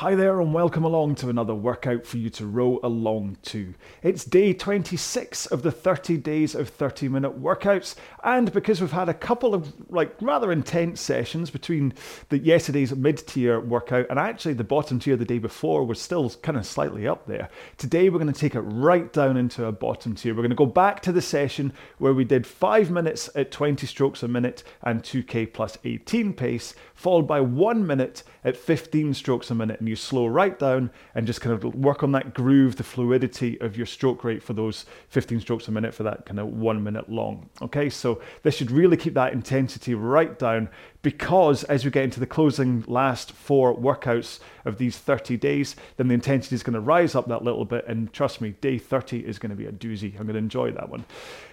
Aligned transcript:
Hi 0.00 0.14
there, 0.14 0.42
and 0.42 0.52
welcome 0.52 0.84
along 0.84 1.14
to 1.14 1.30
another 1.30 1.54
workout 1.54 2.04
for 2.04 2.18
you 2.18 2.28
to 2.28 2.44
row 2.44 2.78
along 2.82 3.38
to. 3.44 3.72
It's 4.02 4.26
day 4.26 4.52
26 4.52 5.46
of 5.46 5.62
the 5.62 5.72
30 5.72 6.18
days 6.18 6.54
of 6.54 6.68
30 6.68 7.08
minute 7.08 7.40
workouts, 7.40 7.94
and 8.22 8.52
because 8.52 8.82
we've 8.82 8.92
had 8.92 9.08
a 9.08 9.14
couple 9.14 9.54
of 9.54 9.72
like 9.90 10.14
rather 10.20 10.52
intense 10.52 11.00
sessions 11.00 11.48
between 11.48 11.94
the 12.28 12.36
yesterday's 12.36 12.94
mid 12.94 13.26
tier 13.26 13.58
workout 13.58 14.04
and 14.10 14.18
actually 14.18 14.52
the 14.52 14.64
bottom 14.64 14.98
tier 14.98 15.16
the 15.16 15.24
day 15.24 15.38
before 15.38 15.82
was 15.86 15.98
still 15.98 16.28
kind 16.42 16.58
of 16.58 16.66
slightly 16.66 17.08
up 17.08 17.26
there. 17.26 17.48
Today 17.78 18.10
we're 18.10 18.18
going 18.18 18.30
to 18.30 18.38
take 18.38 18.54
it 18.54 18.60
right 18.60 19.10
down 19.14 19.38
into 19.38 19.64
a 19.64 19.72
bottom 19.72 20.14
tier. 20.14 20.34
We're 20.34 20.42
going 20.42 20.50
to 20.50 20.56
go 20.56 20.66
back 20.66 21.00
to 21.04 21.12
the 21.12 21.22
session 21.22 21.72
where 21.96 22.12
we 22.12 22.24
did 22.24 22.46
five 22.46 22.90
minutes 22.90 23.30
at 23.34 23.50
20 23.50 23.86
strokes 23.86 24.22
a 24.22 24.28
minute 24.28 24.62
and 24.82 25.02
2k 25.02 25.54
plus 25.54 25.78
18 25.84 26.34
pace, 26.34 26.74
followed 26.94 27.26
by 27.26 27.40
one 27.40 27.86
minute 27.86 28.22
at 28.44 28.58
15 28.58 29.14
strokes 29.14 29.50
a 29.50 29.54
minute 29.54 29.80
and 29.86 29.90
you 29.90 29.94
slow 29.94 30.26
right 30.26 30.58
down 30.58 30.90
and 31.14 31.28
just 31.28 31.40
kind 31.40 31.54
of 31.54 31.76
work 31.76 32.02
on 32.02 32.10
that 32.10 32.34
groove, 32.34 32.74
the 32.74 32.82
fluidity 32.82 33.56
of 33.60 33.76
your 33.76 33.86
stroke 33.86 34.24
rate 34.24 34.42
for 34.42 34.52
those 34.52 34.84
15 35.10 35.40
strokes 35.40 35.68
a 35.68 35.70
minute 35.70 35.94
for 35.94 36.02
that 36.02 36.26
kind 36.26 36.40
of 36.40 36.48
one 36.48 36.82
minute 36.82 37.08
long. 37.08 37.48
Okay, 37.62 37.88
so 37.88 38.20
this 38.42 38.56
should 38.56 38.72
really 38.72 38.96
keep 38.96 39.14
that 39.14 39.32
intensity 39.32 39.94
right 39.94 40.40
down 40.40 40.68
because 41.06 41.62
as 41.62 41.84
we 41.84 41.90
get 41.92 42.02
into 42.02 42.18
the 42.18 42.26
closing 42.26 42.82
last 42.88 43.30
four 43.30 43.72
workouts 43.72 44.40
of 44.64 44.76
these 44.76 44.98
30 44.98 45.36
days, 45.36 45.76
then 45.98 46.08
the 46.08 46.14
intensity 46.14 46.56
is 46.56 46.64
going 46.64 46.74
to 46.74 46.80
rise 46.80 47.14
up 47.14 47.28
that 47.28 47.44
little 47.44 47.64
bit. 47.64 47.86
And 47.86 48.12
trust 48.12 48.40
me, 48.40 48.56
day 48.60 48.76
30 48.76 49.20
is 49.20 49.38
going 49.38 49.50
to 49.50 49.56
be 49.56 49.66
a 49.66 49.70
doozy. 49.70 50.18
I'm 50.18 50.26
going 50.26 50.32
to 50.34 50.38
enjoy 50.38 50.72
that 50.72 50.88
one. 50.88 51.04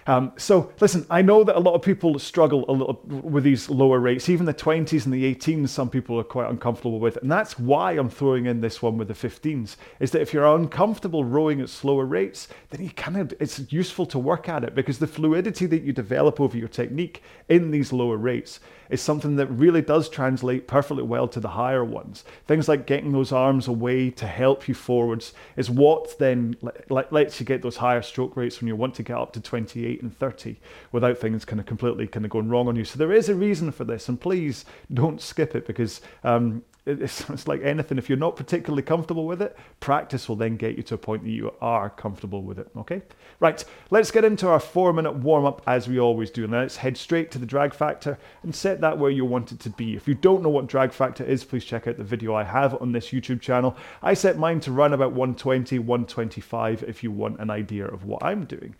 Um, 0.08 0.32
so 0.36 0.72
listen, 0.80 1.06
I 1.08 1.22
know 1.22 1.44
that 1.44 1.54
a 1.54 1.60
lot 1.60 1.74
of 1.74 1.82
people 1.82 2.18
struggle 2.18 2.64
a 2.68 2.72
little 2.72 3.00
with 3.06 3.44
these 3.44 3.70
lower 3.70 4.00
rates, 4.00 4.28
even 4.28 4.44
the 4.44 4.52
20s 4.52 5.04
and 5.04 5.14
the 5.14 5.32
18s. 5.32 5.68
Some 5.68 5.88
people 5.88 6.18
are 6.18 6.24
quite 6.24 6.50
uncomfortable 6.50 6.98
with, 6.98 7.16
and 7.18 7.30
that's 7.30 7.56
why 7.56 7.92
I'm 7.92 8.10
throwing 8.10 8.46
in 8.46 8.60
this 8.60 8.82
one 8.82 8.98
with 8.98 9.06
the 9.06 9.14
15s. 9.14 9.76
Is 10.00 10.10
that 10.10 10.20
if 10.20 10.34
you're 10.34 10.52
uncomfortable 10.52 11.24
rowing 11.24 11.60
at 11.60 11.68
slower 11.68 12.06
rates, 12.06 12.48
then 12.70 12.82
you 12.82 12.90
kind 12.90 13.18
of 13.18 13.32
it's 13.38 13.60
useful 13.72 14.04
to 14.06 14.18
work 14.18 14.48
at 14.48 14.64
it 14.64 14.74
because 14.74 14.98
the 14.98 15.06
fluidity 15.06 15.66
that 15.66 15.82
you 15.82 15.92
develop 15.92 16.40
over 16.40 16.58
your 16.58 16.66
technique 16.66 17.22
in 17.48 17.70
these 17.70 17.92
lower 17.92 18.16
rates 18.16 18.58
is 18.90 19.00
something 19.00 19.36
that 19.36 19.43
really 19.50 19.82
does 19.82 20.08
translate 20.08 20.66
perfectly 20.66 21.02
well 21.02 21.28
to 21.28 21.40
the 21.40 21.48
higher 21.48 21.84
ones. 21.84 22.24
Things 22.46 22.68
like 22.68 22.86
getting 22.86 23.12
those 23.12 23.32
arms 23.32 23.68
away 23.68 24.10
to 24.10 24.26
help 24.26 24.68
you 24.68 24.74
forwards 24.74 25.32
is 25.56 25.70
what 25.70 26.18
then 26.18 26.56
lets 26.88 27.40
you 27.40 27.46
get 27.46 27.62
those 27.62 27.76
higher 27.76 28.02
stroke 28.02 28.36
rates 28.36 28.60
when 28.60 28.68
you 28.68 28.76
want 28.76 28.94
to 28.94 29.02
get 29.02 29.16
up 29.16 29.32
to 29.32 29.40
28 29.40 30.02
and 30.02 30.16
30 30.16 30.56
without 30.92 31.18
things 31.18 31.44
kind 31.44 31.60
of 31.60 31.66
completely 31.66 32.06
kind 32.06 32.24
of 32.24 32.30
going 32.30 32.48
wrong 32.48 32.68
on 32.68 32.76
you. 32.76 32.84
So 32.84 32.98
there 32.98 33.12
is 33.12 33.28
a 33.28 33.34
reason 33.34 33.72
for 33.72 33.84
this, 33.84 34.08
and 34.08 34.20
please 34.20 34.64
don't 34.92 35.20
skip 35.20 35.54
it 35.54 35.66
because 35.66 36.00
um, 36.22 36.62
it's, 36.86 37.28
it's 37.30 37.48
like 37.48 37.62
anything. 37.62 37.98
If 37.98 38.08
you're 38.08 38.18
not 38.18 38.36
particularly 38.36 38.82
comfortable 38.82 39.26
with 39.26 39.42
it, 39.42 39.56
practice 39.80 40.28
will 40.28 40.36
then 40.36 40.56
get 40.56 40.76
you 40.76 40.82
to 40.84 40.94
a 40.94 40.98
point 40.98 41.24
that 41.24 41.30
you 41.30 41.52
are 41.60 41.90
comfortable 41.90 42.42
with 42.42 42.58
it. 42.58 42.68
Okay? 42.76 43.02
Right, 43.40 43.64
let's 43.90 44.10
get 44.10 44.24
into 44.24 44.48
our 44.48 44.60
four 44.60 44.92
minute 44.92 45.16
warm 45.16 45.44
up 45.44 45.62
as 45.66 45.88
we 45.88 45.98
always 45.98 46.30
do. 46.30 46.46
Now 46.46 46.60
let's 46.60 46.76
head 46.76 46.96
straight 46.96 47.30
to 47.32 47.38
the 47.38 47.46
drag 47.46 47.74
factor 47.74 48.18
and 48.42 48.54
set 48.54 48.80
that 48.80 48.98
where 48.98 49.10
you 49.10 49.24
want 49.24 49.52
it 49.52 49.60
to 49.60 49.70
be. 49.70 49.96
If 49.96 50.06
you 50.06 50.14
don't 50.14 50.42
know 50.42 50.48
what 50.48 50.66
drag 50.66 50.92
factor 50.92 51.24
is, 51.24 51.44
please 51.44 51.64
check 51.64 51.86
out 51.86 51.96
the 51.96 52.04
video 52.04 52.34
I 52.34 52.44
have 52.44 52.80
on 52.80 52.92
this 52.92 53.10
YouTube 53.10 53.40
channel. 53.40 53.76
I 54.02 54.14
set 54.14 54.38
mine 54.38 54.60
to 54.60 54.72
run 54.72 54.92
about 54.92 55.12
120, 55.12 55.78
125 55.78 56.82
if 56.84 57.02
you 57.02 57.10
want 57.10 57.40
an 57.40 57.50
idea 57.50 57.86
of 57.86 58.04
what 58.04 58.22
I'm 58.22 58.44
doing. 58.44 58.74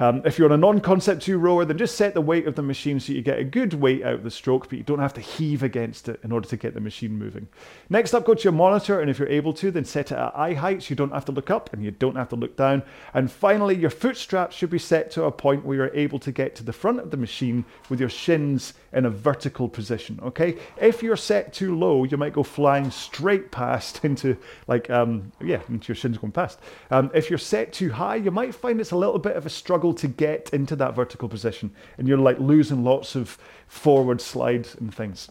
Um, 0.00 0.22
if 0.24 0.38
you're 0.38 0.48
on 0.48 0.54
a 0.54 0.56
non-concept 0.56 1.22
2 1.22 1.38
rower, 1.38 1.64
then 1.64 1.76
just 1.76 1.96
set 1.96 2.14
the 2.14 2.20
weight 2.20 2.46
of 2.46 2.54
the 2.54 2.62
machine 2.62 3.00
so 3.00 3.12
you 3.12 3.22
get 3.22 3.38
a 3.38 3.44
good 3.44 3.74
weight 3.74 4.04
out 4.04 4.14
of 4.14 4.22
the 4.22 4.30
stroke, 4.30 4.68
but 4.68 4.78
you 4.78 4.84
don't 4.84 5.00
have 5.00 5.14
to 5.14 5.20
heave 5.20 5.62
against 5.62 6.08
it 6.08 6.20
in 6.22 6.30
order 6.30 6.48
to 6.48 6.56
get 6.56 6.74
the 6.74 6.80
machine 6.80 7.18
moving. 7.18 7.48
Next 7.90 8.14
up, 8.14 8.24
go 8.24 8.34
to 8.34 8.44
your 8.44 8.52
monitor, 8.52 9.00
and 9.00 9.10
if 9.10 9.18
you're 9.18 9.28
able 9.28 9.52
to, 9.54 9.70
then 9.70 9.84
set 9.84 10.12
it 10.12 10.18
at 10.18 10.36
eye 10.36 10.54
height 10.54 10.82
so 10.82 10.90
you 10.90 10.96
don't 10.96 11.12
have 11.12 11.24
to 11.24 11.32
look 11.32 11.50
up 11.50 11.72
and 11.72 11.84
you 11.84 11.90
don't 11.90 12.16
have 12.16 12.28
to 12.28 12.36
look 12.36 12.56
down. 12.56 12.82
And 13.12 13.30
finally, 13.30 13.74
your 13.74 13.90
foot 13.90 14.16
straps 14.16 14.54
should 14.54 14.70
be 14.70 14.78
set 14.78 15.10
to 15.12 15.24
a 15.24 15.32
point 15.32 15.64
where 15.64 15.76
you're 15.76 15.94
able 15.94 16.20
to 16.20 16.30
get 16.30 16.54
to 16.56 16.64
the 16.64 16.72
front 16.72 17.00
of 17.00 17.10
the 17.10 17.16
machine 17.16 17.64
with 17.88 17.98
your 17.98 18.08
shins 18.08 18.74
in 18.92 19.04
a 19.04 19.10
vertical 19.10 19.68
position, 19.68 20.18
okay? 20.22 20.56
If 20.80 21.02
you're 21.02 21.16
set 21.16 21.52
too 21.52 21.76
low, 21.76 22.04
you 22.04 22.16
might 22.16 22.32
go 22.32 22.42
flying 22.42 22.90
straight 22.90 23.50
past 23.50 24.00
into, 24.04 24.36
like, 24.66 24.88
um, 24.90 25.32
yeah, 25.42 25.60
into 25.68 25.88
your 25.88 25.96
shins 25.96 26.18
going 26.18 26.32
past. 26.32 26.58
Um, 26.90 27.10
if 27.14 27.30
you're 27.30 27.38
set 27.38 27.72
too 27.72 27.90
high, 27.90 28.16
you 28.16 28.30
might 28.30 28.54
find 28.54 28.80
it's 28.80 28.90
a 28.90 28.96
little 28.96 29.18
bit 29.18 29.36
of 29.36 29.46
a 29.46 29.50
struggle 29.50 29.92
to 29.94 30.08
get 30.08 30.50
into 30.52 30.76
that 30.76 30.94
vertical 30.94 31.28
position, 31.28 31.70
and 31.98 32.08
you're 32.08 32.18
like 32.18 32.38
losing 32.38 32.84
lots 32.84 33.14
of 33.14 33.38
forward 33.66 34.20
slides 34.20 34.74
and 34.74 34.94
things. 34.94 35.28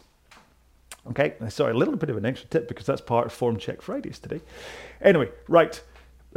Okay, 1.10 1.36
sorry, 1.50 1.72
a 1.72 1.78
little 1.78 1.96
bit 1.96 2.10
of 2.10 2.18
an 2.18 2.26
extra 2.26 2.50
tip 2.50 2.68
because 2.68 2.86
that's 2.86 3.02
part 3.02 3.28
of 3.28 3.34
Form 3.34 3.58
Check 3.58 3.82
Fridays 3.82 4.20
today. 4.20 4.42
Anyway, 5.02 5.30
right, 5.48 5.82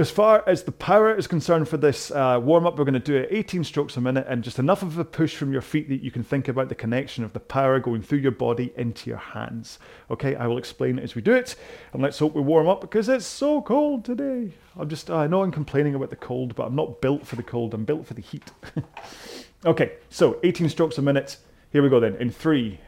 as 0.00 0.11
far 0.11 0.43
as 0.47 0.62
the 0.62 0.72
power 0.72 1.15
is 1.15 1.27
concerned 1.27 1.69
for 1.69 1.77
this 1.77 2.11
uh, 2.11 2.41
warm 2.43 2.66
up, 2.66 2.78
we're 2.78 2.87
going 2.87 2.94
to 2.94 2.99
do 2.99 3.16
it 3.16 3.28
18 3.31 3.62
strokes 3.65 3.99
a 3.99 4.00
minute 4.00 4.25
and 4.31 4.43
just 4.43 4.59
enough 4.59 4.81
of 4.81 4.97
a 4.97 5.05
push 5.05 5.37
from 5.37 5.53
your 5.53 5.61
feet 5.61 5.91
that 5.91 6.03
you 6.03 6.11
can 6.11 6.25
think 6.25 6.49
about 6.49 6.71
the 6.71 6.75
connection 6.75 7.22
of 7.22 7.34
the 7.34 7.38
power 7.38 7.78
going 7.78 8.00
through 8.00 8.21
your 8.21 8.33
body 8.33 8.72
into 8.77 9.11
your 9.11 9.19
hands. 9.19 9.78
Okay, 10.11 10.34
I 10.37 10.47
will 10.47 10.56
explain 10.56 10.99
as 10.99 11.15
we 11.15 11.21
do 11.21 11.34
it. 11.34 11.55
And 11.93 12.00
let's 12.00 12.19
hope 12.19 12.34
we 12.34 12.41
warm 12.41 12.66
up 12.66 12.81
because 12.81 13.11
it's 13.11 13.27
so 13.27 13.61
cold 13.61 14.06
today. 14.06 14.55
I'm 14.75 14.88
just, 14.88 15.11
I 15.11 15.27
know 15.27 15.43
I'm 15.43 15.53
complaining 15.53 15.94
about 15.94 16.09
the 16.09 16.17
cold, 16.17 16.55
but 16.55 16.69
I'm 16.69 16.77
not 16.77 17.03
built 17.03 17.27
for 17.27 17.37
the 17.37 17.43
cold, 17.43 17.75
I'm 17.75 17.84
built 17.84 18.06
for 18.06 18.15
the 18.15 18.22
heat. 18.22 18.50
okay, 19.67 19.93
so 20.09 20.41
18 20.43 20.71
strokes 20.71 20.97
a 20.97 21.03
minute. 21.03 21.37
Here 21.72 21.82
we 21.82 21.91
go 21.91 22.00
then. 22.00 22.17
In 22.17 22.31
three, 22.31 22.81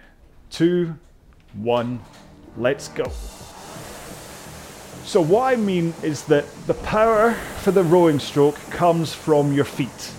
two, 0.49 0.97
one, 1.53 2.01
let's 2.57 2.89
go. 2.89 3.05
So 5.05 5.21
what 5.21 5.53
I 5.53 5.57
mean 5.57 5.95
is 6.03 6.25
that 6.27 6.45
the 6.67 6.75
power 6.75 7.35
for 7.63 7.73
the 7.73 7.83
rowing 7.83 8.21
stroke 8.21 8.59
comes 8.71 9.13
from 9.13 9.53
your 9.53 9.65
feet. 9.65 10.13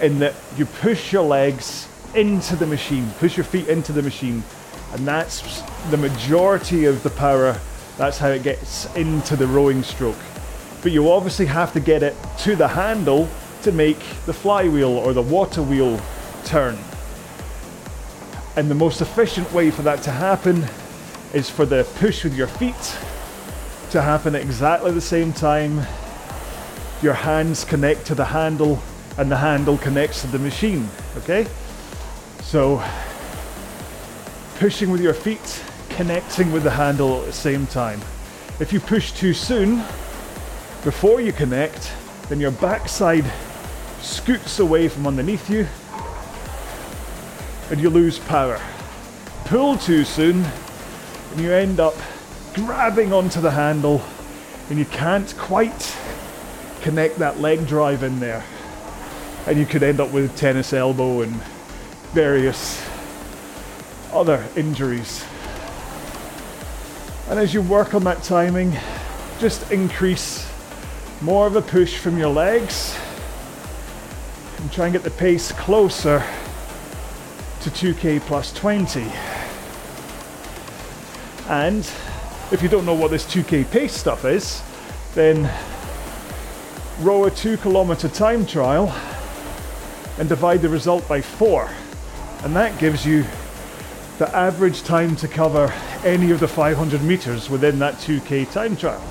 In 0.00 0.20
that 0.20 0.34
you 0.56 0.64
push 0.64 1.12
your 1.12 1.24
legs 1.24 1.88
into 2.14 2.54
the 2.54 2.66
machine, 2.66 3.10
push 3.18 3.36
your 3.36 3.44
feet 3.44 3.68
into 3.68 3.92
the 3.92 4.02
machine, 4.02 4.44
and 4.92 5.06
that's 5.06 5.62
the 5.90 5.96
majority 5.96 6.84
of 6.84 7.02
the 7.02 7.10
power. 7.10 7.60
That's 7.96 8.16
how 8.16 8.28
it 8.28 8.44
gets 8.44 8.94
into 8.94 9.34
the 9.34 9.46
rowing 9.46 9.82
stroke. 9.82 10.16
But 10.82 10.92
you 10.92 11.10
obviously 11.10 11.46
have 11.46 11.72
to 11.72 11.80
get 11.80 12.04
it 12.04 12.16
to 12.40 12.54
the 12.54 12.68
handle 12.68 13.28
to 13.62 13.72
make 13.72 13.98
the 14.24 14.32
flywheel 14.32 14.96
or 14.96 15.12
the 15.12 15.22
water 15.22 15.62
wheel 15.62 16.00
turn. 16.44 16.78
And 18.56 18.70
the 18.70 18.76
most 18.76 19.00
efficient 19.00 19.52
way 19.52 19.72
for 19.72 19.82
that 19.82 20.02
to 20.02 20.12
happen 20.12 20.64
is 21.34 21.50
for 21.50 21.66
the 21.66 21.84
push 21.98 22.22
with 22.22 22.36
your 22.36 22.46
feet 22.46 22.96
to 23.90 24.02
happen 24.02 24.34
at 24.34 24.42
exactly 24.42 24.90
the 24.90 25.00
same 25.00 25.32
time. 25.32 25.86
Your 27.02 27.14
hands 27.14 27.64
connect 27.64 28.06
to 28.06 28.14
the 28.14 28.24
handle 28.24 28.82
and 29.16 29.30
the 29.30 29.36
handle 29.36 29.78
connects 29.78 30.20
to 30.22 30.26
the 30.26 30.38
machine, 30.38 30.88
okay? 31.16 31.46
So, 32.42 32.82
pushing 34.58 34.90
with 34.90 35.00
your 35.00 35.14
feet, 35.14 35.62
connecting 35.90 36.52
with 36.52 36.62
the 36.62 36.70
handle 36.70 37.20
at 37.20 37.26
the 37.26 37.32
same 37.32 37.66
time. 37.66 38.00
If 38.60 38.72
you 38.72 38.80
push 38.80 39.12
too 39.12 39.32
soon, 39.32 39.78
before 40.84 41.20
you 41.20 41.32
connect, 41.32 41.92
then 42.28 42.40
your 42.40 42.50
backside 42.50 43.24
scoots 44.00 44.58
away 44.58 44.88
from 44.88 45.06
underneath 45.06 45.48
you 45.50 45.66
and 47.70 47.80
you 47.80 47.90
lose 47.90 48.18
power. 48.18 48.60
Pull 49.44 49.76
too 49.78 50.04
soon 50.04 50.44
and 51.32 51.40
you 51.40 51.52
end 51.52 51.80
up 51.80 51.94
grabbing 52.64 53.12
onto 53.12 53.40
the 53.40 53.50
handle 53.50 54.02
and 54.70 54.78
you 54.78 54.84
can't 54.86 55.36
quite 55.38 55.96
connect 56.80 57.18
that 57.18 57.40
leg 57.40 57.66
drive 57.66 58.02
in 58.02 58.20
there. 58.20 58.44
And 59.46 59.58
you 59.58 59.66
could 59.66 59.82
end 59.82 60.00
up 60.00 60.12
with 60.12 60.36
tennis 60.36 60.72
elbow 60.72 61.22
and 61.22 61.32
various 62.12 62.84
other 64.12 64.46
injuries. 64.56 65.24
And 67.28 67.38
as 67.38 67.54
you 67.54 67.62
work 67.62 67.94
on 67.94 68.04
that 68.04 68.22
timing, 68.22 68.76
just 69.38 69.70
increase 69.70 70.50
more 71.20 71.46
of 71.46 71.56
a 71.56 71.62
push 71.62 71.98
from 71.98 72.18
your 72.18 72.32
legs 72.32 72.96
and 74.58 74.72
try 74.72 74.86
and 74.86 74.92
get 74.92 75.02
the 75.02 75.10
pace 75.10 75.52
closer 75.52 76.22
to 77.60 77.70
2k 77.70 78.20
plus 78.20 78.52
20. 78.52 79.06
And 81.48 81.90
if 82.50 82.62
you 82.62 82.68
don't 82.68 82.86
know 82.86 82.94
what 82.94 83.10
this 83.10 83.26
2K 83.26 83.70
pace 83.70 83.92
stuff 83.92 84.24
is, 84.24 84.62
then 85.14 85.50
row 87.00 87.24
a 87.24 87.30
two 87.30 87.58
kilometer 87.58 88.08
time 88.08 88.46
trial 88.46 88.94
and 90.18 90.28
divide 90.28 90.62
the 90.62 90.68
result 90.68 91.06
by 91.06 91.20
four. 91.20 91.70
And 92.42 92.56
that 92.56 92.78
gives 92.78 93.04
you 93.04 93.24
the 94.18 94.34
average 94.34 94.82
time 94.82 95.14
to 95.16 95.28
cover 95.28 95.72
any 96.04 96.30
of 96.30 96.40
the 96.40 96.48
500 96.48 97.02
meters 97.02 97.50
within 97.50 97.78
that 97.80 97.94
2k 97.96 98.50
time 98.50 98.76
trial. 98.76 99.02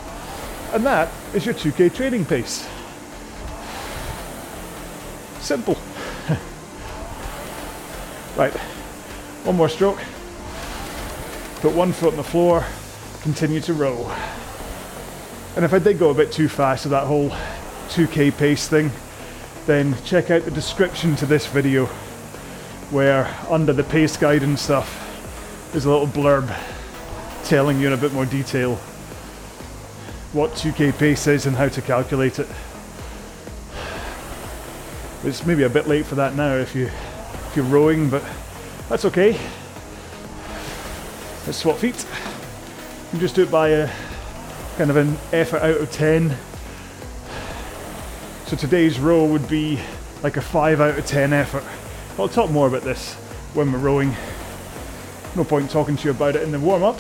And 0.74 0.86
that 0.86 1.12
is 1.34 1.46
your 1.46 1.56
2k 1.56 1.94
training 1.94 2.26
pace. 2.26 2.68
Simple. 5.40 5.78
right, 8.36 8.54
one 9.44 9.56
more 9.56 9.70
stroke. 9.70 10.00
Put 11.62 11.74
one 11.74 11.94
foot 11.94 12.12
on 12.12 12.18
the 12.18 12.24
floor, 12.24 12.66
continue 13.22 13.60
to 13.62 13.74
row. 13.74 14.10
And 15.56 15.66
if 15.66 15.74
I 15.74 15.80
did 15.80 16.00
go 16.00 16.10
a 16.10 16.14
bit 16.14 16.32
too 16.32 16.48
fast 16.48 16.86
with 16.86 16.92
that 16.92 17.06
whole 17.06 17.30
2k 17.90 18.38
pace 18.38 18.68
thing, 18.68 18.92
then 19.66 19.96
check 20.04 20.32
out 20.32 20.44
the 20.44 20.52
description 20.52 21.16
to 21.18 21.26
this 21.26 21.46
video 21.48 21.88
where 22.92 23.36
under 23.50 23.74
the 23.74 23.84
pace 23.84 24.16
guide 24.16 24.44
and 24.44 24.58
stuff 24.58 25.04
there's 25.72 25.86
a 25.86 25.90
little 25.90 26.08
blurb 26.08 26.48
telling 27.44 27.80
you 27.80 27.88
in 27.88 27.94
a 27.94 27.98
bit 27.98 28.14
more 28.14 28.26
detail 28.26 28.76
what 30.32 30.52
2k 30.52 30.98
pace 30.98 31.28
is 31.28 31.46
and 31.46 31.56
how 31.56 31.68
to 31.68 31.82
calculate 31.82 32.40
it. 32.40 32.48
It's 35.24 35.46
maybe 35.46 35.64
a 35.64 35.70
bit 35.70 35.88
late 35.88 36.06
for 36.06 36.16
that 36.16 36.36
now 36.36 36.56
if 36.56 36.76
you 36.76 36.86
if 36.86 37.54
you're 37.56 37.66
rowing, 37.66 38.10
but 38.10 38.24
that's 38.88 39.06
okay. 39.06 39.38
Let's 41.46 41.58
swap 41.58 41.78
feet. 41.78 42.06
You 43.14 43.20
just 43.20 43.36
do 43.36 43.44
it 43.44 43.52
by 43.52 43.70
a 43.70 43.90
kind 44.78 44.90
of 44.90 44.98
an 44.98 45.18
effort 45.32 45.62
out 45.62 45.78
of 45.78 45.90
10. 45.92 46.36
So 48.48 48.58
today's 48.58 49.00
row 49.00 49.24
would 49.24 49.48
be 49.48 49.80
like 50.24 50.36
a 50.36 50.42
5 50.42 50.82
out 50.82 51.00
of 51.00 51.06
10 51.06 51.32
effort. 51.32 51.64
I'll 52.20 52.28
talk 52.28 52.52
more 52.52 52.68
about 52.68 52.82
this 52.82 53.14
when 53.54 53.72
we're 53.72 53.80
rowing. 53.80 54.14
No 55.38 55.46
point 55.46 55.72
talking 55.72 55.96
to 55.96 56.04
you 56.04 56.12
about 56.12 56.36
it 56.36 56.44
in 56.44 56.52
the 56.52 56.60
warm 56.60 56.84
up. 56.84 57.00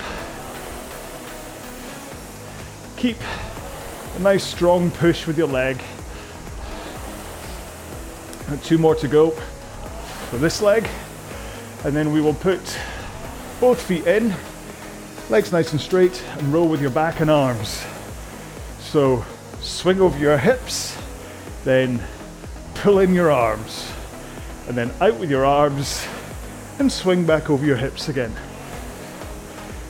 Keep 2.95 3.17
a 4.15 4.19
nice 4.19 4.45
strong 4.45 4.89
push 4.91 5.27
with 5.27 5.37
your 5.37 5.47
leg. 5.47 5.83
And 8.47 8.63
two 8.63 8.77
more 8.77 8.95
to 8.95 9.09
go 9.09 9.31
for 10.29 10.37
this 10.37 10.61
leg. 10.61 10.87
And 11.83 11.93
then 11.93 12.13
we 12.13 12.21
will 12.21 12.33
put 12.33 12.61
both 13.59 13.81
feet 13.81 14.07
in, 14.07 14.33
legs 15.29 15.51
nice 15.51 15.73
and 15.73 15.81
straight, 15.81 16.23
and 16.37 16.53
roll 16.53 16.69
with 16.69 16.81
your 16.81 16.89
back 16.89 17.19
and 17.19 17.29
arms. 17.29 17.85
So 18.79 19.25
swing 19.59 19.99
over 19.99 20.17
your 20.17 20.37
hips, 20.37 20.97
then 21.65 22.01
pull 22.75 22.99
in 22.99 23.13
your 23.13 23.29
arms, 23.31 23.91
and 24.67 24.77
then 24.77 24.91
out 25.01 25.19
with 25.19 25.29
your 25.29 25.45
arms, 25.45 26.07
and 26.79 26.89
swing 26.91 27.25
back 27.25 27.49
over 27.49 27.65
your 27.65 27.75
hips 27.75 28.07
again. 28.07 28.33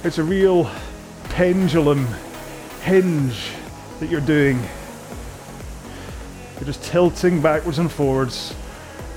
It's 0.03 0.17
a 0.17 0.23
real 0.23 0.71
pendulum 1.25 2.07
hinge 2.81 3.51
that 3.99 4.09
you're 4.09 4.21
doing. 4.21 4.59
You're 6.55 6.65
just 6.65 6.83
tilting 6.83 7.41
backwards 7.41 7.77
and 7.77 7.91
forwards 7.91 8.55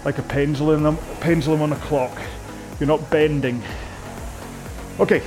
like 0.05 0.19
a 0.19 0.23
pendulum, 0.23 0.85
a 0.85 0.97
pendulum 1.21 1.63
on 1.63 1.73
a 1.73 1.77
clock. 1.77 2.17
You're 2.79 2.89
not 2.89 3.11
bending. 3.11 3.63
Okay, 4.99 5.23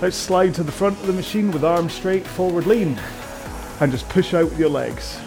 let's 0.00 0.16
slide 0.16 0.54
to 0.54 0.62
the 0.62 0.72
front 0.72 0.98
of 1.00 1.06
the 1.06 1.12
machine 1.12 1.50
with 1.50 1.64
arms 1.64 1.94
straight, 1.94 2.26
forward 2.26 2.66
lean, 2.66 2.98
and 3.80 3.90
just 3.90 4.08
push 4.08 4.34
out 4.34 4.44
with 4.44 4.58
your 4.58 4.68
legs. 4.68 5.18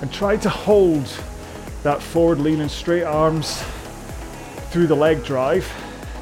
And 0.00 0.12
try 0.12 0.36
to 0.36 0.48
hold 0.48 1.04
that 1.82 2.02
forward 2.02 2.38
lean 2.38 2.60
and 2.60 2.70
straight 2.70 3.04
arms 3.04 3.62
through 4.70 4.86
the 4.86 4.94
leg 4.94 5.24
drive. 5.24 5.70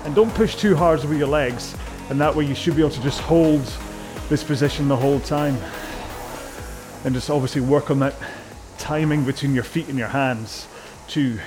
And 0.04 0.14
don't 0.14 0.34
push 0.34 0.56
too 0.56 0.74
hard 0.74 1.04
with 1.04 1.18
your 1.18 1.28
legs, 1.28 1.76
and 2.08 2.20
that 2.20 2.34
way 2.34 2.44
you 2.46 2.54
should 2.54 2.76
be 2.76 2.82
able 2.82 2.90
to 2.92 3.02
just 3.02 3.20
hold 3.20 3.62
this 4.28 4.42
position 4.42 4.88
the 4.88 4.96
whole 4.96 5.20
time. 5.20 5.56
And 7.04 7.14
just 7.14 7.30
obviously 7.30 7.60
work 7.60 7.90
on 7.90 7.98
that 8.00 8.14
timing 8.78 9.24
between 9.24 9.54
your 9.54 9.64
feet 9.64 9.88
and 9.88 9.98
your 9.98 10.08
hands. 10.08 10.66
Two. 11.08 11.38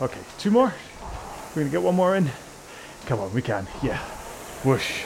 Okay, 0.00 0.20
two 0.38 0.50
more. 0.50 0.72
We're 1.54 1.62
gonna 1.62 1.70
get 1.70 1.82
one 1.82 1.96
more 1.96 2.16
in. 2.16 2.30
Come 3.06 3.20
on, 3.20 3.32
we 3.34 3.42
can. 3.42 3.66
Yeah. 3.82 3.98
Whoosh. 4.64 5.04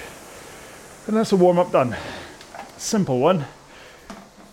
And 1.07 1.17
that's 1.17 1.33
a 1.33 1.37
warm 1.37 1.59
up 1.59 1.73
done. 1.73 1.97
Simple 2.77 3.19
one. 3.19 3.45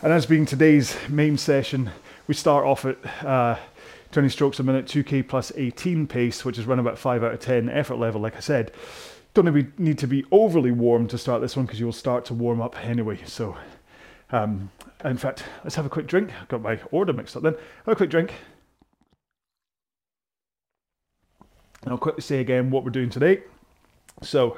And 0.01 0.11
as 0.11 0.25
being 0.25 0.45
today's 0.45 0.97
main 1.09 1.37
session, 1.37 1.91
we 2.27 2.33
start 2.33 2.65
off 2.65 2.85
at 2.85 3.25
uh, 3.25 3.57
20 4.11 4.29
strokes 4.29 4.59
a 4.59 4.63
minute, 4.63 4.85
2k 4.85 5.27
plus 5.27 5.51
18 5.55 6.07
pace, 6.07 6.45
which 6.45 6.57
is 6.57 6.65
run 6.65 6.79
about 6.79 6.97
5 6.97 7.23
out 7.23 7.33
of 7.33 7.39
10 7.39 7.69
effort 7.69 7.95
level, 7.95 8.21
like 8.21 8.35
I 8.35 8.39
said 8.39 8.71
don't 9.33 9.79
need 9.79 9.97
to 9.97 10.07
be 10.07 10.25
overly 10.31 10.71
warm 10.71 11.07
to 11.07 11.17
start 11.17 11.41
this 11.41 11.55
one 11.57 11.65
because 11.65 11.79
you'll 11.79 11.91
start 11.91 12.25
to 12.25 12.33
warm 12.33 12.61
up 12.61 12.77
anyway. 12.85 13.19
So, 13.25 13.57
um, 14.31 14.69
in 15.03 15.17
fact, 15.17 15.43
let's 15.63 15.75
have 15.75 15.85
a 15.85 15.89
quick 15.89 16.07
drink. 16.07 16.31
I've 16.39 16.47
got 16.47 16.61
my 16.61 16.79
order 16.91 17.13
mixed 17.13 17.35
up 17.35 17.43
then. 17.43 17.55
Have 17.85 17.93
a 17.93 17.95
quick 17.95 18.11
drink. 18.11 18.33
And 21.83 21.91
I'll 21.91 21.97
quickly 21.97 22.21
say 22.21 22.39
again 22.39 22.69
what 22.69 22.83
we're 22.83 22.91
doing 22.91 23.09
today. 23.09 23.43
So, 24.21 24.57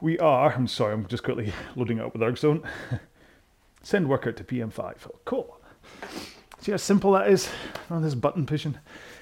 we 0.00 0.18
are, 0.18 0.52
I'm 0.52 0.66
sorry, 0.66 0.92
I'm 0.92 1.06
just 1.06 1.22
quickly 1.22 1.52
loading 1.74 2.00
up 2.00 2.12
with 2.12 2.20
ErgZone. 2.22 2.62
Send 3.82 4.08
workout 4.08 4.36
to 4.36 4.44
PM5. 4.44 4.94
Oh, 5.06 5.18
cool. 5.24 5.60
See 6.60 6.72
how 6.72 6.76
simple 6.76 7.12
that 7.12 7.30
is? 7.30 7.48
Oh, 7.90 8.00
this 8.00 8.14
button 8.14 8.44
pushing. 8.44 8.76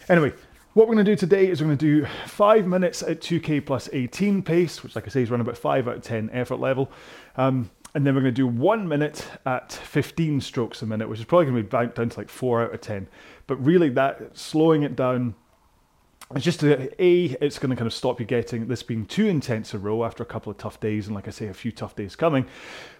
Anyway, 0.08 0.32
what 0.72 0.88
we're 0.88 0.94
going 0.94 1.04
to 1.04 1.12
do 1.12 1.16
today 1.16 1.46
is 1.46 1.60
we're 1.60 1.68
going 1.68 1.78
to 1.78 2.00
do 2.02 2.06
five 2.26 2.66
minutes 2.66 3.02
at 3.02 3.20
2k 3.20 3.64
plus 3.64 3.88
18 3.92 4.42
pace, 4.42 4.82
which, 4.82 4.96
like 4.96 5.04
I 5.06 5.10
say, 5.10 5.22
is 5.22 5.30
around 5.30 5.42
about 5.42 5.56
five 5.56 5.86
out 5.86 5.96
of 5.96 6.02
10 6.02 6.30
effort 6.32 6.56
level. 6.56 6.90
Um, 7.36 7.70
and 7.94 8.04
then 8.04 8.14
we're 8.16 8.22
going 8.22 8.34
to 8.34 8.36
do 8.36 8.48
one 8.48 8.88
minute 8.88 9.24
at 9.46 9.72
15 9.72 10.40
strokes 10.40 10.82
a 10.82 10.86
minute, 10.86 11.08
which 11.08 11.20
is 11.20 11.24
probably 11.24 11.46
going 11.46 11.56
to 11.58 11.62
be 11.62 11.94
down 11.94 12.08
to 12.08 12.18
like 12.18 12.28
four 12.28 12.62
out 12.62 12.74
of 12.74 12.80
10. 12.80 13.06
But 13.46 13.64
really, 13.64 13.88
that 13.90 14.36
slowing 14.36 14.82
it 14.82 14.96
down 14.96 15.36
it's 16.34 16.44
just 16.44 16.62
a, 16.62 17.02
a 17.02 17.36
it's 17.40 17.58
going 17.58 17.70
to 17.70 17.76
kind 17.76 17.86
of 17.86 17.92
stop 17.92 18.18
you 18.18 18.26
getting 18.26 18.66
this 18.66 18.82
being 18.82 19.04
too 19.04 19.26
intense 19.26 19.74
a 19.74 19.78
row 19.78 20.04
after 20.04 20.22
a 20.22 20.26
couple 20.26 20.50
of 20.50 20.56
tough 20.56 20.80
days 20.80 21.06
and 21.06 21.14
like 21.14 21.28
i 21.28 21.30
say 21.30 21.48
a 21.48 21.54
few 21.54 21.70
tough 21.70 21.94
days 21.94 22.16
coming. 22.16 22.46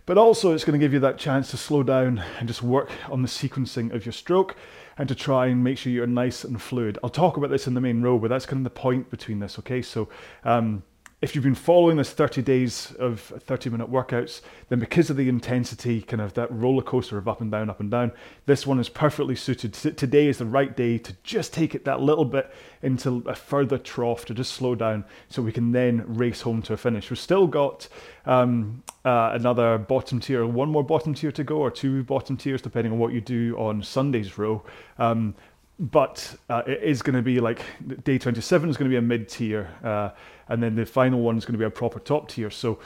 But 0.07 0.19
also 0.19 0.53
it's 0.53 0.65
going 0.65 0.79
to 0.79 0.85
give 0.85 0.93
you 0.93 1.01
that 1.01 1.17
chance 1.17 1.51
to 1.53 1.57
slow 1.57 1.83
down 1.83 2.23
and 2.39 2.47
just 2.47 2.63
work 2.63 2.91
on 3.11 3.23
the 3.23 3.29
sequencing 3.29 3.93
of 3.95 4.05
your 4.05 4.13
stroke 4.13 4.57
and 4.99 5.09
to 5.09 5.15
try 5.15 5.47
and 5.47 5.65
make 5.65 5.79
sure 5.79 5.91
you're 5.91 6.07
nice 6.07 6.45
and 6.45 6.61
fluid. 6.61 6.99
I'll 7.03 7.11
talk 7.11 7.39
about 7.39 7.51
this 7.51 7.67
in 7.67 7.75
the 7.75 7.81
main 7.81 8.03
row 8.03 8.19
but 8.19 8.29
that's 8.29 8.47
kind 8.47 8.59
of 8.59 8.65
the 8.65 8.79
point 8.79 9.11
between 9.11 9.39
this 9.39 9.59
okay? 9.59 9.81
So 9.81 10.09
um, 10.45 10.83
if 11.25 11.35
you've 11.35 11.43
been 11.43 11.55
following 11.55 11.97
this 11.97 12.11
30 12.11 12.43
days 12.43 12.95
of 12.99 13.19
30 13.19 13.71
minute 13.71 13.91
workouts, 13.91 14.43
then 14.69 14.79
because 14.79 15.09
of 15.09 15.17
the 15.17 15.27
intensity, 15.27 16.03
kind 16.03 16.21
of 16.21 16.35
that 16.35 16.53
roller 16.53 16.83
coaster 16.83 17.17
of 17.17 17.27
up 17.27 17.41
and 17.41 17.51
down, 17.51 17.71
up 17.71 17.81
and 17.81 17.91
down, 17.91 18.13
this 18.45 18.67
one 18.67 18.79
is 18.79 18.91
perfectly 18.91 19.35
suited. 19.35 19.73
Today 19.73 20.27
is 20.27 20.37
the 20.37 20.45
right 20.45 20.77
day 20.77 20.99
to 20.99 21.17
just 21.23 21.55
take 21.55 21.75
it 21.75 21.87
that 21.87 22.03
little 22.03 22.27
bit 22.27 22.53
into 22.83 23.25
a 23.27 23.35
further 23.35 23.79
trough 23.79 24.27
to 24.27 24.35
just 24.35 24.53
slow 24.53 24.75
down 24.75 25.03
so 25.31 25.41
we 25.41 25.51
can 25.51 25.73
then 25.73 26.05
race 26.07 26.43
home 26.43 26.61
to 26.61 26.75
a 26.75 26.77
finish. 26.77 27.09
We've 27.09 27.19
still 27.19 27.47
got 27.47 27.89
um, 28.27 28.83
uh, 29.07 29.31
another 29.33 29.79
bottom 29.79 30.21
tier, 30.21 30.45
one 30.45 30.69
more 30.69 30.85
bottom 30.85 31.15
tier 31.15 31.33
to 31.33 31.43
go, 31.43 31.57
or 31.57 31.71
two 31.71 32.05
bottom 32.05 32.37
tiers, 32.37 32.61
depending 32.61 32.93
on 32.93 32.99
what 32.99 33.15
you 33.15 33.23
do 33.23 33.57
on 33.57 33.83
Sunday's 33.83 34.37
row. 34.37 34.63
Um, 34.99 35.35
but 35.79 36.37
uh, 36.49 36.63
it 36.67 36.83
is 36.83 37.03
going 37.03 37.17
to 37.17 37.23
be 37.23 37.41
like 37.41 37.61
day 38.05 38.19
27 38.19 38.71
is 38.71 38.77
going 38.77 38.89
to 38.89 38.95
be 38.95 38.99
a 38.99 39.03
mid 39.03 39.29
tier. 39.29 39.71
Uh, 39.83 40.11
and 40.49 40.63
then 40.63 40.75
the 40.75 40.85
final 40.85 41.21
one 41.21 41.37
is 41.37 41.45
going 41.45 41.55
to 41.55 41.59
be 41.59 41.65
a 41.65 41.71
proper 41.71 41.99
top 41.99 42.29
tier. 42.29 42.51
So 42.51 42.79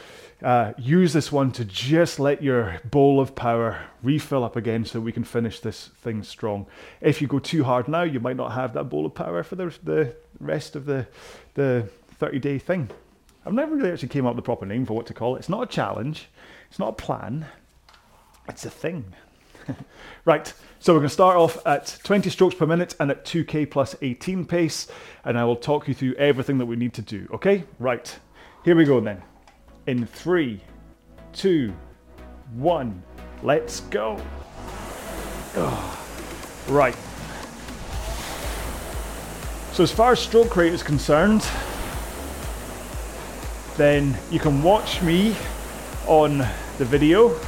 uh, 0.42 0.72
use 0.78 1.12
this 1.12 1.32
one 1.32 1.50
to 1.52 1.64
just 1.64 2.20
let 2.20 2.42
your 2.42 2.80
bowl 2.84 3.20
of 3.20 3.34
power 3.34 3.80
refill 4.02 4.44
up 4.44 4.56
again 4.56 4.84
so 4.84 5.00
we 5.00 5.12
can 5.12 5.24
finish 5.24 5.60
this 5.60 5.88
thing 6.00 6.22
strong. 6.22 6.66
If 7.00 7.20
you 7.20 7.26
go 7.26 7.40
too 7.40 7.64
hard 7.64 7.88
now, 7.88 8.02
you 8.02 8.20
might 8.20 8.36
not 8.36 8.52
have 8.52 8.72
that 8.74 8.84
bowl 8.84 9.04
of 9.04 9.14
power 9.14 9.42
for 9.42 9.56
the, 9.56 9.74
the 9.82 10.14
rest 10.40 10.76
of 10.76 10.86
the, 10.86 11.06
the 11.54 11.88
30 12.18 12.38
day 12.38 12.58
thing. 12.58 12.90
I've 13.44 13.52
never 13.52 13.74
really 13.74 13.90
actually 13.90 14.08
came 14.08 14.26
up 14.26 14.34
with 14.34 14.44
a 14.44 14.46
proper 14.46 14.66
name 14.66 14.86
for 14.86 14.94
what 14.94 15.06
to 15.06 15.14
call 15.14 15.36
it. 15.36 15.40
It's 15.40 15.48
not 15.48 15.62
a 15.62 15.66
challenge, 15.66 16.28
it's 16.68 16.78
not 16.78 16.88
a 16.90 16.92
plan, 16.92 17.46
it's 18.48 18.64
a 18.64 18.70
thing. 18.70 19.14
right, 20.24 20.52
so 20.78 20.92
we're 20.92 21.00
going 21.00 21.08
to 21.08 21.14
start 21.14 21.36
off 21.36 21.58
at 21.66 21.98
20 22.04 22.30
strokes 22.30 22.54
per 22.54 22.66
minute 22.66 22.94
and 23.00 23.10
at 23.10 23.24
2k 23.24 23.70
plus 23.70 23.94
18 24.00 24.44
pace, 24.46 24.88
and 25.24 25.38
I 25.38 25.44
will 25.44 25.56
talk 25.56 25.88
you 25.88 25.94
through 25.94 26.14
everything 26.14 26.58
that 26.58 26.66
we 26.66 26.76
need 26.76 26.94
to 26.94 27.02
do. 27.02 27.28
Okay, 27.32 27.64
right, 27.78 28.18
here 28.64 28.76
we 28.76 28.84
go 28.84 29.00
then. 29.00 29.22
In 29.86 30.06
three, 30.06 30.60
two, 31.32 31.74
one, 32.54 33.02
let's 33.42 33.80
go. 33.80 34.22
Oh, 35.56 36.06
right. 36.68 36.96
So, 39.72 39.84
as 39.84 39.92
far 39.92 40.12
as 40.12 40.18
stroke 40.18 40.56
rate 40.56 40.72
is 40.72 40.82
concerned, 40.82 41.48
then 43.76 44.18
you 44.30 44.40
can 44.40 44.62
watch 44.62 45.00
me 45.02 45.36
on 46.06 46.38
the 46.78 46.84
video 46.84 47.38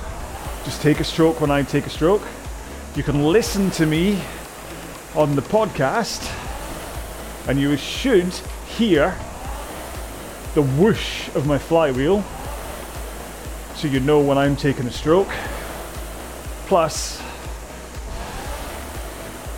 just 0.65 0.83
take 0.83 1.01
a 1.01 1.05
stroke 1.05 1.41
when 1.41 1.51
I 1.51 1.63
take 1.63 1.87
a 1.87 1.91
stroke. 1.91 2.23
You 2.95 3.03
can 3.03 3.25
listen 3.25 3.71
to 3.73 3.87
me 3.87 4.21
on 5.15 5.35
the 5.35 5.43
podcast, 5.43 6.29
and 7.49 7.59
you 7.59 7.77
should 7.77 8.33
hear 8.67 9.17
the 10.55 10.63
whoosh 10.63 11.29
of 11.35 11.47
my 11.47 11.59
flywheel 11.59 12.25
so 13.75 13.89
you 13.89 14.01
know 14.01 14.21
when 14.21 14.37
I'm 14.37 14.57
taking 14.57 14.87
a 14.87 14.91
stroke. 14.91 15.31
Plus, 16.67 17.23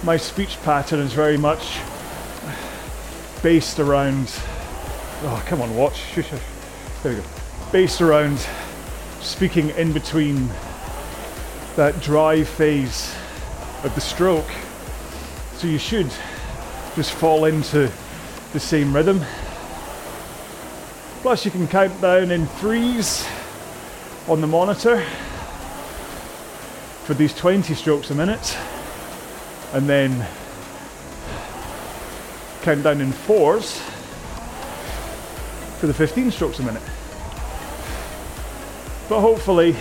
my 0.05 0.17
speech 0.17 0.63
pattern 0.63 1.01
is 1.01 1.13
very 1.13 1.37
much 1.37 1.79
based 3.43 3.81
around. 3.81 4.33
Oh, 5.23 5.43
come 5.47 5.61
on, 5.61 5.75
watch. 5.77 6.15
There 6.15 7.15
we 7.15 7.15
go. 7.17 7.25
Based 7.73 8.01
around 8.01 8.47
speaking 9.21 9.71
in 9.71 9.93
between 9.93 10.49
that 11.77 12.01
drive 12.03 12.49
phase 12.49 13.15
of 13.83 13.95
the 13.95 14.01
stroke. 14.01 14.51
So 15.55 15.67
you 15.67 15.79
should 15.79 16.11
just 16.95 17.13
fall 17.13 17.47
into 17.47 17.91
the 18.53 18.61
same 18.61 18.95
rhythm. 18.95 19.21
Plus, 21.23 21.45
you 21.45 21.51
can 21.51 21.67
count 21.69 21.99
down 22.01 22.31
in 22.31 22.47
threes 22.47 23.27
on 24.29 24.41
the 24.41 24.47
monitor 24.47 25.03
for 27.05 27.15
these 27.15 27.35
20 27.35 27.75
strokes 27.75 28.11
a 28.11 28.15
minute, 28.15 28.57
and 29.73 29.89
then 29.89 30.27
count 32.63 32.83
down 32.83 33.01
in 33.01 33.13
fours 33.13 33.79
for 35.79 35.87
the 35.87 35.95
15 35.95 36.31
strokes 36.31 36.59
a 36.59 36.63
minute. 36.63 36.83
But 39.09 39.21
hopefully, 39.21 39.75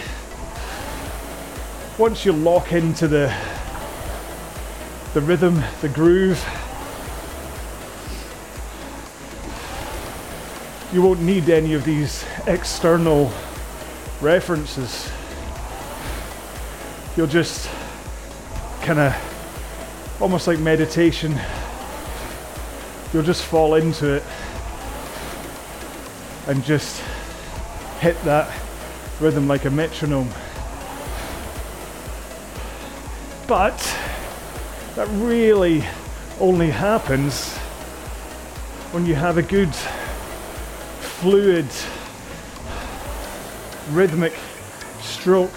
once 1.98 2.25
you 2.25 2.31
lock 2.31 2.71
into 2.71 3.07
the 3.07 3.36
the 5.13 5.21
rhythm, 5.21 5.62
the 5.81 5.89
groove, 5.89 6.41
you 10.93 11.01
won't 11.01 11.21
need 11.21 11.50
any 11.50 11.74
of 11.74 11.83
these 11.83 12.24
external 12.48 13.31
references. 14.21 15.12
You'll 17.17 17.27
just 17.27 17.69
kind 18.81 19.00
of 19.00 20.17
almost 20.21 20.48
like 20.48 20.60
meditation. 20.60 21.38
You'll 23.12 23.24
just 23.24 23.43
fall 23.43 23.75
into 23.75 24.13
it 24.13 24.24
and 26.48 26.63
just 26.63 27.01
hit 28.00 28.21
that 28.24 28.50
rhythm 29.19 29.48
like 29.48 29.65
a 29.65 29.69
metronome. 29.69 30.29
But 33.51 33.79
that 34.96 35.10
really 35.10 35.84
only 36.39 36.70
happens 36.70 37.50
when 38.93 39.05
you 39.05 39.13
have 39.13 39.38
a 39.38 39.41
good 39.41 39.75
fluid 41.20 41.67
rhythmic 43.89 44.34
stroke 45.01 45.51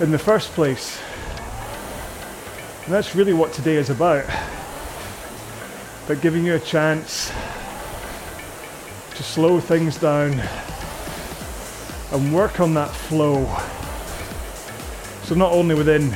in 0.00 0.10
the 0.10 0.18
first 0.18 0.50
place. 0.50 1.00
And 2.84 2.92
that's 2.92 3.14
really 3.14 3.32
what 3.32 3.54
today 3.54 3.76
is 3.76 3.88
about. 3.88 4.26
But 6.06 6.20
giving 6.20 6.44
you 6.44 6.56
a 6.56 6.60
chance 6.60 7.32
to 9.14 9.22
slow 9.22 9.58
things 9.58 9.96
down 9.96 10.38
and 12.12 12.34
work 12.34 12.60
on 12.60 12.74
that 12.74 12.90
flow. 12.90 13.46
So 15.30 15.36
not 15.36 15.52
only 15.52 15.76
within 15.76 16.12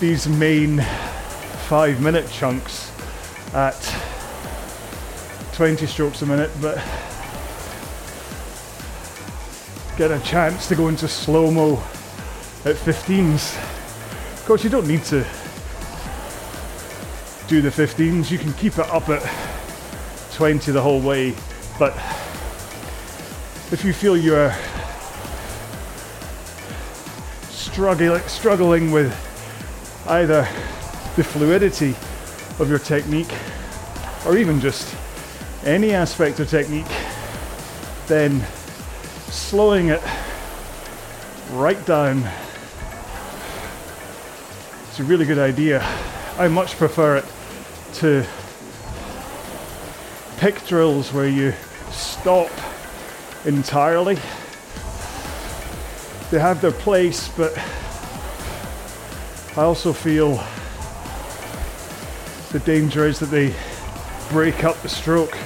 these 0.00 0.26
main 0.26 0.80
five 1.68 2.00
minute 2.00 2.30
chunks 2.30 2.90
at 3.52 3.76
20 5.52 5.84
strokes 5.84 6.22
a 6.22 6.26
minute, 6.26 6.50
but 6.62 6.76
get 9.98 10.12
a 10.12 10.18
chance 10.20 10.66
to 10.68 10.74
go 10.74 10.88
into 10.88 11.06
slow 11.08 11.50
mo 11.50 11.74
at 12.64 12.76
15s. 12.76 13.54
Of 14.38 14.44
course, 14.46 14.64
you 14.64 14.70
don't 14.70 14.88
need 14.88 15.04
to 15.04 15.26
do 17.48 17.60
the 17.60 17.68
15s, 17.68 18.30
you 18.30 18.38
can 18.38 18.54
keep 18.54 18.78
it 18.78 18.88
up 18.88 19.10
at 19.10 19.20
20 20.32 20.72
the 20.72 20.80
whole 20.80 21.02
way, 21.02 21.34
but 21.78 21.94
if 23.70 23.82
you 23.84 23.92
feel 23.92 24.16
you're 24.16 24.54
struggling, 27.72 28.20
struggling 28.28 28.92
with 28.92 29.10
either 30.06 30.46
the 31.16 31.24
fluidity 31.24 31.94
of 32.58 32.68
your 32.68 32.78
technique 32.78 33.32
or 34.26 34.36
even 34.36 34.60
just 34.60 34.94
any 35.64 35.92
aspect 35.92 36.38
of 36.38 36.50
technique, 36.50 36.86
then 38.08 38.44
slowing 39.28 39.88
it 39.88 40.02
right 41.52 41.84
down. 41.86 42.28
It's 44.88 45.00
a 45.00 45.04
really 45.04 45.24
good 45.24 45.38
idea. 45.38 45.82
I 46.36 46.48
much 46.48 46.76
prefer 46.76 47.16
it 47.16 47.24
to 47.94 48.26
pick 50.36 50.62
drills 50.66 51.10
where 51.12 51.28
you 51.28 51.54
stop 51.90 52.50
entirely. 53.46 54.18
They 56.32 56.38
have 56.38 56.62
their 56.62 56.72
place, 56.72 57.28
but 57.28 57.52
I 59.54 59.64
also 59.64 59.92
feel 59.92 60.42
the 62.52 62.58
danger 62.60 63.04
is 63.04 63.18
that 63.18 63.26
they 63.26 63.54
break 64.30 64.64
up 64.64 64.80
the 64.80 64.88
stroke. 64.88 65.36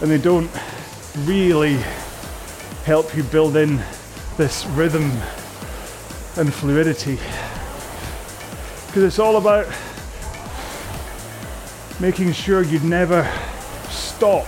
And 0.00 0.08
they 0.08 0.18
don't 0.18 0.48
really 1.24 1.78
help 2.84 3.16
you 3.16 3.24
build 3.24 3.56
in 3.56 3.82
this 4.36 4.64
rhythm 4.66 5.10
and 6.36 6.54
fluidity. 6.54 7.18
Because 8.86 9.02
it's 9.02 9.18
all 9.18 9.38
about 9.38 9.66
making 11.98 12.32
sure 12.32 12.62
you 12.62 12.78
never 12.78 13.28
stop. 13.90 14.46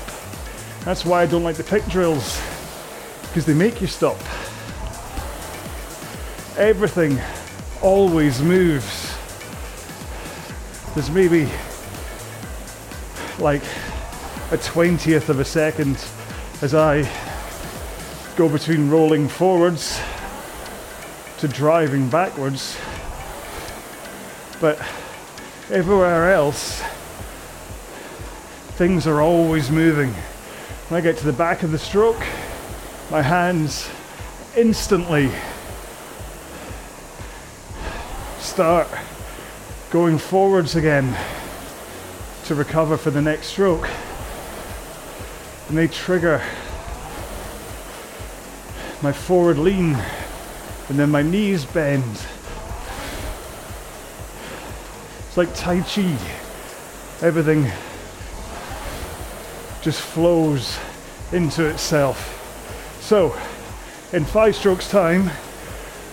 That's 0.85 1.05
why 1.05 1.23
I 1.23 1.27
don't 1.27 1.43
like 1.43 1.57
the 1.57 1.65
pick 1.65 1.85
drills 1.87 2.41
because 3.35 3.47
they 3.47 3.53
make 3.53 3.81
you 3.81 3.89
stop. 3.89 4.17
Everything 6.57 7.21
always 7.83 8.41
moves. 8.41 9.13
There's 10.95 11.11
maybe 11.11 11.51
like 13.41 13.65
a 14.53 14.57
20th 14.57 15.31
of 15.31 15.41
a 15.41 15.45
second 15.45 15.97
as 16.63 16.77
I 16.77 17.11
go 18.37 18.49
between 18.49 18.89
rolling 18.89 19.27
forwards 19.27 20.01
to 21.39 21.49
driving 21.49 22.09
backwards. 22.09 22.79
But 24.61 24.79
everywhere 25.73 26.33
else, 26.33 26.85
things 28.77 29.09
are 29.09 29.21
always 29.21 29.73
moving. 29.73 30.13
When 30.89 30.99
I 30.99 31.01
get 31.01 31.17
to 31.17 31.27
the 31.27 31.33
back 31.33 31.65
of 31.65 31.73
the 31.73 31.81
stroke, 31.81 32.25
my 33.11 33.21
hands 33.21 33.89
instantly 34.57 35.31
start 38.39 38.89
going 39.91 40.17
forwards 40.17 40.75
again 40.75 41.15
to 42.45 42.55
recover 42.55 42.97
for 42.97 43.11
the 43.11 43.21
next 43.21 43.49
stroke. 43.49 43.89
And 45.69 45.77
they 45.77 45.89
trigger 45.89 46.43
my 49.03 49.13
forward 49.13 49.59
lean 49.59 49.97
and 50.89 50.99
then 50.99 51.11
my 51.11 51.23
knees 51.23 51.65
bend. 51.65 52.21
It's 55.27 55.37
like 55.37 55.55
Tai 55.55 55.81
Chi. 55.81 56.17
Everything 57.23 57.71
just 59.83 60.01
flows 60.01 60.79
into 61.33 61.67
itself. 61.67 62.44
So, 63.05 63.39
in 64.15 64.25
five 64.25 64.57
strokes 64.57 64.89
time, 64.89 65.31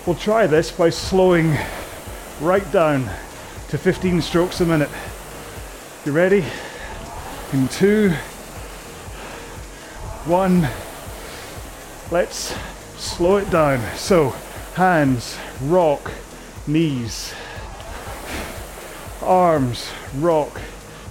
we'll 0.05 0.17
try 0.17 0.45
this 0.45 0.73
by 0.73 0.89
slowing 0.89 1.55
right 2.41 2.69
down 2.73 3.09
to 3.69 3.77
15 3.77 4.21
strokes 4.21 4.59
a 4.59 4.65
minute. 4.65 4.89
You 6.03 6.11
ready? 6.11 6.43
In 7.53 7.69
two, 7.69 8.09
one, 10.25 10.67
let's 12.11 12.53
slow 12.97 13.37
it 13.37 13.49
down. 13.49 13.79
So, 13.95 14.31
hands, 14.75 15.37
rock, 15.61 16.11
knees, 16.67 17.33
arms, 19.21 19.89
rock, 20.17 20.59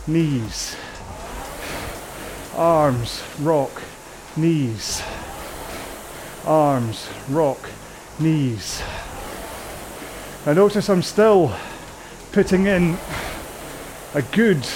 knees, 0.06 0.76
arms, 2.54 3.22
rock, 3.40 3.80
knees, 4.36 5.02
arms, 6.46 7.08
rock, 7.28 7.58
knees. 8.18 8.82
I 10.46 10.54
notice 10.54 10.88
I'm 10.88 11.02
still 11.02 11.54
putting 12.32 12.66
in 12.66 12.96
a 14.14 14.22
good 14.22 14.66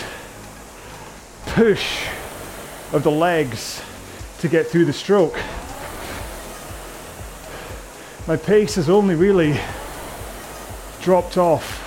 push 1.46 2.06
of 2.92 3.02
the 3.02 3.10
legs 3.10 3.82
to 4.40 4.48
get 4.48 4.66
through 4.66 4.84
the 4.84 4.92
stroke. 4.92 5.38
My 8.26 8.36
pace 8.36 8.74
has 8.76 8.88
only 8.88 9.14
really 9.14 9.58
dropped 11.00 11.36
off 11.36 11.82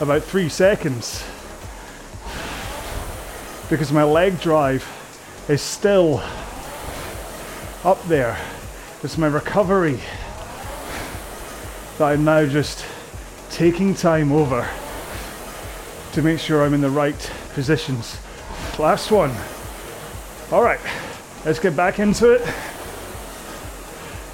about 0.00 0.22
three 0.22 0.48
seconds 0.48 1.24
because 3.68 3.92
my 3.92 4.04
leg 4.04 4.40
drive 4.40 4.86
is 5.48 5.60
still 5.60 6.22
up 7.88 8.04
there. 8.04 8.38
It's 9.02 9.16
my 9.16 9.28
recovery 9.28 9.98
that 11.96 12.04
I'm 12.04 12.22
now 12.22 12.44
just 12.44 12.84
taking 13.48 13.94
time 13.94 14.30
over 14.30 14.68
to 16.12 16.20
make 16.20 16.38
sure 16.38 16.62
I'm 16.62 16.74
in 16.74 16.82
the 16.82 16.90
right 16.90 17.18
positions. 17.54 18.18
Last 18.78 19.10
one. 19.10 19.34
All 20.52 20.62
right, 20.62 20.80
let's 21.46 21.58
get 21.58 21.74
back 21.74 21.98
into 21.98 22.32
it. 22.32 22.46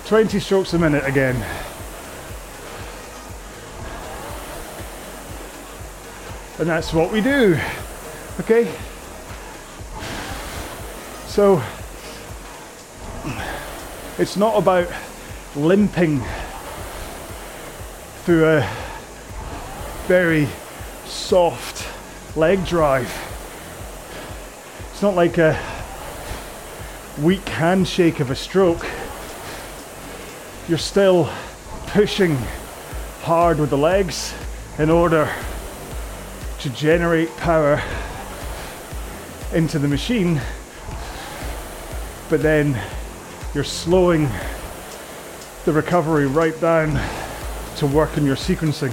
20 0.07 0.41
strokes 0.41 0.75
a 0.75 0.79
minute 0.81 1.05
again. 1.05 1.37
And 6.59 6.69
that's 6.69 6.93
what 6.93 7.13
we 7.13 7.21
do. 7.21 7.57
Okay? 8.41 8.75
So 11.29 11.63
it's 14.19 14.37
not 14.37 14.57
about 14.57 14.89
limping 15.57 16.23
through 18.25 18.47
a 18.47 18.69
very 20.07 20.49
soft 21.05 21.87
leg 22.37 22.65
drive. 22.67 23.11
It's 24.91 25.03
not 25.03 25.15
like 25.15 25.39
a 25.39 25.59
weak 27.21 27.49
handshake 27.49 28.21
of 28.21 28.31
a 28.31 28.37
stroke. 28.37 28.87
You're 30.69 30.79
still 30.79 31.31
pushing 31.87 32.37
hard 33.23 33.59
with 33.59 33.71
the 33.71 33.79
legs 33.79 34.35
in 34.79 34.91
order 34.91 35.31
to 36.61 36.71
generate 36.71 37.35
power 37.37 37.83
into 39.53 39.79
the 39.79 39.87
machine, 39.87 40.41
but 42.29 42.43
then 42.43 42.81
you're 43.55 43.63
slowing 43.63 44.29
the 45.65 45.73
recovery 45.73 46.27
right 46.27 46.61
down 46.61 47.01
to 47.77 47.87
work 47.87 48.17
in 48.17 48.27
your 48.27 48.35
sequencing. 48.35 48.93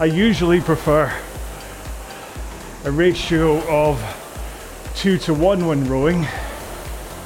I 0.00 0.06
usually 0.06 0.60
prefer 0.60 1.12
a 2.84 2.90
ratio 2.90 3.60
of 3.68 4.02
two 4.96 5.18
to 5.18 5.34
one 5.34 5.68
when 5.68 5.88
rowing, 5.88 6.24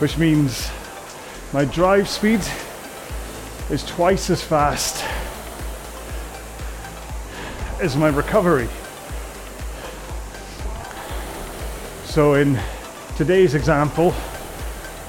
which 0.00 0.18
means 0.18 0.70
my 1.54 1.64
drive 1.64 2.10
speed 2.10 2.42
is 3.70 3.82
twice 3.84 4.28
as 4.28 4.42
fast 4.42 5.02
as 7.80 7.96
my 7.96 8.08
recovery. 8.08 8.68
So 12.04 12.34
in 12.34 12.60
today's 13.22 13.54
example, 13.54 14.10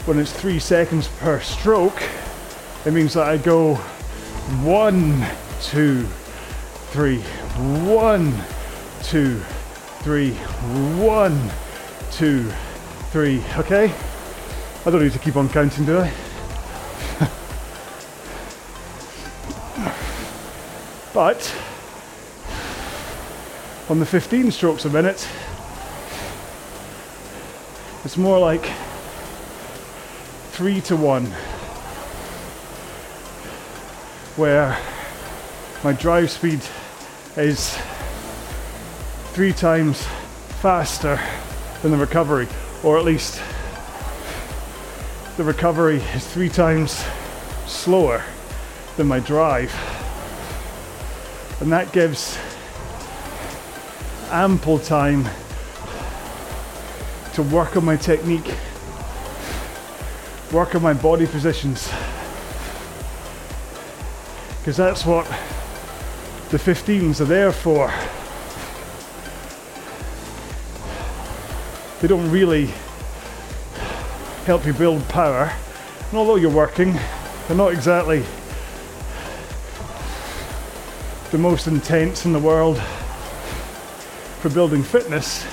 when 0.06 0.20
it's 0.20 0.32
three 0.32 0.60
seconds 0.60 1.08
per 1.18 1.40
stroke, 1.40 2.00
it 2.86 2.94
means 2.94 3.16
that 3.16 3.28
I 3.28 3.38
go 3.38 3.74
one, 4.62 5.26
two, 5.64 6.04
three, 6.92 7.22
one, 7.88 8.32
two, 9.02 9.40
three, 10.04 10.34
one, 11.02 11.50
two, 12.12 12.52
three. 13.10 13.44
Okay? 13.58 13.92
I 14.86 14.92
don't 14.92 15.02
need 15.02 15.14
to 15.14 15.18
keep 15.18 15.36
on 15.36 15.50
counting, 15.50 15.84
do 15.84 15.98
I? 15.98 16.14
but 21.16 21.56
on 23.90 24.00
the 24.00 24.06
15 24.06 24.52
strokes 24.52 24.86
a 24.86 24.90
minute, 24.92 25.28
it's 28.06 28.18
more 28.18 28.38
like 28.38 28.70
three 30.52 30.82
to 30.82 30.96
one, 30.96 31.26
where 34.36 34.78
my 35.84 35.94
drive 35.94 36.30
speed 36.30 36.62
is 37.38 37.78
three 39.32 39.54
times 39.54 40.04
faster 40.62 41.20
than 41.82 41.92
the 41.92 41.98
recovery, 41.98 42.48
or 42.84 42.98
at 42.98 43.06
least 43.06 43.42
the 45.38 45.44
recovery 45.44 45.98
is 46.14 46.28
three 46.28 46.50
times 46.50 47.04
slower 47.66 48.24
than 48.98 49.08
my 49.08 49.20
drive. 49.20 49.74
And 51.62 51.72
that 51.72 51.92
gives 51.94 52.38
ample 54.30 54.78
time 54.78 55.28
to 57.34 57.44
work 57.44 57.76
on 57.76 57.84
my 57.84 57.98
technique, 57.98 58.54
work 60.52 60.76
on 60.76 60.82
my 60.82 60.94
body 60.94 61.26
positions. 61.26 61.92
Because 64.60 64.78
that's 64.78 65.06
what 65.06 65.26
the 66.50 66.58
15s 66.58 67.20
are 67.20 67.26
there 67.26 67.52
for. 67.52 67.92
They 72.02 72.08
don't 72.08 72.30
really 72.30 72.70
help 74.46 74.66
you 74.66 74.74
build 74.74 75.08
power. 75.10 75.52
And 76.10 76.18
although 76.18 76.36
you're 76.36 76.52
working, 76.52 76.94
they're 77.48 77.58
not 77.58 77.74
exactly 77.74 78.24
the 81.32 81.38
most 81.40 81.66
intense 81.66 82.26
in 82.26 82.32
the 82.34 82.40
world 82.40 82.80
for 84.40 84.50
building 84.50 84.84
fitness, 84.84 85.44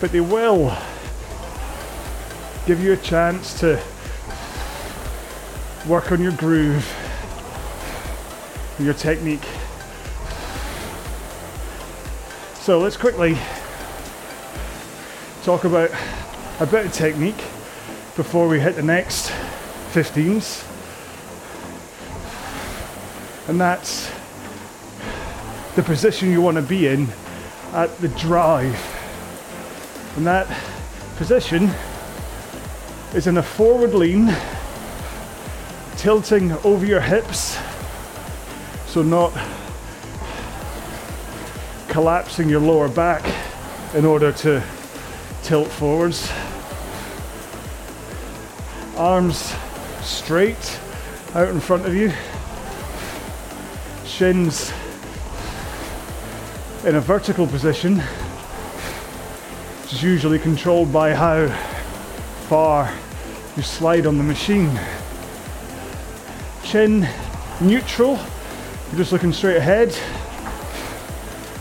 but 0.00 0.12
they 0.12 0.20
will 0.20 0.76
give 2.66 2.82
you 2.82 2.92
a 2.92 2.96
chance 2.96 3.58
to 3.60 3.82
work 5.86 6.12
on 6.12 6.20
your 6.20 6.32
groove, 6.32 6.86
your 8.78 8.94
technique. 8.94 9.44
So 12.60 12.78
let's 12.78 12.96
quickly 12.96 13.38
talk 15.42 15.64
about 15.64 15.90
a 16.60 16.66
bit 16.66 16.84
of 16.84 16.92
technique 16.92 17.42
before 18.14 18.48
we 18.48 18.60
hit 18.60 18.76
the 18.76 18.82
next 18.82 19.30
15s. 19.92 20.64
And 23.48 23.58
that's 23.58 24.10
the 25.74 25.82
position 25.82 26.30
you 26.30 26.42
want 26.42 26.56
to 26.56 26.62
be 26.62 26.86
in 26.86 27.08
at 27.72 27.96
the 27.98 28.08
drive. 28.08 28.97
And 30.18 30.26
that 30.26 30.48
position 31.14 31.70
is 33.14 33.28
in 33.28 33.36
a 33.36 33.42
forward 33.42 33.94
lean, 33.94 34.34
tilting 35.96 36.50
over 36.64 36.84
your 36.84 37.00
hips, 37.00 37.56
so 38.88 39.02
not 39.02 39.32
collapsing 41.86 42.48
your 42.48 42.58
lower 42.58 42.88
back 42.88 43.32
in 43.94 44.04
order 44.04 44.32
to 44.32 44.60
tilt 45.44 45.68
forwards. 45.68 46.28
Arms 48.96 49.54
straight 50.02 50.80
out 51.36 51.48
in 51.48 51.60
front 51.60 51.86
of 51.86 51.94
you, 51.94 52.12
shins 54.04 54.72
in 56.84 56.96
a 56.96 57.00
vertical 57.00 57.46
position, 57.46 58.02
which 59.88 59.94
is 59.94 60.02
usually 60.02 60.38
controlled 60.38 60.92
by 60.92 61.14
how 61.14 61.48
far 62.46 62.92
you 63.56 63.62
slide 63.62 64.04
on 64.04 64.18
the 64.18 64.22
machine. 64.22 64.78
Chin 66.62 67.08
neutral, 67.62 68.16
you're 68.88 68.98
just 68.98 69.12
looking 69.12 69.32
straight 69.32 69.56
ahead. 69.56 69.98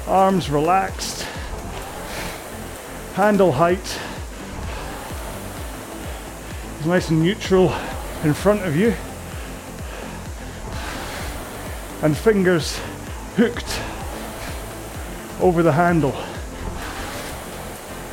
Arms 0.08 0.50
relaxed. 0.50 1.22
Handle 3.14 3.54
height 3.54 3.98
is 6.82 6.86
nice 6.86 7.10
and 7.10 7.24
neutral 7.24 7.74
in 8.26 8.34
front 8.34 8.62
of 8.64 8.76
you. 8.76 8.94
And 12.02 12.18
fingers 12.18 12.78
hooked 13.38 13.80
over 15.40 15.64
the 15.64 15.72
handle. 15.72 16.27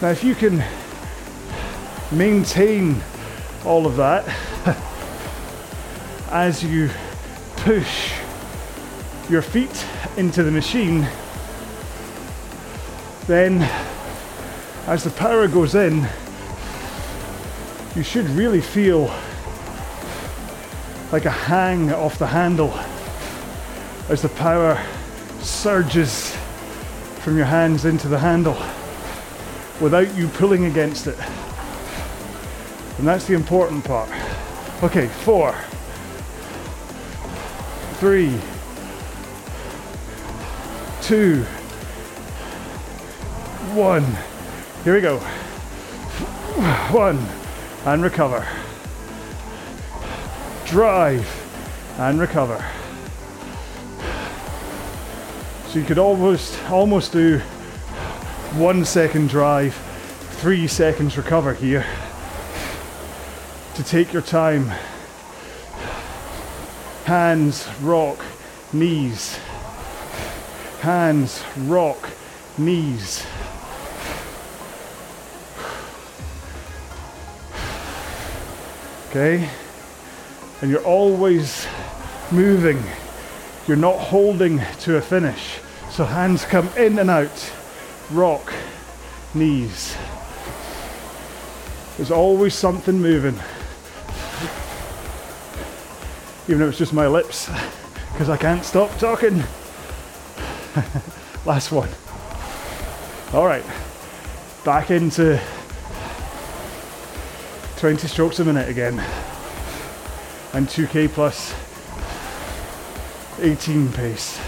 Now, 0.05 0.11
if 0.11 0.23
you 0.23 0.35
can 0.35 0.63
maintain 2.13 3.03
all 3.65 3.87
of 3.87 3.97
that 3.97 4.29
as 6.31 6.63
you 6.63 6.91
push 7.57 8.13
your 9.31 9.41
feet 9.41 9.87
into 10.19 10.43
the 10.43 10.51
machine, 10.51 11.09
then 13.29 13.63
as 14.87 15.05
the 15.05 15.11
power 15.13 15.49
goes 15.49 15.75
in, 15.75 16.07
you 17.97 18.03
should 18.03 18.29
really 18.29 18.61
feel 18.61 19.07
like 21.13 21.25
a 21.25 21.31
hang 21.31 21.91
off 21.95 22.19
the 22.19 22.27
handle 22.27 22.75
as 24.11 24.21
the 24.21 24.29
power 24.29 24.79
surges 25.41 26.37
from 27.21 27.39
your 27.39 27.47
hands 27.47 27.87
into 27.87 28.07
the 28.07 28.19
handle 28.19 28.59
without 29.81 30.15
you 30.17 30.29
pulling 30.29 30.67
against 30.67 31.07
it. 31.07 31.19
And 32.99 33.07
that's 33.07 33.27
the 33.27 33.35
important 33.35 33.85
part. 33.85 34.09
Okay, 34.83 35.09
four, 35.09 35.55
three, 37.95 38.39
two, 41.03 41.43
one. 43.75 44.05
Here 44.85 44.95
we 44.95 45.01
go. 45.01 45.19
One, 46.91 47.19
and 47.85 48.03
recover. 48.03 48.47
Drive, 50.67 51.27
and 51.99 52.21
recover. 52.21 52.65
So 55.69 55.79
you 55.79 55.85
could 55.85 55.99
almost 55.99 56.63
almost 56.71 57.13
do 57.13 57.41
one 58.57 58.85
second 58.85 59.29
drive, 59.29 59.75
three 60.39 60.69
seconds 60.69 61.17
recover 61.17 61.55
here 61.55 61.85
to 63.75 63.83
take 63.83 64.13
your 64.13 64.23
time. 64.23 64.71
Hands, 67.05 67.69
rock, 67.81 68.25
knees. 68.73 69.37
Hands, 70.81 71.43
rock, 71.63 72.09
knees. 72.57 73.27
Okay? 79.11 79.51
And 80.63 80.71
you're 80.71 80.85
always 80.85 81.67
moving. 82.31 82.81
You're 83.67 83.77
not 83.77 83.99
holding 83.99 84.61
to 84.83 84.97
a 84.97 85.01
finish. 85.01 85.59
So 85.91 86.05
hands 86.05 86.45
come 86.45 86.69
in 86.77 87.01
and 87.01 87.11
out. 87.11 87.53
Rock, 88.11 88.53
knees. 89.35 89.97
There's 91.97 92.11
always 92.11 92.55
something 92.55 93.01
moving 93.01 93.39
even 96.49 96.63
if 96.63 96.71
it's 96.71 96.79
just 96.79 96.93
my 96.93 97.07
lips, 97.07 97.49
because 98.13 98.29
I 98.29 98.37
can't 98.37 98.63
stop 98.65 98.95
talking. 98.99 99.37
Last 101.47 101.73
one. 101.73 101.89
All 103.33 103.47
right, 103.47 103.65
back 104.63 104.91
into 104.91 105.41
20 107.79 108.07
strokes 108.07 108.41
a 108.41 108.45
minute 108.45 108.69
again, 108.69 108.99
and 110.53 110.69
2k 110.69 111.09
plus 111.09 111.55
18 113.41 113.91
pace. 113.93 114.39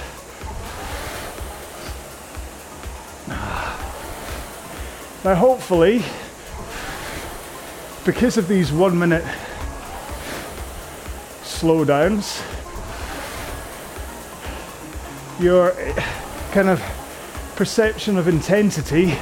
Now, 5.26 5.34
hopefully, 5.34 6.04
because 8.04 8.36
of 8.36 8.46
these 8.46 8.70
one 8.70 8.96
minute 8.96 9.24
slowdowns, 11.42 12.40
your 15.40 15.72
eh, 15.72 16.00
kind 16.52 16.68
of 16.68 16.80
perception 17.56 18.18
of 18.18 18.28
intensity 18.28 19.18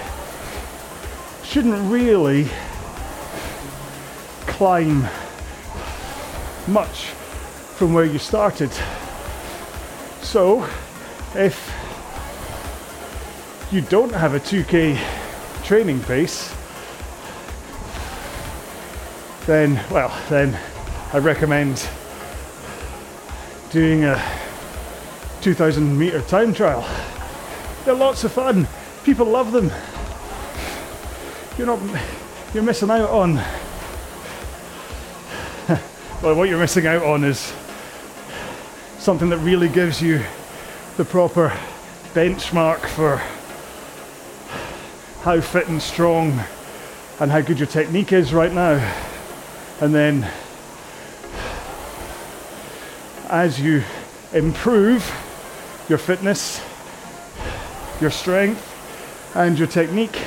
shouldn't 1.42 1.90
really 1.90 2.48
climb 4.40 5.08
much 6.66 7.04
from 7.76 7.94
where 7.94 8.04
you 8.04 8.18
started. 8.18 8.70
So, 10.20 10.68
if 11.34 11.72
you 13.72 13.80
don't 13.80 14.12
have 14.12 14.34
a 14.34 14.40
2k 14.40 15.13
training 15.64 15.98
pace, 16.00 16.54
then, 19.46 19.82
well, 19.90 20.14
then 20.28 20.58
I 21.14 21.18
recommend 21.18 21.88
doing 23.70 24.04
a 24.04 24.22
2000 25.40 25.98
meter 25.98 26.20
time 26.22 26.52
trial. 26.52 26.86
They're 27.84 27.94
lots 27.94 28.24
of 28.24 28.32
fun. 28.32 28.68
People 29.04 29.26
love 29.26 29.52
them. 29.52 29.70
You're 31.56 31.66
not, 31.66 31.80
you're 32.52 32.62
missing 32.62 32.90
out 32.90 33.08
on. 33.08 33.34
well, 36.22 36.34
what 36.34 36.48
you're 36.50 36.58
missing 36.58 36.86
out 36.86 37.02
on 37.02 37.24
is 37.24 37.54
something 38.98 39.30
that 39.30 39.38
really 39.38 39.68
gives 39.68 40.02
you 40.02 40.22
the 40.98 41.04
proper 41.06 41.48
benchmark 42.12 42.80
for 42.80 43.22
how 45.24 45.40
fit 45.40 45.66
and 45.68 45.80
strong 45.80 46.38
and 47.18 47.30
how 47.30 47.40
good 47.40 47.58
your 47.58 47.66
technique 47.66 48.12
is 48.12 48.34
right 48.34 48.52
now. 48.52 48.74
And 49.80 49.94
then 49.94 50.30
as 53.30 53.58
you 53.58 53.82
improve 54.34 55.02
your 55.88 55.96
fitness, 55.96 56.62
your 58.02 58.10
strength, 58.10 58.70
and 59.34 59.58
your 59.58 59.66
technique, 59.66 60.20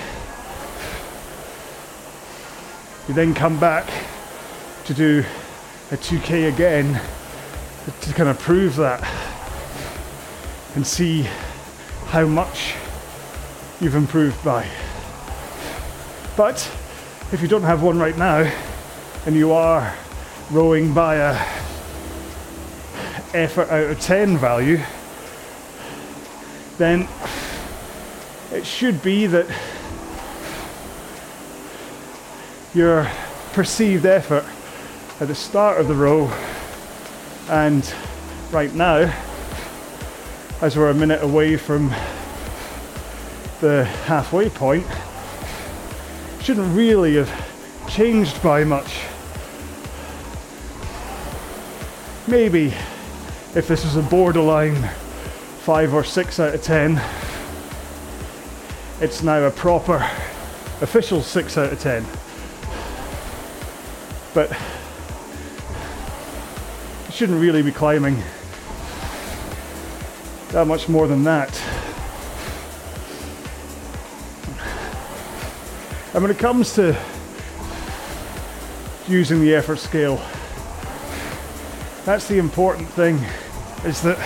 you 3.08 3.14
then 3.14 3.36
come 3.36 3.60
back 3.60 3.88
to 4.86 4.96
do 4.96 5.24
a 5.92 5.96
2K 5.98 6.52
again 6.52 7.00
to 8.02 8.14
kind 8.16 8.30
of 8.30 8.40
prove 8.40 8.76
that 8.78 9.08
and 10.74 10.88
see 10.88 11.28
how 12.08 12.26
much 12.26 12.74
you've 13.80 13.94
improved 13.94 14.44
by. 14.44 14.68
But 16.38 16.72
if 17.32 17.42
you 17.42 17.48
don't 17.48 17.64
have 17.64 17.82
one 17.82 17.98
right 17.98 18.16
now 18.16 18.50
and 19.26 19.36
you 19.36 19.54
are 19.54 19.96
rowing 20.52 20.94
by 20.94 21.16
a 21.16 21.34
effort 23.34 23.72
out 23.72 23.90
of 23.90 24.00
10 24.00 24.38
value, 24.38 24.80
then 26.78 27.08
it 28.52 28.68
should 28.68 29.02
be 29.02 29.26
that 29.26 29.48
your 32.76 33.10
perceived 33.54 34.06
effort 34.06 34.46
at 35.20 35.28
the 35.28 35.36
start 35.36 35.82
of 35.82 35.88
the 35.88 35.96
row 35.96 36.32
and 37.50 37.92
right 38.52 38.76
now, 38.76 39.12
as 40.62 40.78
we're 40.78 40.92
a 40.92 40.94
minute 40.94 41.24
away 41.24 41.58
from 41.58 41.90
the 43.60 43.86
halfway 44.06 44.50
point, 44.50 44.86
shouldn't 46.48 46.74
really 46.78 47.16
have 47.16 47.90
changed 47.90 48.42
by 48.42 48.64
much. 48.64 49.02
Maybe 52.26 52.68
if 53.54 53.68
this 53.68 53.84
is 53.84 53.98
a 53.98 54.02
borderline 54.02 54.82
5 55.66 55.94
or 55.94 56.06
6 56.06 56.40
out 56.40 56.56
of 56.56 56.64
10, 56.64 57.02
it's 59.02 59.24
now 59.24 59.44
a 59.44 59.52
proper 59.52 59.96
official 60.80 61.22
6 61.22 61.58
out 61.58 61.74
of 61.74 61.82
10. 61.82 62.06
But 64.34 64.58
shouldn't 67.12 67.42
really 67.42 67.62
be 67.62 67.74
climbing 67.74 68.24
that 70.52 70.66
much 70.66 70.88
more 70.88 71.08
than 71.10 71.26
that. 71.26 71.62
And 76.18 76.24
when 76.24 76.32
it 76.32 76.40
comes 76.40 76.74
to 76.74 77.00
using 79.08 79.40
the 79.40 79.54
effort 79.54 79.78
scale, 79.78 80.20
that's 82.06 82.28
the 82.28 82.40
important 82.40 82.90
thing 82.90 83.20
is 83.86 84.02
that 84.02 84.18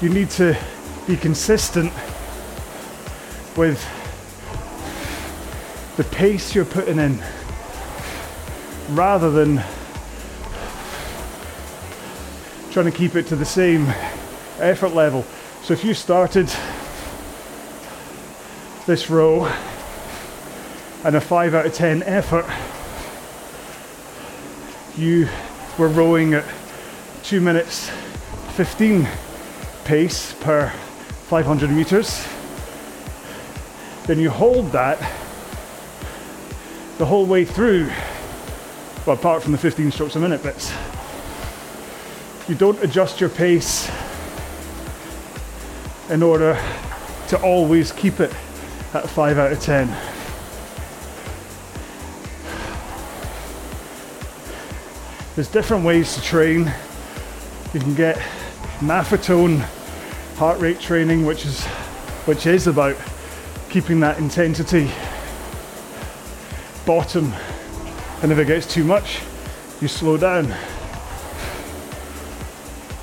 you 0.00 0.08
need 0.08 0.30
to 0.30 0.56
be 1.06 1.18
consistent 1.18 1.92
with 3.58 3.78
the 5.98 6.04
pace 6.04 6.54
you're 6.54 6.64
putting 6.64 6.98
in 6.98 7.22
rather 8.92 9.30
than 9.30 9.62
trying 12.70 12.86
to 12.86 12.90
keep 12.90 13.16
it 13.16 13.26
to 13.26 13.36
the 13.36 13.44
same 13.44 13.86
effort 14.60 14.94
level. 14.94 15.26
So 15.62 15.74
if 15.74 15.84
you 15.84 15.92
started 15.92 16.50
this 18.88 19.10
row. 19.10 19.44
And 21.04 21.14
a 21.14 21.20
5 21.20 21.54
out 21.54 21.66
of 21.66 21.74
10 21.74 22.02
effort, 22.04 22.46
you 24.96 25.28
were 25.78 25.88
rowing 25.88 26.32
at 26.32 26.44
2 27.22 27.40
minutes 27.40 27.90
15 28.56 29.06
pace 29.84 30.34
per 30.40 30.70
500 31.28 31.70
meters, 31.70 32.26
then 34.06 34.18
you 34.18 34.30
hold 34.30 34.72
that 34.72 34.98
the 36.96 37.04
whole 37.04 37.26
way 37.26 37.44
through, 37.44 37.90
well, 39.04 39.16
apart 39.16 39.42
from 39.42 39.52
the 39.52 39.58
15 39.58 39.92
strokes 39.92 40.16
a 40.16 40.18
minute 40.18 40.42
bits. 40.42 40.72
You 42.48 42.54
don't 42.54 42.82
adjust 42.82 43.20
your 43.20 43.28
pace 43.28 43.90
in 46.08 46.22
order 46.22 46.58
to 47.28 47.40
always 47.42 47.92
keep 47.92 48.18
it 48.20 48.32
at 48.94 49.08
5 49.08 49.38
out 49.38 49.52
of 49.52 49.60
10. 49.60 49.88
There's 55.34 55.48
different 55.48 55.84
ways 55.84 56.14
to 56.14 56.22
train. 56.22 56.72
You 57.72 57.80
can 57.80 57.94
get 57.94 58.16
Maffetone 58.80 59.60
heart 60.36 60.60
rate 60.60 60.80
training, 60.80 61.26
which 61.26 61.44
is 61.44 61.64
which 62.26 62.46
is 62.46 62.66
about 62.66 62.96
keeping 63.70 64.00
that 64.00 64.18
intensity 64.18 64.90
bottom, 66.84 67.32
and 68.22 68.32
if 68.32 68.38
it 68.38 68.46
gets 68.46 68.66
too 68.66 68.82
much, 68.82 69.20
you 69.80 69.88
slow 69.88 70.16
down. 70.16 70.54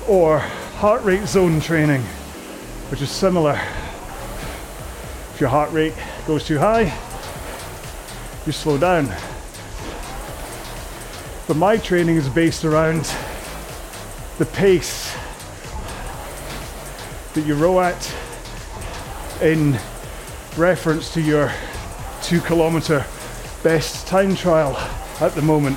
Or 0.08 0.38
heart 0.78 1.04
rate 1.04 1.26
zone 1.26 1.60
training, 1.60 2.02
which 2.90 3.00
is 3.00 3.10
similar. 3.10 3.60
If 5.36 5.40
your 5.42 5.50
heart 5.50 5.70
rate 5.70 5.92
goes 6.26 6.46
too 6.46 6.58
high, 6.58 6.84
you 8.46 8.52
slow 8.52 8.78
down. 8.78 9.04
But 11.46 11.58
my 11.58 11.76
training 11.76 12.16
is 12.16 12.26
based 12.30 12.64
around 12.64 13.02
the 14.38 14.46
pace 14.46 15.14
that 17.34 17.42
you 17.44 17.54
row 17.54 17.80
at 17.80 18.14
in 19.42 19.78
reference 20.56 21.12
to 21.12 21.20
your 21.20 21.52
two 22.22 22.40
kilometer 22.40 23.04
best 23.62 24.06
time 24.06 24.34
trial 24.34 24.74
at 25.20 25.34
the 25.34 25.42
moment. 25.42 25.76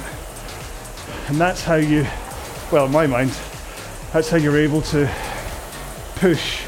And 1.28 1.36
that's 1.36 1.66
how 1.66 1.76
you, 1.76 2.08
well, 2.72 2.86
in 2.86 2.94
my 2.94 3.08
mind, 3.08 3.38
that's 4.14 4.30
how 4.30 4.38
you're 4.38 4.58
able 4.58 4.84
to 4.84 5.14
push 6.16 6.64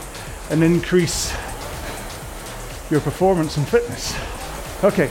and 0.49 0.61
increase 0.61 1.33
your 2.91 2.99
performance 2.99 3.55
and 3.55 3.65
fitness. 3.65 4.13
Okay, 4.83 5.09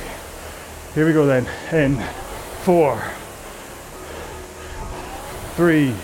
here 0.94 1.06
we 1.06 1.14
go 1.14 1.24
then. 1.24 1.48
In 1.72 1.96
four, 2.62 3.02
three, 5.54 5.94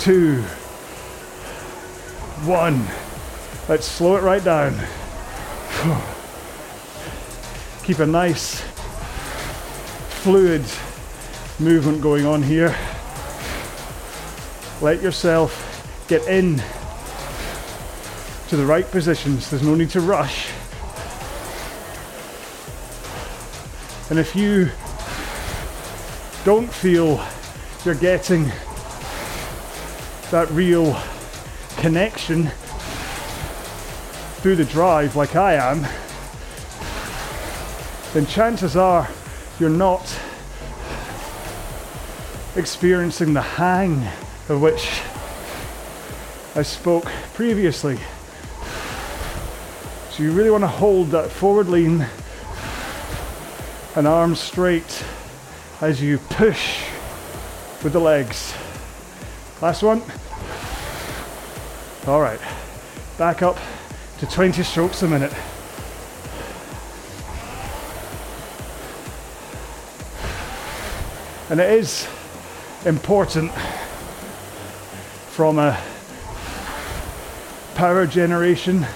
two, 0.00 0.42
one. 2.44 2.84
Let's 3.68 3.86
slow 3.86 4.16
it 4.16 4.22
right 4.22 4.42
down. 4.42 4.74
Keep 7.84 8.00
a 8.00 8.06
nice 8.06 8.60
fluid 10.22 10.64
movement 11.60 12.02
going 12.02 12.26
on 12.26 12.42
here. 12.42 12.76
Let 14.80 15.00
yourself 15.00 16.04
get 16.08 16.26
in 16.26 16.60
to 18.52 18.56
the 18.58 18.66
right 18.66 18.90
positions. 18.90 19.48
There's 19.48 19.62
no 19.62 19.74
need 19.74 19.88
to 19.92 20.02
rush. 20.02 20.50
And 24.10 24.18
if 24.18 24.36
you 24.36 24.68
don't 26.44 26.70
feel 26.70 27.24
you're 27.82 27.94
getting 27.94 28.52
that 30.30 30.50
real 30.50 31.00
connection 31.78 32.48
through 34.42 34.56
the 34.56 34.66
drive 34.66 35.16
like 35.16 35.34
I 35.34 35.54
am, 35.54 35.86
then 38.12 38.26
chances 38.26 38.76
are 38.76 39.08
you're 39.58 39.70
not 39.70 40.14
experiencing 42.56 43.32
the 43.32 43.40
hang 43.40 44.06
of 44.50 44.60
which 44.60 44.90
I 46.54 46.60
spoke 46.60 47.06
previously. 47.32 47.98
So 50.12 50.22
you 50.24 50.32
really 50.32 50.50
want 50.50 50.62
to 50.62 50.68
hold 50.68 51.10
that 51.12 51.30
forward 51.30 51.70
lean 51.70 52.06
and 53.96 54.06
arms 54.06 54.40
straight 54.40 55.02
as 55.80 56.02
you 56.02 56.18
push 56.18 56.84
with 57.82 57.94
the 57.94 57.98
legs. 57.98 58.52
Last 59.62 59.82
one. 59.82 60.02
All 62.06 62.20
right, 62.20 62.38
back 63.16 63.40
up 63.40 63.56
to 64.18 64.26
20 64.26 64.62
strokes 64.62 65.00
a 65.00 65.08
minute. 65.08 65.32
And 71.48 71.58
it 71.58 71.70
is 71.70 72.06
important 72.84 73.50
from 75.30 75.58
a 75.58 75.80
power 77.74 78.06
generation 78.06 78.86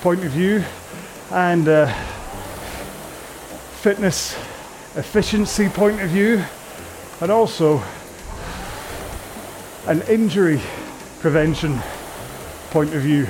point 0.00 0.24
of 0.24 0.30
view 0.32 0.62
and 1.30 1.68
a 1.68 1.92
fitness 3.80 4.34
efficiency 4.96 5.68
point 5.68 6.00
of 6.00 6.10
view, 6.10 6.42
and 7.20 7.30
also 7.30 7.82
an 9.86 10.02
injury 10.02 10.60
prevention 11.20 11.78
point 12.70 12.94
of 12.94 13.02
view 13.02 13.26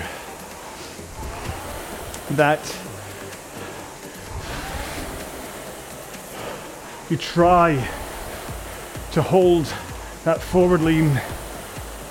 that 2.30 2.60
you 7.10 7.16
try 7.16 7.74
to 9.12 9.22
hold 9.22 9.66
that 10.24 10.40
forward 10.40 10.80
lean 10.80 11.20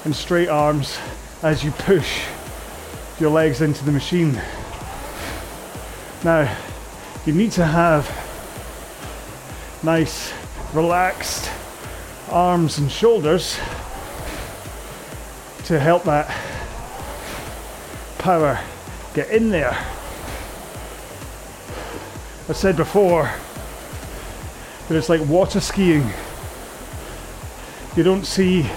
and 0.06 0.16
straight 0.16 0.48
arms 0.48 0.98
as 1.44 1.64
you 1.64 1.72
push 1.72 2.24
your 3.20 3.30
legs 3.30 3.62
into 3.62 3.86
the 3.86 3.92
machine. 3.92 4.34
Now, 6.24 6.54
you 7.26 7.34
need 7.34 7.52
to 7.54 7.66
have 7.66 8.10
nice, 9.84 10.34
relaxed 10.74 11.50
arms 12.30 12.78
and 12.78 12.92
shoulders 12.92 13.56
to 15.66 15.80
help 15.80 16.04
that 16.04 16.28
power 18.18 18.60
get 19.14 19.30
in 19.30 19.50
there. 19.50 19.78
I 22.50 22.54
said 22.54 22.76
before 22.76 23.32
that 24.88 24.98
it's 24.98 25.10
like 25.10 25.22
water 25.28 25.62
skiing. 25.62 26.10
You 27.96 28.04
don't 28.04 28.26
see 28.26 28.70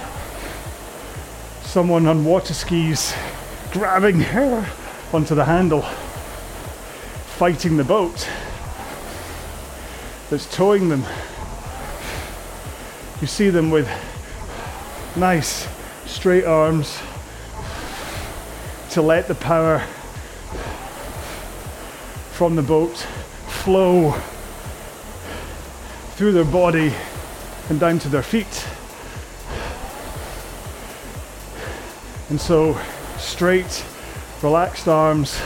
someone 1.62 2.06
on 2.06 2.24
water 2.24 2.54
skis 2.54 3.12
grabbing 3.72 4.20
her 4.20 4.68
onto 5.12 5.34
the 5.34 5.44
handle, 5.44 5.82
fighting 7.36 7.76
the 7.76 7.84
boat 7.84 8.28
that's 10.30 10.46
towing 10.54 10.88
them. 10.88 11.04
You 13.20 13.26
see 13.26 13.50
them 13.50 13.70
with 13.70 13.88
nice 15.16 15.66
straight 16.06 16.44
arms 16.44 16.98
to 18.90 19.02
let 19.02 19.28
the 19.28 19.34
power 19.34 19.80
from 22.32 22.56
the 22.56 22.62
boat 22.62 22.96
flow 23.48 24.12
through 26.12 26.32
their 26.32 26.44
body 26.44 26.92
and 27.68 27.78
down 27.78 27.98
to 27.98 28.08
their 28.08 28.22
feet. 28.22 28.66
And 32.30 32.40
so, 32.40 32.78
straight, 33.18 33.84
relaxed 34.42 34.88
arms, 34.88 35.40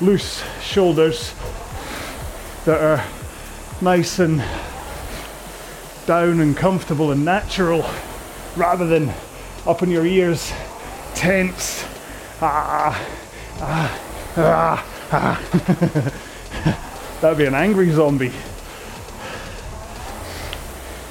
loose 0.00 0.42
shoulders 0.62 1.34
that 2.64 2.80
are 2.80 3.04
nice 3.80 4.18
and 4.18 4.42
down 6.06 6.40
and 6.40 6.56
comfortable 6.56 7.12
and 7.12 7.24
natural 7.24 7.84
rather 8.56 8.86
than 8.86 9.12
up 9.66 9.82
in 9.82 9.90
your 9.90 10.06
ears, 10.06 10.52
tense. 11.14 11.84
Ah, 12.40 13.06
ah, 13.60 14.00
ah, 14.36 14.86
ah. 15.12 16.20
That'd 17.20 17.38
be 17.38 17.46
an 17.46 17.54
angry 17.54 17.90
zombie. 17.90 18.32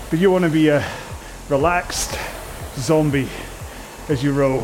But 0.10 0.20
you 0.20 0.30
want 0.30 0.44
to 0.44 0.52
be 0.52 0.68
a 0.68 0.86
relaxed, 1.50 2.18
zombie 2.78 3.28
as 4.10 4.24
you 4.24 4.32
row. 4.32 4.60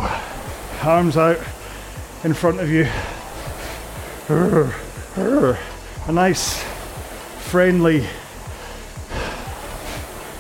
Arms 0.81 1.17
out 1.17 1.37
in 2.23 2.33
front 2.33 2.59
of 2.59 2.69
you. 2.69 2.87
A 4.29 6.11
nice, 6.11 6.63
friendly 7.39 8.05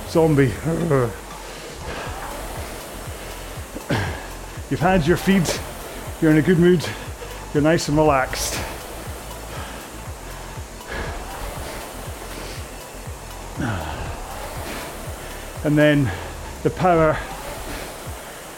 zombie. 0.07 0.53
You've 4.69 4.79
had 4.79 5.05
your 5.05 5.17
feed, 5.17 5.47
you're 6.21 6.31
in 6.31 6.37
a 6.37 6.41
good 6.41 6.57
mood, 6.57 6.85
you're 7.53 7.61
nice 7.61 7.87
and 7.89 7.97
relaxed. 7.97 8.59
And 15.63 15.77
then 15.77 16.09
the 16.63 16.69
power 16.69 17.17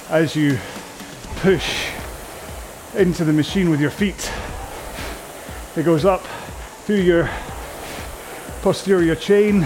as 0.10 0.36
you 0.36 0.60
push 1.42 1.88
into 2.96 3.26
the 3.26 3.34
machine 3.34 3.72
with 3.72 3.82
your 3.82 3.90
feet. 3.90 4.32
It 5.76 5.82
goes 5.84 6.06
up 6.06 6.22
through 6.86 7.02
your 7.02 7.28
posterior 8.62 9.16
chain, 9.16 9.66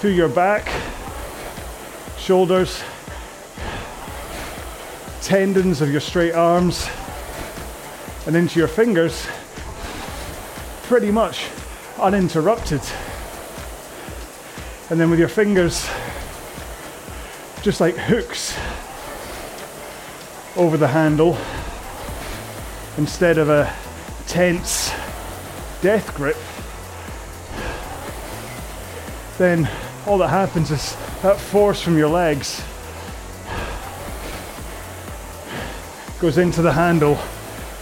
through 0.00 0.10
your 0.10 0.28
back, 0.28 0.70
shoulders, 2.18 2.82
tendons 5.22 5.80
of 5.80 5.90
your 5.90 6.02
straight 6.02 6.34
arms, 6.34 6.86
and 8.26 8.36
into 8.36 8.58
your 8.58 8.68
fingers, 8.68 9.26
pretty 10.82 11.10
much 11.10 11.46
uninterrupted. 11.98 12.82
And 14.90 15.00
then 15.00 15.08
with 15.08 15.18
your 15.18 15.28
fingers, 15.28 15.88
just 17.62 17.80
like 17.80 17.96
hooks 17.96 18.58
over 20.56 20.76
the 20.76 20.88
handle 20.88 21.38
instead 22.98 23.38
of 23.38 23.48
a 23.48 23.72
tense 24.26 24.90
death 25.80 26.14
grip, 26.14 26.36
then 29.38 29.68
all 30.06 30.18
that 30.18 30.28
happens 30.28 30.70
is 30.70 30.96
that 31.22 31.38
force 31.38 31.80
from 31.80 31.96
your 31.96 32.08
legs 32.08 32.62
goes 36.20 36.36
into 36.36 36.60
the 36.60 36.72
handle, 36.72 37.18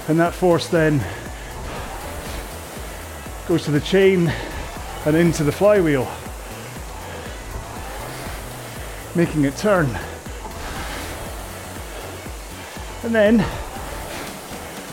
and 0.06 0.20
that 0.20 0.32
force 0.32 0.68
then 0.68 1.04
goes 3.48 3.64
to 3.64 3.72
the 3.72 3.80
chain 3.80 4.32
and 5.04 5.16
into 5.16 5.42
the 5.42 5.50
flywheel, 5.50 6.06
making 9.16 9.44
it 9.44 9.56
turn. 9.56 9.88
And 13.08 13.14
then, 13.14 13.46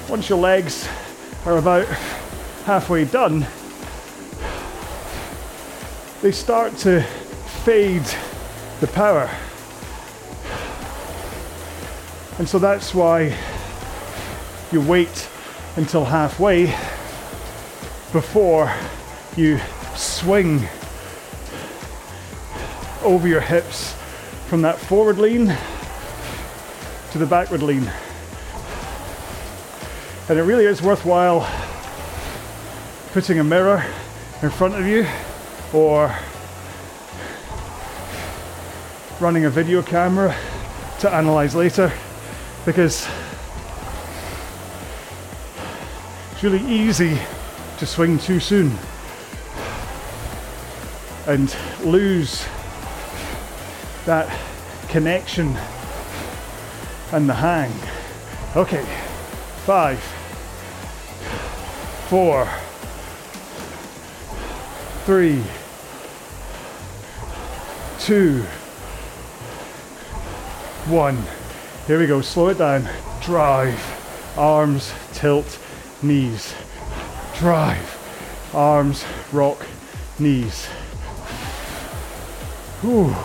once 0.07 0.29
your 0.29 0.39
legs 0.39 0.87
are 1.45 1.57
about 1.57 1.85
halfway 2.63 3.03
done, 3.03 3.45
they 6.21 6.31
start 6.31 6.77
to 6.77 7.01
fade 7.65 8.05
the 8.79 8.87
power. 8.87 9.29
And 12.39 12.47
so 12.47 12.57
that's 12.57 12.95
why 12.95 13.37
you 14.71 14.79
wait 14.79 15.29
until 15.75 16.05
halfway 16.05 16.67
before 18.13 18.73
you 19.35 19.59
swing 19.97 20.65
over 23.03 23.27
your 23.27 23.41
hips 23.41 23.93
from 24.47 24.61
that 24.61 24.79
forward 24.79 25.17
lean 25.17 25.53
to 27.15 27.19
the 27.19 27.25
backward 27.25 27.63
lean. 27.63 27.89
And 30.27 30.39
it 30.39 30.41
really 30.41 30.65
is 30.65 30.81
worthwhile 30.81 31.47
putting 33.13 33.37
a 33.37 33.43
mirror 33.43 33.85
in 34.41 34.49
front 34.49 34.73
of 34.73 34.87
you 34.87 35.05
or 35.71 36.15
running 39.19 39.45
a 39.45 39.51
video 39.51 39.83
camera 39.83 40.35
to 40.99 41.13
analyze 41.13 41.53
later 41.53 41.93
because 42.65 43.07
it's 46.31 46.41
really 46.41 46.65
easy 46.65 47.19
to 47.77 47.85
swing 47.85 48.17
too 48.17 48.39
soon 48.39 48.75
and 51.27 51.55
lose 51.83 52.43
that 54.05 54.27
connection 54.89 55.55
and 57.11 57.29
the 57.29 57.33
hang. 57.35 57.71
Okay, 58.55 58.83
five, 59.65 59.99
four, 62.07 62.47
three, 65.05 65.41
two, 67.99 68.43
one. 70.85 71.17
Here 71.87 71.97
we 71.97 72.05
go, 72.05 72.21
slow 72.21 72.49
it 72.49 72.59
down. 72.59 72.87
Drive, 73.23 74.37
arms, 74.37 74.93
tilt, 75.13 75.57
knees. 76.03 76.53
Drive, 77.39 78.51
arms, 78.53 79.03
rock, 79.31 79.65
knees. 80.19 80.65
Whew. 82.81 83.15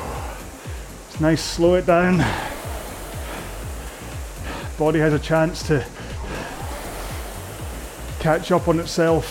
It's 1.11 1.21
nice, 1.21 1.43
slow 1.43 1.75
it 1.75 1.85
down. 1.85 2.25
Body 4.79 5.01
has 5.01 5.13
a 5.13 5.19
chance 5.19 5.67
to 5.67 5.85
catch 8.21 8.53
up 8.53 8.69
on 8.69 8.79
itself 8.79 9.25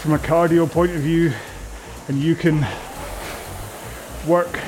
from 0.00 0.12
a 0.12 0.18
cardio 0.18 0.70
point 0.70 0.92
of 0.92 1.00
view, 1.00 1.32
and 2.06 2.16
you 2.16 2.36
can 2.36 2.64
work 4.24 4.60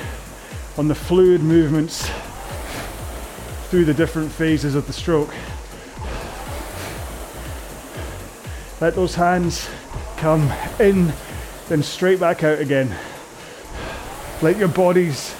on 0.77 0.89
the 0.89 0.95
fluid 0.97 1.41
movements 1.41 2.11
through 3.69 3.85
the 3.85 3.95
different 3.95 4.33
phases 4.33 4.75
of 4.75 4.89
the 4.89 4.93
stroke. 4.93 5.33
Let 8.81 8.97
those 8.97 9.15
hands 9.15 9.69
come 10.17 10.51
in, 10.81 11.13
then 11.69 11.85
straight 11.85 12.19
back 12.19 12.43
out 12.43 12.59
again. 12.59 12.93
Let 14.43 14.57
your 14.57 14.67
body's 14.67 15.33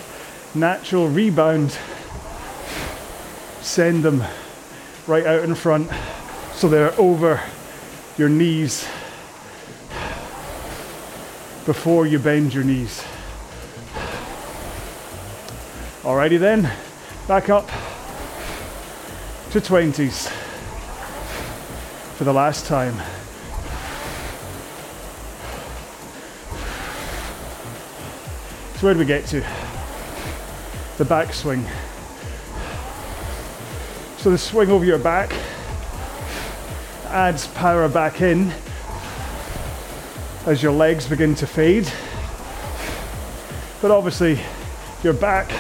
natural 0.55 1.09
rebound 1.09 1.77
send 3.63 4.05
them 4.05 4.23
right 5.09 5.27
out 5.27 5.43
in 5.43 5.57
front 5.57 5.91
so 6.61 6.69
they're 6.69 6.93
over 7.01 7.41
your 8.19 8.29
knees 8.29 8.87
before 11.65 12.07
you 12.07 12.19
bend 12.19 12.53
your 12.53 12.63
knees. 12.63 13.03
Alrighty 16.03 16.39
then, 16.39 16.71
back 17.27 17.49
up 17.49 17.67
to 19.53 19.59
20s 19.59 20.29
for 22.19 22.25
the 22.25 22.33
last 22.35 22.67
time. 22.67 22.95
So 28.77 28.87
where 28.87 28.93
do 28.93 29.01
we 29.01 29.07
get 29.07 29.25
to? 29.29 29.43
The 30.99 31.07
back 31.07 31.33
swing. 31.33 31.65
So 34.19 34.31
the 34.31 34.37
swing 34.37 34.71
over 34.71 34.85
your 34.85 34.99
back 34.99 35.33
adds 37.11 37.49
power 37.49 37.89
back 37.89 38.21
in 38.21 38.53
as 40.47 40.63
your 40.63 40.73
legs 40.73 41.09
begin 41.09 41.35
to 41.35 41.47
fade. 41.47 41.91
But 43.83 43.91
obviously, 43.91 44.39
your 45.03 45.13
back 45.13 45.51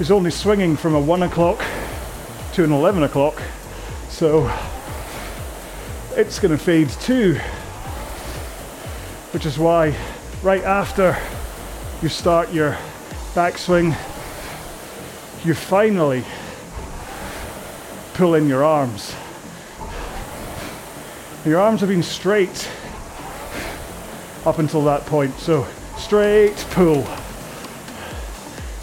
is 0.00 0.10
only 0.10 0.30
swinging 0.30 0.76
from 0.76 0.94
a 0.94 1.00
1 1.00 1.22
o'clock 1.24 1.62
to 2.54 2.64
an 2.64 2.72
11 2.72 3.02
o'clock, 3.02 3.40
so 4.08 4.50
it's 6.16 6.38
going 6.38 6.56
to 6.56 6.62
fade 6.62 6.88
too. 6.88 7.38
Which 9.32 9.46
is 9.46 9.58
why, 9.58 9.94
right 10.42 10.64
after 10.64 11.16
you 12.00 12.08
start 12.08 12.52
your 12.52 12.78
backswing, 13.34 13.96
you 15.44 15.54
finally 15.54 16.24
pull 18.14 18.34
in 18.34 18.48
your 18.48 18.64
arms. 18.64 19.14
Your 21.44 21.58
arms 21.58 21.80
have 21.80 21.88
been 21.88 22.04
straight 22.04 22.70
up 24.46 24.60
until 24.60 24.84
that 24.84 25.04
point. 25.06 25.36
So 25.40 25.66
straight 25.98 26.54
pull, 26.70 27.04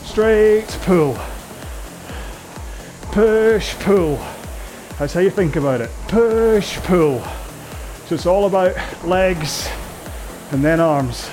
straight 0.03 0.68
pull, 0.82 1.18
push 3.14 3.76
pull. 3.76 4.18
That's 4.97 5.14
how 5.14 5.22
you 5.22 5.30
think 5.30 5.55
about 5.55 5.80
it. 5.80 5.89
Push 6.10 6.80
pull. 6.80 7.22
So 8.07 8.16
it's 8.16 8.26
all 8.26 8.45
about 8.45 8.76
legs 9.05 9.70
and 10.51 10.62
then 10.62 10.82
arms. 10.82 11.30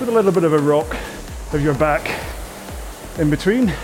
with 0.00 0.08
a 0.08 0.12
little 0.12 0.32
bit 0.32 0.44
of 0.44 0.54
a 0.54 0.58
rock 0.58 0.96
of 1.52 1.62
your 1.62 1.74
back 1.74 2.18
in 3.18 3.28
between. 3.28 3.74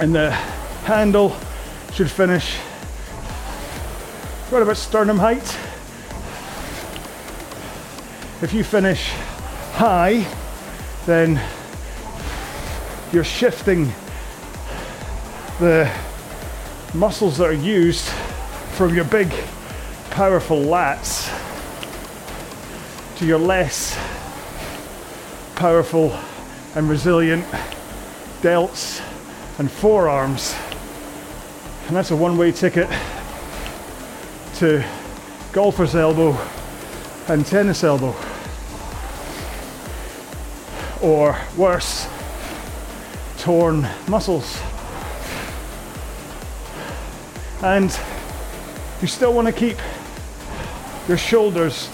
And 0.00 0.14
the 0.14 0.30
handle 0.86 1.36
should 1.96 2.10
finish 2.10 2.58
right 4.50 4.60
about 4.60 4.76
sternum 4.76 5.18
height. 5.18 5.56
If 8.42 8.52
you 8.52 8.62
finish 8.64 9.08
high, 9.72 10.26
then 11.06 11.40
you're 13.14 13.24
shifting 13.24 13.90
the 15.58 15.90
muscles 16.92 17.38
that 17.38 17.46
are 17.48 17.54
used 17.54 18.04
from 18.74 18.94
your 18.94 19.06
big, 19.06 19.32
powerful 20.10 20.60
lats 20.60 21.32
to 23.16 23.24
your 23.24 23.38
less 23.38 23.98
powerful 25.54 26.14
and 26.74 26.90
resilient 26.90 27.46
delts 28.42 29.00
and 29.58 29.70
forearms. 29.70 30.54
And 31.86 31.94
that's 31.94 32.10
a 32.10 32.16
one 32.16 32.36
way 32.36 32.50
ticket 32.50 32.88
to 34.56 34.84
golfer's 35.52 35.94
elbow 35.94 36.36
and 37.28 37.46
tennis 37.46 37.84
elbow. 37.84 38.12
Or 41.00 41.38
worse, 41.56 42.08
torn 43.38 43.86
muscles. 44.08 44.60
And 47.62 47.96
you 49.00 49.06
still 49.06 49.32
want 49.32 49.46
to 49.46 49.52
keep 49.52 49.78
your 51.06 51.18
shoulders 51.18 51.88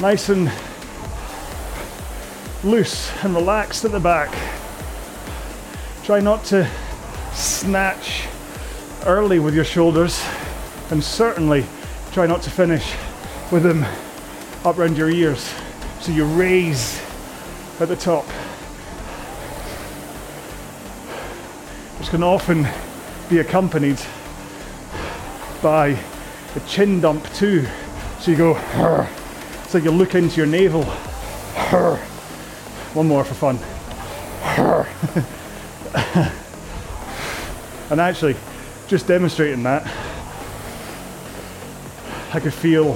nice 0.00 0.28
and 0.28 0.50
loose 2.64 3.12
and 3.22 3.32
relaxed 3.32 3.84
at 3.84 3.92
the 3.92 4.00
back. 4.00 4.36
Try 6.02 6.18
not 6.18 6.44
to 6.46 6.68
snatch 7.32 8.26
early 9.06 9.38
with 9.38 9.54
your 9.54 9.64
shoulders, 9.64 10.22
and 10.90 11.02
certainly 11.02 11.64
try 12.12 12.26
not 12.26 12.42
to 12.42 12.50
finish 12.50 12.94
with 13.52 13.62
them 13.62 13.84
up 14.64 14.78
around 14.78 14.96
your 14.96 15.10
ears. 15.10 15.52
So 16.00 16.12
you 16.12 16.24
raise 16.24 17.00
at 17.78 17.88
the 17.88 17.96
top, 17.96 18.24
which 21.98 22.08
can 22.08 22.22
often 22.22 22.66
be 23.28 23.38
accompanied 23.38 24.00
by 25.62 25.96
a 26.54 26.60
chin 26.66 27.00
dump 27.00 27.32
too. 27.32 27.66
So 28.20 28.32
you 28.32 28.36
go, 28.36 28.54
Hur. 28.54 29.08
it's 29.62 29.74
like 29.74 29.84
you 29.84 29.92
look 29.92 30.14
into 30.14 30.36
your 30.36 30.46
navel. 30.46 30.82
Hur. 30.82 31.96
One 32.94 33.08
more 33.08 33.24
for 33.24 33.34
fun. 33.34 33.58
and 37.90 38.00
actually, 38.00 38.36
just 38.88 39.08
demonstrating 39.08 39.62
that, 39.64 39.84
I 42.32 42.40
could 42.40 42.54
feel 42.54 42.94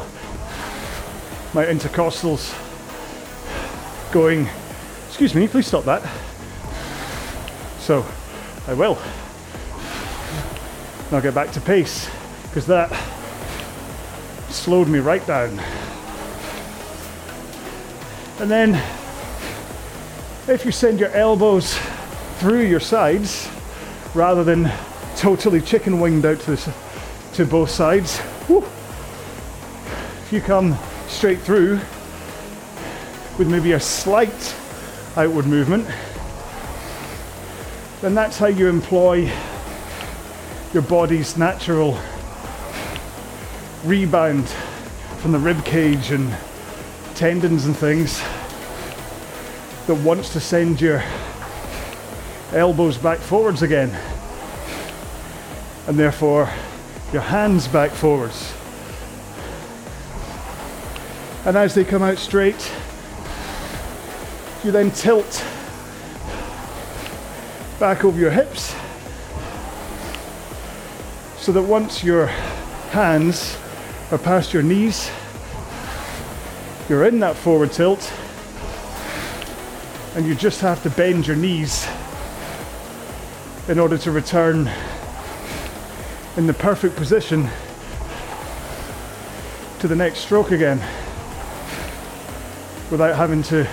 my 1.52 1.64
intercostals 1.66 2.54
going, 4.12 4.48
excuse 5.08 5.34
me, 5.34 5.48
please 5.48 5.66
stop 5.66 5.84
that. 5.84 6.08
So 7.80 8.06
I 8.68 8.74
will. 8.74 8.98
And 11.06 11.16
I'll 11.16 11.22
get 11.22 11.34
back 11.34 11.50
to 11.52 11.60
pace 11.60 12.08
because 12.44 12.66
that 12.66 12.92
slowed 14.48 14.86
me 14.86 15.00
right 15.00 15.26
down. 15.26 15.58
And 18.38 18.48
then 18.48 18.74
if 20.46 20.64
you 20.64 20.70
send 20.70 21.00
your 21.00 21.10
elbows 21.10 21.76
through 22.38 22.62
your 22.62 22.80
sides 22.80 23.48
rather 24.14 24.44
than 24.44 24.70
totally 25.20 25.60
chicken 25.60 26.00
winged 26.00 26.24
out 26.24 26.40
to, 26.40 26.56
to 27.34 27.44
both 27.44 27.68
sides, 27.68 28.22
if 28.48 30.30
you 30.32 30.40
come 30.40 30.74
straight 31.08 31.38
through 31.40 31.78
with 33.36 33.46
maybe 33.46 33.72
a 33.72 33.80
slight 33.80 34.56
outward 35.18 35.44
movement, 35.44 35.86
then 38.00 38.14
that's 38.14 38.38
how 38.38 38.46
you 38.46 38.66
employ 38.66 39.30
your 40.72 40.82
body's 40.84 41.36
natural 41.36 41.98
rebound 43.84 44.48
from 45.18 45.32
the 45.32 45.38
rib 45.38 45.62
cage 45.66 46.12
and 46.12 46.34
tendons 47.14 47.66
and 47.66 47.76
things 47.76 48.22
that 49.86 50.02
wants 50.02 50.32
to 50.32 50.40
send 50.40 50.80
your 50.80 51.02
elbows 52.54 52.96
back 52.96 53.18
forwards 53.18 53.60
again 53.60 53.94
and 55.90 55.98
therefore 55.98 56.48
your 57.12 57.20
hands 57.20 57.66
back 57.66 57.90
forwards. 57.90 58.54
And 61.44 61.56
as 61.56 61.74
they 61.74 61.84
come 61.84 62.00
out 62.00 62.16
straight 62.16 62.72
you 64.62 64.70
then 64.70 64.92
tilt 64.92 65.44
back 67.80 68.04
over 68.04 68.16
your 68.16 68.30
hips 68.30 68.72
so 71.38 71.50
that 71.50 71.62
once 71.62 72.04
your 72.04 72.26
hands 72.92 73.58
are 74.12 74.18
past 74.18 74.52
your 74.52 74.62
knees 74.62 75.10
you're 76.88 77.04
in 77.04 77.18
that 77.18 77.34
forward 77.34 77.72
tilt 77.72 78.12
and 80.14 80.24
you 80.24 80.36
just 80.36 80.60
have 80.60 80.80
to 80.84 80.90
bend 80.90 81.26
your 81.26 81.36
knees 81.36 81.84
in 83.66 83.80
order 83.80 83.98
to 83.98 84.12
return 84.12 84.70
in 86.40 86.46
the 86.46 86.54
perfect 86.54 86.96
position 86.96 87.46
to 89.78 89.86
the 89.86 89.94
next 89.94 90.20
stroke 90.20 90.52
again 90.52 90.78
without 92.90 93.14
having 93.14 93.42
to 93.42 93.68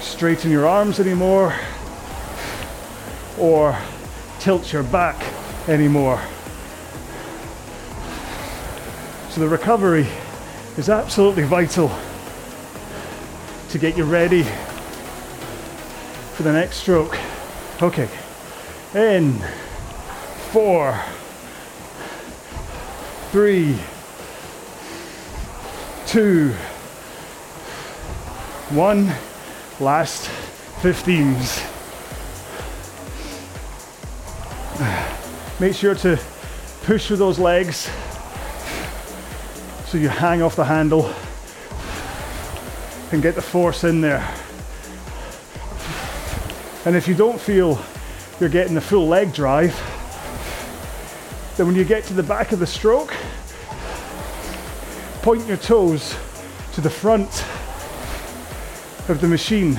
straighten 0.00 0.50
your 0.50 0.66
arms 0.66 0.98
anymore 0.98 1.54
or 3.38 3.78
tilt 4.40 4.72
your 4.72 4.82
back 4.82 5.14
anymore. 5.68 6.20
So 9.28 9.42
the 9.42 9.48
recovery 9.48 10.08
is 10.76 10.88
absolutely 10.88 11.44
vital 11.44 11.96
to 13.68 13.78
get 13.78 13.96
you 13.96 14.02
ready 14.02 14.42
for 16.34 16.42
the 16.42 16.52
next 16.52 16.78
stroke. 16.78 17.16
Okay, 17.80 18.08
in 18.92 19.40
four, 20.52 21.00
three, 23.30 23.78
two, 26.08 26.50
one, 28.70 29.12
last 29.78 30.28
15s. 30.80 31.66
Make 35.60 35.76
sure 35.76 35.94
to 35.94 36.18
push 36.82 37.06
through 37.06 37.18
those 37.18 37.38
legs 37.38 37.88
so 39.86 39.98
you 39.98 40.08
hang 40.08 40.42
off 40.42 40.56
the 40.56 40.64
handle 40.64 41.14
and 43.12 43.22
get 43.22 43.36
the 43.36 43.42
force 43.42 43.84
in 43.84 44.00
there. 44.00 44.28
And 46.84 46.96
if 46.96 47.06
you 47.06 47.14
don't 47.14 47.40
feel 47.40 47.78
you're 48.40 48.48
getting 48.48 48.74
the 48.74 48.80
full 48.80 49.06
leg 49.06 49.32
drive, 49.32 49.80
then 51.60 51.66
when 51.66 51.76
you 51.76 51.84
get 51.84 52.04
to 52.04 52.14
the 52.14 52.22
back 52.22 52.52
of 52.52 52.58
the 52.58 52.66
stroke, 52.66 53.12
point 55.20 55.46
your 55.46 55.58
toes 55.58 56.16
to 56.72 56.80
the 56.80 56.88
front 56.88 57.44
of 59.10 59.20
the 59.20 59.28
machine. 59.28 59.78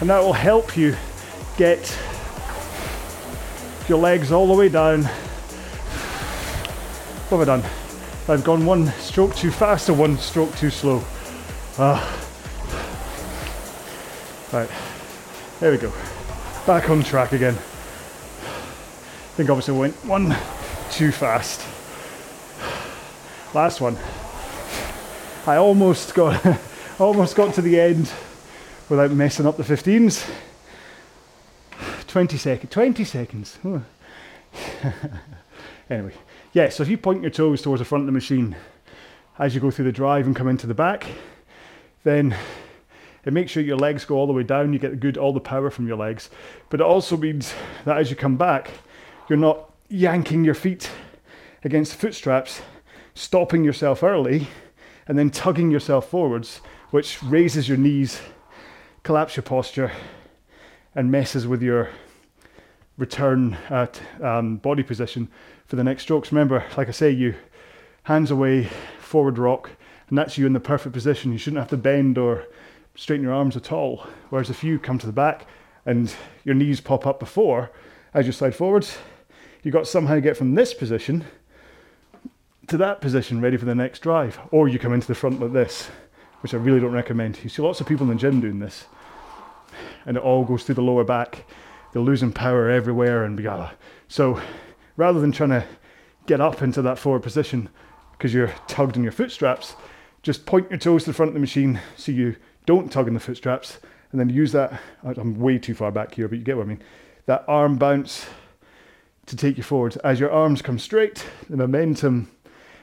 And 0.00 0.10
that 0.10 0.18
will 0.18 0.32
help 0.32 0.76
you 0.76 0.96
get 1.56 1.96
your 3.88 4.00
legs 4.00 4.32
all 4.32 4.48
the 4.48 4.54
way 4.54 4.68
down. 4.68 5.04
What 7.28 7.38
have 7.38 7.42
I 7.42 7.44
done? 7.44 7.70
I've 8.26 8.42
gone 8.42 8.66
one 8.66 8.88
stroke 8.94 9.36
too 9.36 9.52
fast 9.52 9.88
or 9.88 9.92
one 9.92 10.18
stroke 10.18 10.52
too 10.56 10.70
slow. 10.70 11.00
Ah. 11.78 12.02
Right, 14.52 14.68
there 15.60 15.70
we 15.70 15.78
go. 15.78 15.92
Back 16.66 16.90
on 16.90 17.04
track 17.04 17.30
again. 17.30 17.56
I 19.32 19.34
think 19.34 19.48
obviously 19.48 19.78
went 19.78 19.94
one 20.04 20.36
too 20.90 21.10
fast. 21.10 21.66
Last 23.54 23.80
one. 23.80 23.96
I 25.46 25.56
almost 25.56 26.12
got 26.12 26.58
almost 27.00 27.34
got 27.34 27.54
to 27.54 27.62
the 27.62 27.80
end 27.80 28.12
without 28.90 29.10
messing 29.12 29.46
up 29.46 29.56
the 29.56 29.62
15s. 29.62 30.30
20 32.08 32.36
seconds. 32.36 32.70
20 32.70 33.04
seconds. 33.04 33.58
anyway, 35.88 36.12
yeah, 36.52 36.68
so 36.68 36.82
if 36.82 36.90
you 36.90 36.98
point 36.98 37.22
your 37.22 37.30
toes 37.30 37.62
towards 37.62 37.80
the 37.80 37.86
front 37.86 38.02
of 38.02 38.06
the 38.06 38.12
machine, 38.12 38.54
as 39.38 39.54
you 39.54 39.62
go 39.62 39.70
through 39.70 39.86
the 39.86 39.92
drive 39.92 40.26
and 40.26 40.36
come 40.36 40.46
into 40.46 40.66
the 40.66 40.74
back. 40.74 41.06
Then 42.04 42.36
it 43.24 43.32
makes 43.32 43.52
sure 43.52 43.62
your 43.62 43.78
legs 43.78 44.04
go 44.04 44.16
all 44.16 44.26
the 44.26 44.34
way 44.34 44.42
down, 44.42 44.74
you 44.74 44.78
get 44.78 45.00
good 45.00 45.16
all 45.16 45.32
the 45.32 45.40
power 45.40 45.70
from 45.70 45.88
your 45.88 45.96
legs. 45.96 46.28
But 46.68 46.80
it 46.80 46.86
also 46.86 47.16
means 47.16 47.54
that 47.86 47.96
as 47.96 48.10
you 48.10 48.16
come 48.16 48.36
back, 48.36 48.70
you're 49.32 49.38
not 49.38 49.72
yanking 49.88 50.44
your 50.44 50.52
feet 50.52 50.90
against 51.64 51.92
the 51.92 51.98
foot 51.98 52.14
straps, 52.14 52.60
stopping 53.14 53.64
yourself 53.64 54.02
early, 54.02 54.46
and 55.08 55.18
then 55.18 55.30
tugging 55.30 55.70
yourself 55.70 56.06
forwards, 56.10 56.60
which 56.90 57.22
raises 57.22 57.66
your 57.66 57.78
knees, 57.78 58.20
collapse 59.04 59.34
your 59.34 59.42
posture, 59.42 59.90
and 60.94 61.10
messes 61.10 61.46
with 61.46 61.62
your 61.62 61.88
return 62.98 63.56
at 63.70 64.02
um, 64.20 64.58
body 64.58 64.82
position 64.82 65.30
for 65.64 65.76
the 65.76 65.84
next 65.84 66.02
strokes. 66.02 66.30
Remember, 66.30 66.62
like 66.76 66.88
I 66.88 66.92
say, 66.92 67.08
you 67.08 67.34
hands 68.02 68.30
away, 68.30 68.68
forward 68.98 69.38
rock, 69.38 69.70
and 70.10 70.18
that's 70.18 70.36
you 70.36 70.44
in 70.44 70.52
the 70.52 70.60
perfect 70.60 70.92
position. 70.92 71.32
You 71.32 71.38
shouldn't 71.38 71.60
have 71.60 71.70
to 71.70 71.78
bend 71.78 72.18
or 72.18 72.48
straighten 72.96 73.24
your 73.24 73.32
arms 73.32 73.56
at 73.56 73.72
all. 73.72 74.06
Whereas 74.28 74.50
if 74.50 74.62
you 74.62 74.78
come 74.78 74.98
to 74.98 75.06
the 75.06 75.10
back 75.10 75.46
and 75.86 76.14
your 76.44 76.54
knees 76.54 76.82
pop 76.82 77.06
up 77.06 77.18
before 77.18 77.70
as 78.12 78.26
you 78.26 78.32
slide 78.32 78.54
forwards, 78.54 78.98
you've 79.62 79.72
got 79.72 79.80
to 79.80 79.90
somehow 79.90 80.18
get 80.18 80.36
from 80.36 80.54
this 80.54 80.74
position 80.74 81.24
to 82.68 82.76
that 82.76 83.00
position 83.00 83.40
ready 83.40 83.56
for 83.56 83.64
the 83.64 83.74
next 83.74 84.00
drive. 84.00 84.38
Or 84.50 84.68
you 84.68 84.78
come 84.78 84.92
into 84.92 85.06
the 85.06 85.14
front 85.14 85.40
like 85.40 85.52
this, 85.52 85.90
which 86.40 86.54
I 86.54 86.56
really 86.56 86.80
don't 86.80 86.92
recommend. 86.92 87.38
You 87.42 87.48
see 87.48 87.62
lots 87.62 87.80
of 87.80 87.86
people 87.86 88.08
in 88.08 88.16
the 88.16 88.20
gym 88.20 88.40
doing 88.40 88.58
this, 88.58 88.86
and 90.06 90.16
it 90.16 90.22
all 90.22 90.44
goes 90.44 90.64
through 90.64 90.76
the 90.76 90.82
lower 90.82 91.04
back. 91.04 91.44
They're 91.92 92.02
losing 92.02 92.32
power 92.32 92.70
everywhere 92.70 93.24
and 93.24 93.36
blah. 93.36 93.72
So 94.08 94.40
rather 94.96 95.20
than 95.20 95.32
trying 95.32 95.50
to 95.50 95.66
get 96.26 96.40
up 96.40 96.62
into 96.62 96.82
that 96.82 96.98
forward 96.98 97.22
position 97.22 97.68
because 98.12 98.32
you're 98.32 98.52
tugged 98.68 98.96
in 98.96 99.02
your 99.02 99.12
foot 99.12 99.32
straps, 99.32 99.74
just 100.22 100.46
point 100.46 100.70
your 100.70 100.78
toes 100.78 101.04
to 101.04 101.10
the 101.10 101.14
front 101.14 101.30
of 101.30 101.34
the 101.34 101.40
machine 101.40 101.80
so 101.96 102.12
you 102.12 102.36
don't 102.64 102.92
tug 102.92 103.08
in 103.08 103.14
the 103.14 103.20
foot 103.20 103.36
straps 103.36 103.78
and 104.12 104.20
then 104.20 104.28
use 104.28 104.52
that. 104.52 104.80
I'm 105.02 105.38
way 105.40 105.58
too 105.58 105.74
far 105.74 105.90
back 105.90 106.14
here, 106.14 106.28
but 106.28 106.38
you 106.38 106.44
get 106.44 106.56
what 106.56 106.64
I 106.64 106.68
mean. 106.68 106.82
That 107.26 107.44
arm 107.48 107.76
bounce 107.76 108.26
to 109.32 109.36
take 109.36 109.56
you 109.56 109.62
forward. 109.62 109.96
As 110.04 110.20
your 110.20 110.30
arms 110.30 110.60
come 110.60 110.78
straight, 110.78 111.24
the 111.48 111.56
momentum 111.56 112.30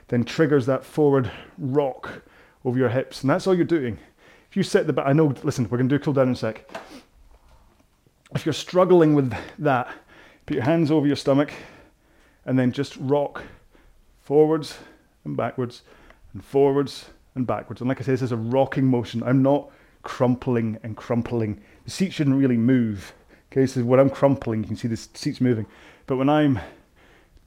then 0.08 0.24
triggers 0.24 0.66
that 0.66 0.84
forward 0.84 1.32
rock 1.60 2.24
over 2.66 2.76
your 2.76 2.90
hips, 2.90 3.22
and 3.22 3.30
that's 3.30 3.46
all 3.46 3.54
you're 3.54 3.66
doing. 3.66 4.00
If 4.50 4.58
you 4.58 4.64
set 4.64 4.88
the 4.88 4.94
back, 4.94 5.06
I 5.06 5.14
know, 5.14 5.36
listen, 5.44 5.66
we're 5.66 5.78
going 5.78 5.88
to 5.88 5.96
do 5.96 6.02
a 6.02 6.04
cool 6.04 6.14
down 6.14 6.30
in 6.30 6.34
a 6.34 6.36
sec. 6.36 6.68
If 8.34 8.48
you're 8.48 8.54
struggling 8.54 9.14
with 9.14 9.32
that, 9.60 9.94
put 10.48 10.56
your 10.56 10.64
hands 10.64 10.90
over 10.90 11.06
your 11.06 11.16
stomach 11.16 11.54
and 12.46 12.58
then 12.58 12.72
just 12.72 12.98
rock 12.98 13.44
forwards 14.20 14.80
and 15.26 15.38
backwards 15.38 15.84
and 16.34 16.44
forwards 16.44 17.12
and 17.36 17.46
backwards. 17.46 17.82
And 17.82 17.88
like 17.88 18.02
I 18.02 18.04
say, 18.04 18.14
this 18.14 18.24
is 18.24 18.32
a 18.32 18.38
rocking 18.38 18.86
motion. 18.86 19.22
I'm 19.22 19.44
not 19.44 19.70
crumpling 20.02 20.80
and 20.82 20.98
crumpling. 20.98 21.62
The 21.86 21.92
seat 21.92 22.12
shouldn't 22.12 22.38
really 22.38 22.58
move. 22.58 23.14
Okay, 23.52 23.66
so 23.66 23.84
when 23.84 24.00
I'm 24.00 24.10
crumpling, 24.10 24.62
you 24.62 24.68
can 24.68 24.76
see 24.76 24.88
the 24.88 24.98
seat's 24.98 25.42
moving. 25.42 25.66
But 26.06 26.18
when 26.18 26.30
I'm 26.30 26.60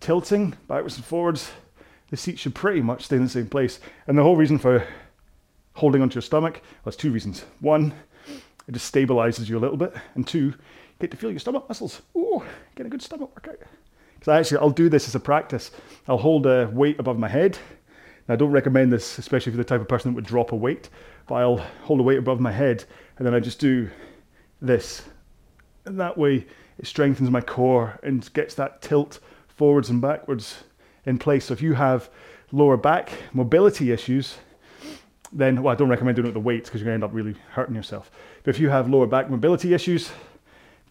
tilting 0.00 0.54
backwards 0.68 0.96
and 0.96 1.04
forwards, 1.04 1.52
the 2.10 2.16
seat 2.16 2.38
should 2.38 2.54
pretty 2.54 2.80
much 2.80 3.04
stay 3.04 3.16
in 3.16 3.22
the 3.22 3.28
same 3.28 3.46
place. 3.46 3.80
And 4.06 4.18
the 4.18 4.22
whole 4.22 4.36
reason 4.36 4.58
for 4.58 4.86
holding 5.74 6.02
onto 6.02 6.14
your 6.14 6.22
stomach, 6.22 6.54
well, 6.54 6.80
there's 6.84 6.96
two 6.96 7.12
reasons. 7.12 7.44
One, 7.60 7.94
it 8.66 8.72
just 8.72 8.92
stabilizes 8.92 9.48
you 9.48 9.58
a 9.58 9.60
little 9.60 9.76
bit. 9.76 9.94
And 10.14 10.26
two, 10.26 10.46
you 10.46 10.54
get 10.98 11.10
to 11.12 11.16
feel 11.16 11.30
your 11.30 11.40
stomach 11.40 11.66
muscles. 11.68 12.02
Ooh, 12.16 12.42
get 12.74 12.86
a 12.86 12.88
good 12.88 13.02
stomach 13.02 13.30
workout. 13.34 13.58
Because 14.14 14.28
I 14.28 14.38
actually, 14.38 14.58
I'll 14.58 14.70
do 14.70 14.88
this 14.88 15.08
as 15.08 15.14
a 15.14 15.20
practice. 15.20 15.70
I'll 16.08 16.18
hold 16.18 16.46
a 16.46 16.68
weight 16.72 16.98
above 16.98 17.18
my 17.18 17.28
head 17.28 17.58
now, 18.28 18.34
I 18.34 18.36
don't 18.36 18.52
recommend 18.52 18.92
this, 18.92 19.18
especially 19.18 19.50
if 19.50 19.56
you're 19.56 19.64
the 19.64 19.68
type 19.68 19.80
of 19.80 19.88
person 19.88 20.12
that 20.12 20.14
would 20.14 20.24
drop 20.24 20.52
a 20.52 20.56
weight, 20.56 20.88
but 21.26 21.36
I'll 21.36 21.56
hold 21.82 22.00
a 22.00 22.02
weight 22.02 22.18
above 22.18 22.40
my 22.40 22.52
head 22.52 22.84
and 23.18 23.26
then 23.26 23.34
I 23.34 23.40
just 23.40 23.58
do 23.58 23.90
this. 24.60 25.02
And 25.84 25.98
that 26.00 26.16
way 26.16 26.46
it 26.78 26.86
strengthens 26.86 27.30
my 27.30 27.40
core 27.40 27.98
and 28.02 28.32
gets 28.34 28.54
that 28.54 28.82
tilt 28.82 29.18
forwards 29.48 29.90
and 29.90 30.00
backwards 30.00 30.64
in 31.04 31.18
place. 31.18 31.46
So 31.46 31.54
if 31.54 31.62
you 31.62 31.74
have 31.74 32.10
lower 32.52 32.76
back 32.76 33.12
mobility 33.32 33.90
issues, 33.90 34.38
then, 35.32 35.62
well, 35.62 35.72
I 35.72 35.76
don't 35.76 35.88
recommend 35.88 36.16
doing 36.16 36.26
it 36.26 36.28
with 36.28 36.34
the 36.34 36.40
weights 36.40 36.68
because 36.68 36.80
you're 36.80 36.90
going 36.90 37.00
to 37.00 37.06
end 37.06 37.10
up 37.10 37.16
really 37.16 37.36
hurting 37.50 37.74
yourself. 37.74 38.10
But 38.42 38.54
if 38.54 38.60
you 38.60 38.68
have 38.68 38.88
lower 38.88 39.06
back 39.06 39.30
mobility 39.30 39.72
issues, 39.72 40.12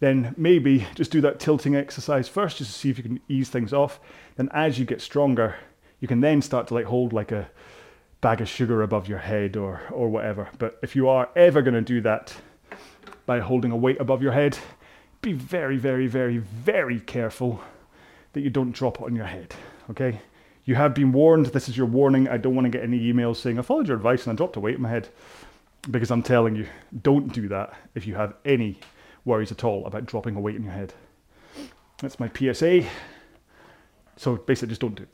then 0.00 0.34
maybe 0.36 0.86
just 0.96 1.12
do 1.12 1.20
that 1.20 1.38
tilting 1.38 1.76
exercise 1.76 2.28
first 2.28 2.58
just 2.58 2.72
to 2.72 2.78
see 2.78 2.90
if 2.90 2.98
you 2.98 3.04
can 3.04 3.20
ease 3.28 3.50
things 3.50 3.72
off. 3.72 4.00
Then 4.34 4.48
as 4.52 4.78
you 4.78 4.84
get 4.84 5.00
stronger, 5.00 5.54
you 6.00 6.08
can 6.08 6.20
then 6.20 6.42
start 6.42 6.66
to 6.68 6.74
like 6.74 6.86
hold 6.86 7.12
like 7.12 7.30
a 7.30 7.48
bag 8.20 8.40
of 8.40 8.48
sugar 8.48 8.82
above 8.82 9.08
your 9.08 9.18
head 9.18 9.56
or 9.56 9.82
or 9.92 10.08
whatever. 10.08 10.48
But 10.58 10.78
if 10.82 10.96
you 10.96 11.08
are 11.08 11.28
ever 11.36 11.62
going 11.62 11.74
to 11.74 11.80
do 11.80 12.00
that 12.00 12.34
by 13.26 13.38
holding 13.38 13.70
a 13.70 13.76
weight 13.76 14.00
above 14.00 14.22
your 14.22 14.32
head, 14.32 14.58
be 15.22 15.32
very, 15.32 15.78
very, 15.78 16.06
very, 16.06 16.38
very 16.38 17.00
careful 17.00 17.60
that 18.32 18.40
you 18.40 18.50
don't 18.50 18.72
drop 18.72 19.00
it 19.00 19.04
on 19.04 19.16
your 19.16 19.26
head. 19.26 19.54
Okay? 19.90 20.20
You 20.64 20.74
have 20.74 20.94
been 20.94 21.12
warned. 21.12 21.46
This 21.46 21.68
is 21.68 21.76
your 21.76 21.86
warning. 21.86 22.28
I 22.28 22.36
don't 22.36 22.54
want 22.54 22.66
to 22.66 22.70
get 22.70 22.82
any 22.82 23.00
emails 23.00 23.36
saying 23.36 23.58
I 23.58 23.62
followed 23.62 23.88
your 23.88 23.96
advice 23.96 24.26
and 24.26 24.32
I 24.32 24.36
dropped 24.36 24.56
a 24.56 24.60
weight 24.60 24.76
in 24.76 24.82
my 24.82 24.90
head. 24.90 25.08
Because 25.90 26.10
I'm 26.10 26.22
telling 26.22 26.54
you, 26.54 26.66
don't 27.02 27.32
do 27.32 27.48
that 27.48 27.74
if 27.94 28.06
you 28.06 28.14
have 28.14 28.34
any 28.44 28.78
worries 29.24 29.50
at 29.50 29.64
all 29.64 29.86
about 29.86 30.06
dropping 30.06 30.36
a 30.36 30.40
weight 30.40 30.56
in 30.56 30.64
your 30.64 30.72
head. 30.72 30.92
That's 31.98 32.20
my 32.20 32.28
PSA. 32.28 32.84
So 34.16 34.36
basically, 34.36 34.68
just 34.68 34.80
don't 34.80 34.94
do 34.94 35.04
it. 35.04 35.08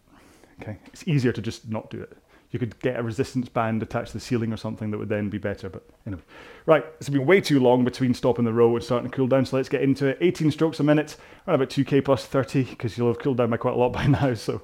Okay, 0.61 0.79
it's 0.87 1.07
easier 1.07 1.33
to 1.33 1.41
just 1.41 1.69
not 1.69 1.89
do 1.89 2.01
it. 2.03 2.17
You 2.51 2.59
could 2.59 2.79
get 2.81 2.99
a 2.99 3.03
resistance 3.03 3.49
band 3.49 3.83
attached 3.83 4.13
to 4.13 4.19
the 4.19 4.21
ceiling 4.21 4.53
or 4.53 4.57
something 4.57 4.91
that 4.91 4.99
would 4.99 5.11
then 5.11 5.29
be 5.29 5.37
better. 5.37 5.69
But 5.69 5.85
anyway, 6.07 6.23
right, 6.65 6.85
it's 6.99 7.11
been 7.11 7.27
way 7.27 7.43
too 7.43 7.61
long 7.61 7.85
between 7.85 8.15
stopping 8.15 8.47
the 8.47 8.53
row 8.55 8.75
and 8.75 8.83
starting 8.83 9.11
to 9.11 9.15
cool 9.15 9.27
down. 9.27 9.45
So 9.45 9.57
let's 9.57 9.69
get 9.69 9.83
into 9.83 10.07
it. 10.07 10.19
18 10.21 10.51
strokes 10.51 10.81
a 10.81 10.83
minute, 10.83 11.17
around 11.47 11.57
about 11.57 11.69
2k 11.69 12.05
plus 12.05 12.25
30, 12.25 12.65
because 12.65 12.97
you'll 12.97 13.09
have 13.09 13.19
cooled 13.19 13.37
down 13.37 13.51
by 13.51 13.59
quite 13.59 13.75
a 13.75 13.77
lot 13.77 13.93
by 13.93 14.07
now. 14.07 14.33
So 14.33 14.63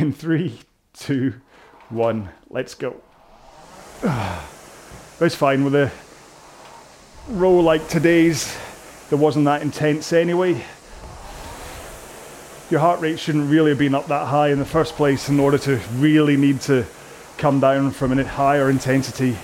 in 0.00 0.12
three, 0.12 0.58
two, 0.92 1.34
one, 1.88 2.30
let's 2.48 2.74
go. 2.74 3.00
It's 5.22 5.34
fine 5.34 5.64
with 5.64 5.74
a 5.74 5.92
row 7.28 7.60
like 7.60 7.86
today's. 7.88 8.56
There 9.10 9.18
wasn't 9.18 9.44
that 9.44 9.60
intense 9.60 10.14
anyway 10.14 10.64
your 12.70 12.80
heart 12.80 13.00
rate 13.00 13.18
shouldn't 13.18 13.50
really 13.50 13.70
have 13.70 13.78
been 13.78 13.96
up 13.96 14.06
that 14.06 14.28
high 14.28 14.48
in 14.48 14.58
the 14.60 14.64
first 14.64 14.94
place 14.94 15.28
in 15.28 15.40
order 15.40 15.58
to 15.58 15.76
really 15.96 16.36
need 16.36 16.60
to 16.60 16.86
come 17.40 17.58
down 17.58 17.90
from 17.90 18.16
a 18.18 18.22
higher 18.22 18.68
intensity 18.68 19.34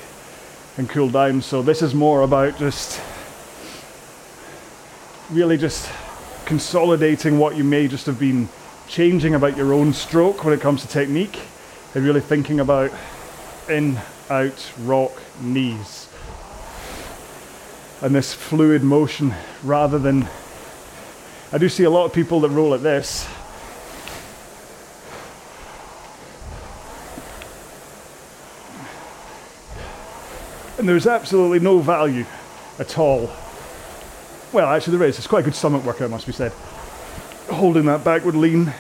and 0.76 0.86
cool 0.86 1.08
down. 1.08 1.40
So 1.40 1.62
this 1.62 1.80
is 1.80 1.94
more 1.94 2.20
about 2.20 2.58
just 2.58 3.00
really 5.30 5.56
just 5.56 5.90
consolidating 6.44 7.38
what 7.38 7.56
you 7.56 7.64
may 7.64 7.88
just 7.88 8.04
have 8.04 8.20
been 8.20 8.50
changing 8.86 9.34
about 9.34 9.56
your 9.56 9.72
own 9.72 9.94
stroke 9.94 10.44
when 10.44 10.52
it 10.52 10.60
comes 10.60 10.82
to 10.82 10.88
technique 10.88 11.40
and 11.94 12.04
really 12.04 12.20
thinking 12.20 12.60
about 12.60 12.92
in, 13.70 13.98
out, 14.28 14.72
rock, 14.80 15.12
knees. 15.40 16.06
And 18.02 18.14
this 18.14 18.34
fluid 18.34 18.84
motion 18.84 19.34
rather 19.64 19.98
than 19.98 20.28
I 21.50 21.56
do 21.56 21.70
see 21.70 21.84
a 21.84 21.90
lot 21.90 22.04
of 22.04 22.12
people 22.12 22.40
that 22.40 22.50
roll 22.50 22.74
at 22.74 22.82
this. 22.82 23.26
And 30.86 30.92
there's 30.92 31.08
absolutely 31.08 31.58
no 31.58 31.80
value 31.80 32.24
at 32.78 32.96
all. 32.96 33.28
Well, 34.52 34.68
actually, 34.68 34.96
there 34.96 35.08
is. 35.08 35.18
It's 35.18 35.26
quite 35.26 35.40
a 35.40 35.42
good 35.42 35.56
stomach 35.56 35.84
workout, 35.84 36.10
must 36.10 36.26
be 36.28 36.32
said. 36.32 36.52
Holding 37.50 37.86
that 37.86 38.04
backward 38.04 38.36
lean 38.36 38.72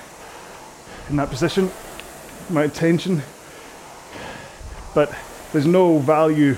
in 1.10 1.16
that 1.16 1.30
position, 1.30 1.68
my 2.48 2.68
tension. 2.68 3.22
But 4.94 5.12
there's 5.52 5.66
no 5.66 5.98
value 5.98 6.54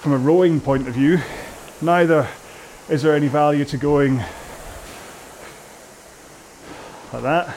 from 0.00 0.14
a 0.14 0.16
rowing 0.16 0.58
point 0.58 0.88
of 0.88 0.94
view. 0.94 1.18
Neither 1.82 2.26
is 2.88 3.02
there 3.02 3.14
any 3.14 3.28
value 3.28 3.66
to 3.66 3.76
going 3.76 4.22
like 7.12 7.24
that. 7.24 7.54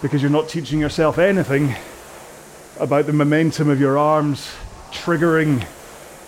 Because 0.00 0.22
you're 0.22 0.30
not 0.30 0.48
teaching 0.48 0.78
yourself 0.78 1.18
anything 1.18 1.74
about 2.80 3.04
the 3.04 3.12
momentum 3.12 3.68
of 3.68 3.78
your 3.78 3.98
arms 3.98 4.50
triggering 4.90 5.66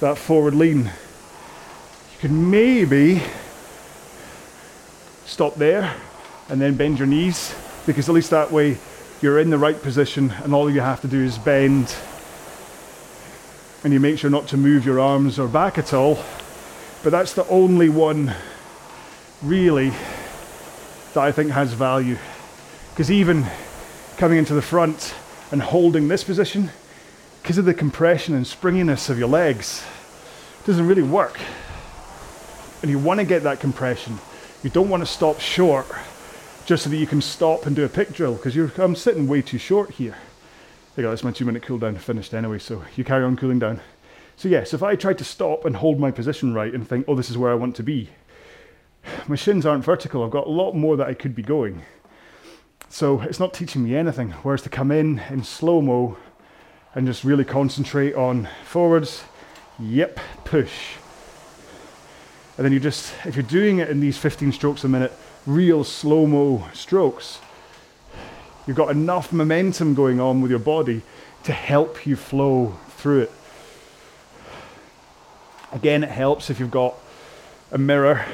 that 0.01 0.19
forward 0.19 0.55
lean. 0.55 0.81
You 0.81 2.19
can 2.21 2.51
maybe 2.51 3.23
stop 5.25 5.55
there 5.55 5.95
and 6.51 6.61
then 6.61 6.75
bend 6.77 6.99
your 6.99 7.09
knees 7.09 7.55
because 7.87 8.11
at 8.11 8.15
least 8.15 8.29
that 8.31 8.53
way 8.53 8.77
you're 9.23 9.39
in 9.39 9.49
the 9.49 9.57
right 9.57 9.81
position 9.81 10.31
and 10.45 10.53
all 10.53 10.69
you 10.69 10.83
have 10.83 11.01
to 11.01 11.09
do 11.09 11.25
is 11.25 11.39
bend 11.39 11.97
and 13.83 13.95
you 13.95 13.99
make 13.99 14.19
sure 14.19 14.31
not 14.31 14.47
to 14.49 14.59
move 14.59 14.85
your 14.85 15.01
arms 15.01 15.39
or 15.39 15.49
back 15.49 15.79
at 15.79 15.95
all. 15.95 16.23
But 17.03 17.11
that's 17.13 17.33
the 17.33 17.49
only 17.49 17.89
one 17.89 18.35
really 19.43 19.89
that 21.15 21.25
I 21.25 21.33
think 21.33 21.53
has 21.53 21.73
value. 21.73 22.19
Because 22.91 23.11
even 23.11 23.47
coming 24.19 24.37
into 24.37 24.53
the 24.53 24.61
front 24.61 25.15
and 25.53 25.63
holding 25.63 26.09
this 26.09 26.25
position, 26.25 26.71
because 27.43 27.59
of 27.59 27.67
the 27.67 27.75
compression 27.75 28.35
and 28.35 28.47
springiness 28.47 29.09
of 29.11 29.19
your 29.19 29.29
legs, 29.29 29.85
doesn't 30.65 30.87
really 30.87 31.03
work. 31.03 31.39
And 32.81 32.91
you 32.91 32.99
want 32.99 33.21
to 33.21 33.25
get 33.25 33.43
that 33.45 33.61
compression. 33.61 34.19
You 34.63 34.71
don't 34.71 34.89
want 34.89 35.03
to 35.03 35.07
stop 35.07 35.39
short 35.39 35.87
just 36.65 36.85
so 36.85 36.91
that 36.91 36.97
you 36.97 37.07
can 37.07 37.21
stop 37.21 37.67
and 37.67 37.77
do 37.77 37.85
a 37.85 37.89
pick 37.89 38.13
drill 38.13 38.35
because 38.35 38.57
I'm 38.79 38.97
sitting 38.97 39.29
way 39.29 39.43
too 39.43 39.59
short 39.59 39.91
here. 39.91 40.17
There 40.95 41.03
you 41.03 41.07
go, 41.07 41.11
that's 41.11 41.25
my 41.25 41.33
two 41.33 41.45
minute 41.45 41.63
cool 41.63 41.79
down 41.79 41.97
finished 41.97 42.33
anyway, 42.33 42.59
so 42.59 42.85
you 42.97 43.05
carry 43.05 43.25
on 43.25 43.37
cooling 43.37 43.59
down. 43.59 43.81
So 44.37 44.49
yes, 44.49 44.73
if 44.73 44.83
I 44.83 44.97
try 44.97 45.13
to 45.15 45.25
stop 45.25 45.65
and 45.65 45.77
hold 45.77 46.01
my 46.01 46.11
position 46.11 46.55
right 46.55 46.73
and 46.73 46.89
think, 46.89 47.05
oh, 47.09 47.15
this 47.15 47.31
is 47.31 47.37
where 47.37 47.51
I 47.51 47.55
want 47.55 47.77
to 47.77 47.83
be, 47.83 48.09
my 49.29 49.37
shins 49.37 49.67
aren't 49.67 49.85
vertical. 49.85 50.25
I've 50.25 50.31
got 50.31 50.47
a 50.47 50.51
lot 50.51 50.73
more 50.73 50.97
that 50.97 51.09
I 51.09 51.15
could 51.15 51.35
be 51.35 51.43
going. 51.43 51.83
So 52.93 53.23
it's 53.23 53.41
not 53.41 53.55
teaching 53.55 53.85
me 53.85 53.97
anything. 53.97 54.33
Whereas 54.43 54.61
to 54.63 54.69
come 54.69 54.93
in 54.93 55.21
in 55.31 55.45
slow 55.45 55.81
mo 55.81 56.19
and 56.95 57.07
just 57.07 57.25
really 57.25 57.43
concentrate 57.43 58.15
on 58.15 58.51
forwards, 58.67 59.25
yep, 59.79 60.21
push. 60.45 60.97
And 62.59 62.67
then 62.67 62.73
you 62.75 62.79
just, 62.79 63.15
if 63.25 63.35
you're 63.35 63.45
doing 63.45 63.79
it 63.79 63.89
in 63.89 64.01
these 64.01 64.19
15 64.19 64.53
strokes 64.53 64.85
a 64.85 64.89
minute, 64.89 65.11
real 65.47 65.85
slow 65.85 66.27
mo 66.27 66.69
strokes, 66.75 67.39
you've 68.67 68.77
got 68.77 68.91
enough 68.91 69.33
momentum 69.33 69.95
going 69.95 70.21
on 70.21 70.43
with 70.43 70.51
your 70.51 70.61
body 70.61 71.01
to 71.45 71.53
help 71.53 72.07
you 72.07 72.15
flow 72.15 72.79
through 72.91 73.23
it. 73.23 73.33
Again, 75.73 76.05
it 76.05 76.11
helps 76.11 76.51
if 76.51 76.61
you've 76.61 76.71
got 76.71 76.95
a 77.71 77.79
mirror 77.79 78.27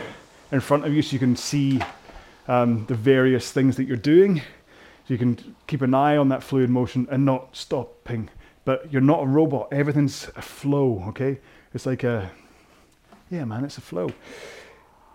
in 0.50 0.59
front 0.59 0.84
of 0.84 0.92
you 0.92 1.00
so 1.00 1.12
you 1.12 1.20
can 1.20 1.36
see 1.36 1.80
um, 2.49 2.86
the 2.86 2.94
various 2.94 3.53
things 3.53 3.76
that 3.76 3.84
you're 3.84 3.96
doing. 3.96 4.38
So 4.38 5.14
you 5.14 5.18
can 5.18 5.55
keep 5.66 5.82
an 5.82 5.94
eye 5.94 6.16
on 6.16 6.28
that 6.30 6.42
fluid 6.42 6.70
motion 6.70 7.07
and 7.11 7.24
not 7.24 7.55
stopping. 7.55 8.30
But 8.64 8.92
you're 8.92 9.01
not 9.01 9.22
a 9.22 9.26
robot. 9.26 9.68
Everything's 9.72 10.28
a 10.36 10.42
flow, 10.42 11.05
okay? 11.09 11.38
It's 11.72 11.86
like 11.86 12.05
a, 12.05 12.30
yeah, 13.30 13.44
man, 13.44 13.64
it's 13.64 13.78
a 13.78 13.82
flow. 13.82 14.11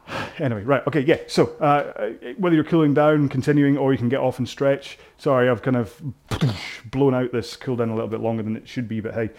Anyway, 0.39 0.63
right, 0.63 0.85
okay, 0.87 0.99
yeah. 0.99 1.19
So 1.27 1.55
uh, 1.61 2.09
whether 2.37 2.55
you're 2.55 2.65
cooling 2.65 2.93
down, 2.93 3.29
continuing, 3.29 3.77
or 3.77 3.93
you 3.93 3.97
can 3.99 4.09
get 4.09 4.19
off 4.19 4.39
and 4.39 4.49
stretch. 4.49 4.97
Sorry, 5.17 5.47
I've 5.47 5.61
kind 5.61 5.77
of 5.77 6.01
blown 6.85 7.13
out 7.13 7.31
this 7.31 7.55
cool 7.55 7.75
down 7.75 7.89
a 7.89 7.93
little 7.93 8.09
bit 8.09 8.19
longer 8.19 8.43
than 8.43 8.57
it 8.57 8.67
should 8.67 8.87
be, 8.87 8.99
but 8.99 9.13
hey, 9.13 9.29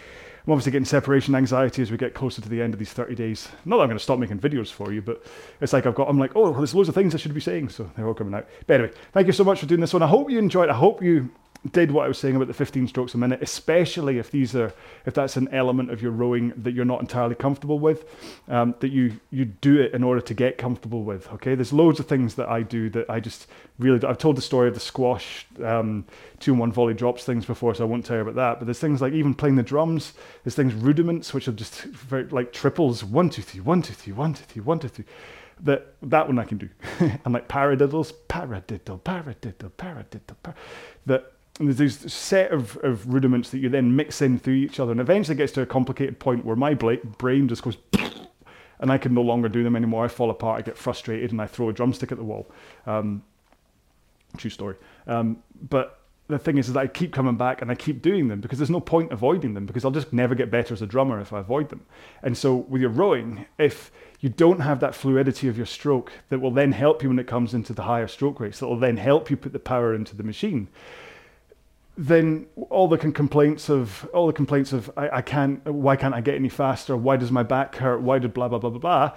I'm 0.47 0.53
obviously 0.53 0.73
getting 0.73 0.85
separation 0.85 1.35
anxiety 1.35 1.81
as 1.81 1.91
we 1.91 1.97
get 1.97 2.13
closer 2.13 2.43
to 2.43 2.49
the 2.51 2.61
end 2.61 2.75
of 2.75 2.79
these 2.79 2.93
30 2.93 3.15
days. 3.15 3.49
Not 3.65 3.77
that 3.77 3.85
I'm 3.85 3.89
going 3.89 3.99
to 3.99 4.05
stop 4.05 4.19
making 4.19 4.41
videos 4.41 4.71
for 4.71 4.93
you, 4.93 5.01
but 5.01 5.25
it's 5.61 5.73
like 5.73 5.87
I've 5.87 5.95
got, 5.95 6.09
I'm 6.09 6.19
like, 6.19 6.33
oh, 6.37 6.53
there's 6.53 6.75
loads 6.75 6.91
of 6.91 6.95
things 6.95 7.15
I 7.15 7.19
should 7.19 7.33
be 7.33 7.41
saying, 7.41 7.71
so 7.71 7.91
they're 7.97 8.07
all 8.07 8.13
coming 8.13 8.35
out. 8.35 8.47
But 8.67 8.75
anyway, 8.75 8.95
thank 9.13 9.27
you 9.27 9.33
so 9.33 9.43
much 9.43 9.61
for 9.61 9.67
doing 9.67 9.81
this 9.81 9.95
one. 9.95 10.03
I 10.03 10.07
hope 10.07 10.31
you 10.31 10.39
enjoyed. 10.39 10.69
I 10.69 10.75
hope 10.75 11.03
you 11.03 11.31
did 11.73 11.91
what 11.91 12.05
I 12.05 12.09
was 12.09 12.19
saying 12.19 12.37
about 12.37 12.49
the 12.49 12.55
15 12.55 12.89
strokes 12.89 13.15
a 13.15 13.19
minute, 13.19 13.41
especially 13.43 14.19
if 14.19 14.31
these 14.31 14.55
are 14.55 14.73
if 15.07 15.15
that's 15.15 15.37
an 15.37 15.49
element 15.49 15.91
of 15.91 16.03
your 16.03 16.11
rowing 16.13 16.53
that 16.57 16.73
you're 16.73 16.85
not 16.85 17.01
entirely 17.01 17.35
comfortable 17.35 17.79
with, 17.79 18.05
um, 18.49 18.75
that 18.81 18.91
you 18.91 19.19
you 19.31 19.47
do 19.47 19.81
it 19.81 19.95
in 19.95 20.05
order 20.05 20.21
to 20.21 20.35
get 20.35 20.59
comfortable 20.59 21.03
with. 21.05 21.31
Okay, 21.33 21.55
there's 21.55 21.73
loads 21.73 21.99
of 22.01 22.07
things 22.07 22.35
that 22.35 22.49
I 22.49 22.63
do 22.63 22.91
that 22.91 23.09
I 23.09 23.21
just 23.21 23.47
really. 23.79 24.05
I've 24.07 24.19
told 24.19 24.37
the 24.37 24.43
story 24.43 24.69
of 24.69 24.75
the 24.75 24.81
squash 24.81 25.47
um, 25.63 26.05
two 26.39 26.53
and 26.53 26.61
one 26.61 26.73
volley 26.73 26.95
drops 26.95 27.25
things 27.25 27.47
before, 27.47 27.75
so 27.75 27.85
I 27.85 27.87
won't 27.87 28.05
tell 28.05 28.17
you 28.17 28.23
about 28.23 28.35
that. 28.35 28.59
But 28.59 28.67
there's 28.67 28.81
things 28.81 29.01
like 29.01 29.15
even 29.15 29.35
playing 29.35 29.57
the 29.57 29.63
drums. 29.63 30.13
There's 30.45 30.55
things 30.55 30.75
rudiments 30.75 31.33
which 31.33 31.49
are 31.49 31.53
just 31.53 31.83
very, 31.83 32.25
like 32.25 32.53
triples 32.53 33.03
one 33.03 33.31
two 33.31 33.43
three 33.43 33.61
one 33.61 33.81
two 33.81 33.95
three 33.95 34.13
one 34.13 34.35
two 34.35 34.45
three 34.45 34.63
one 34.63 34.79
two 34.79 34.89
three 34.89 35.05
that 35.61 35.95
that 36.03 36.27
one 36.27 36.39
I 36.39 36.45
can 36.45 36.59
do. 36.59 36.69
and 37.25 37.33
like 37.33 37.49
paradiddles, 37.49 38.13
paradiddle, 38.29 39.01
paradiddle, 39.01 39.71
paradiddle, 39.73 40.37
par- 40.43 40.55
that 41.07 41.33
and 41.59 41.73
there's 41.73 41.99
this 41.99 42.13
set 42.13 42.51
of, 42.51 42.77
of 42.83 43.13
rudiments 43.13 43.51
that 43.51 43.59
you 43.59 43.69
then 43.69 43.95
mix 43.95 44.21
in 44.21 44.39
through 44.39 44.55
each 44.55 44.81
other, 44.81 44.91
and 44.91 45.01
eventually 45.01 45.37
it 45.37 45.39
gets 45.39 45.53
to 45.53 45.63
a 45.63 45.67
complicated 45.67 46.19
point 46.19 46.45
where 46.45 46.57
my 46.57 46.75
brain 46.75 47.49
just 47.49 47.63
goes, 47.63 47.77
and 48.81 48.91
I 48.91 48.99
can 48.99 49.15
no 49.15 49.23
longer 49.23 49.49
do 49.49 49.63
them 49.63 49.77
anymore. 49.77 50.05
I 50.05 50.09
fall 50.09 50.31
apart, 50.31 50.59
I 50.59 50.63
get 50.63 50.77
frustrated, 50.77 51.31
and 51.31 51.41
I 51.41 51.47
throw 51.47 51.69
a 51.69 51.73
drumstick 51.73 52.11
at 52.11 52.19
the 52.19 52.25
wall. 52.25 52.51
Um, 52.87 53.23
true 54.37 54.51
story. 54.51 54.75
Um, 55.07 55.45
but 55.69 56.01
the 56.27 56.39
thing 56.39 56.59
is, 56.59 56.69
is 56.69 56.75
that 56.75 56.81
I 56.81 56.87
keep 56.87 57.13
coming 57.13 57.37
back 57.37 57.61
and 57.61 57.71
I 57.71 57.75
keep 57.75 58.01
doing 58.01 58.29
them 58.29 58.41
because 58.41 58.59
there's 58.59 58.71
no 58.71 58.81
point 58.81 59.13
avoiding 59.13 59.55
them 59.55 59.67
because 59.67 59.85
I'll 59.85 59.91
just 59.91 60.13
never 60.13 60.35
get 60.35 60.51
better 60.51 60.73
as 60.73 60.81
a 60.81 60.87
drummer 60.87 61.21
if 61.21 61.33
I 61.33 61.41
avoid 61.41 61.69
them. 61.69 61.85
And 62.23 62.37
so 62.37 62.57
with 62.57 62.81
your 62.81 62.91
rowing, 62.91 63.45
if 63.59 63.93
you 64.21 64.31
don't 64.31 64.61
have 64.61 64.81
that 64.81 64.95
fluidity 64.95 65.49
of 65.49 65.57
your 65.59 65.67
stroke 65.67 66.13
that 66.31 66.41
will 66.41 66.51
then 66.51 66.73
help 66.73 67.03
you 67.03 67.11
when 67.11 67.19
it 67.19 67.27
comes 67.27 67.53
into 67.53 67.75
the 67.75 67.83
higher 67.83 68.09
stroke 68.09 68.41
rates, 68.41 68.59
that 68.61 68.67
will 68.67 68.79
then 68.79 68.97
help 68.97 69.31
you 69.31 69.37
put 69.37 69.53
the 69.53 69.59
power 69.59 69.95
into 69.95 70.17
the 70.17 70.23
machine 70.23 70.69
then 71.97 72.47
all 72.71 72.89
the 72.89 72.99
complaints 72.99 73.69
of 73.69 74.09
all 74.13 74.27
the 74.27 74.33
complaints 74.33 74.73
of 74.73 74.91
I, 74.97 75.19
I, 75.19 75.23
can't 75.23 75.65
why 75.65 75.97
can't 75.97 76.15
I 76.15 76.21
get 76.21 76.35
any 76.35 76.49
faster? 76.49 76.97
Why 76.97 77.17
does 77.17 77.31
my 77.31 77.43
back 77.43 77.77
hurt? 77.77 78.01
Why 78.01 78.19
did 78.19 78.35
blah 78.35 78.49
blah 78.49 78.59
blah 78.59 78.71
blah 78.71 78.81
blah? 78.81 79.17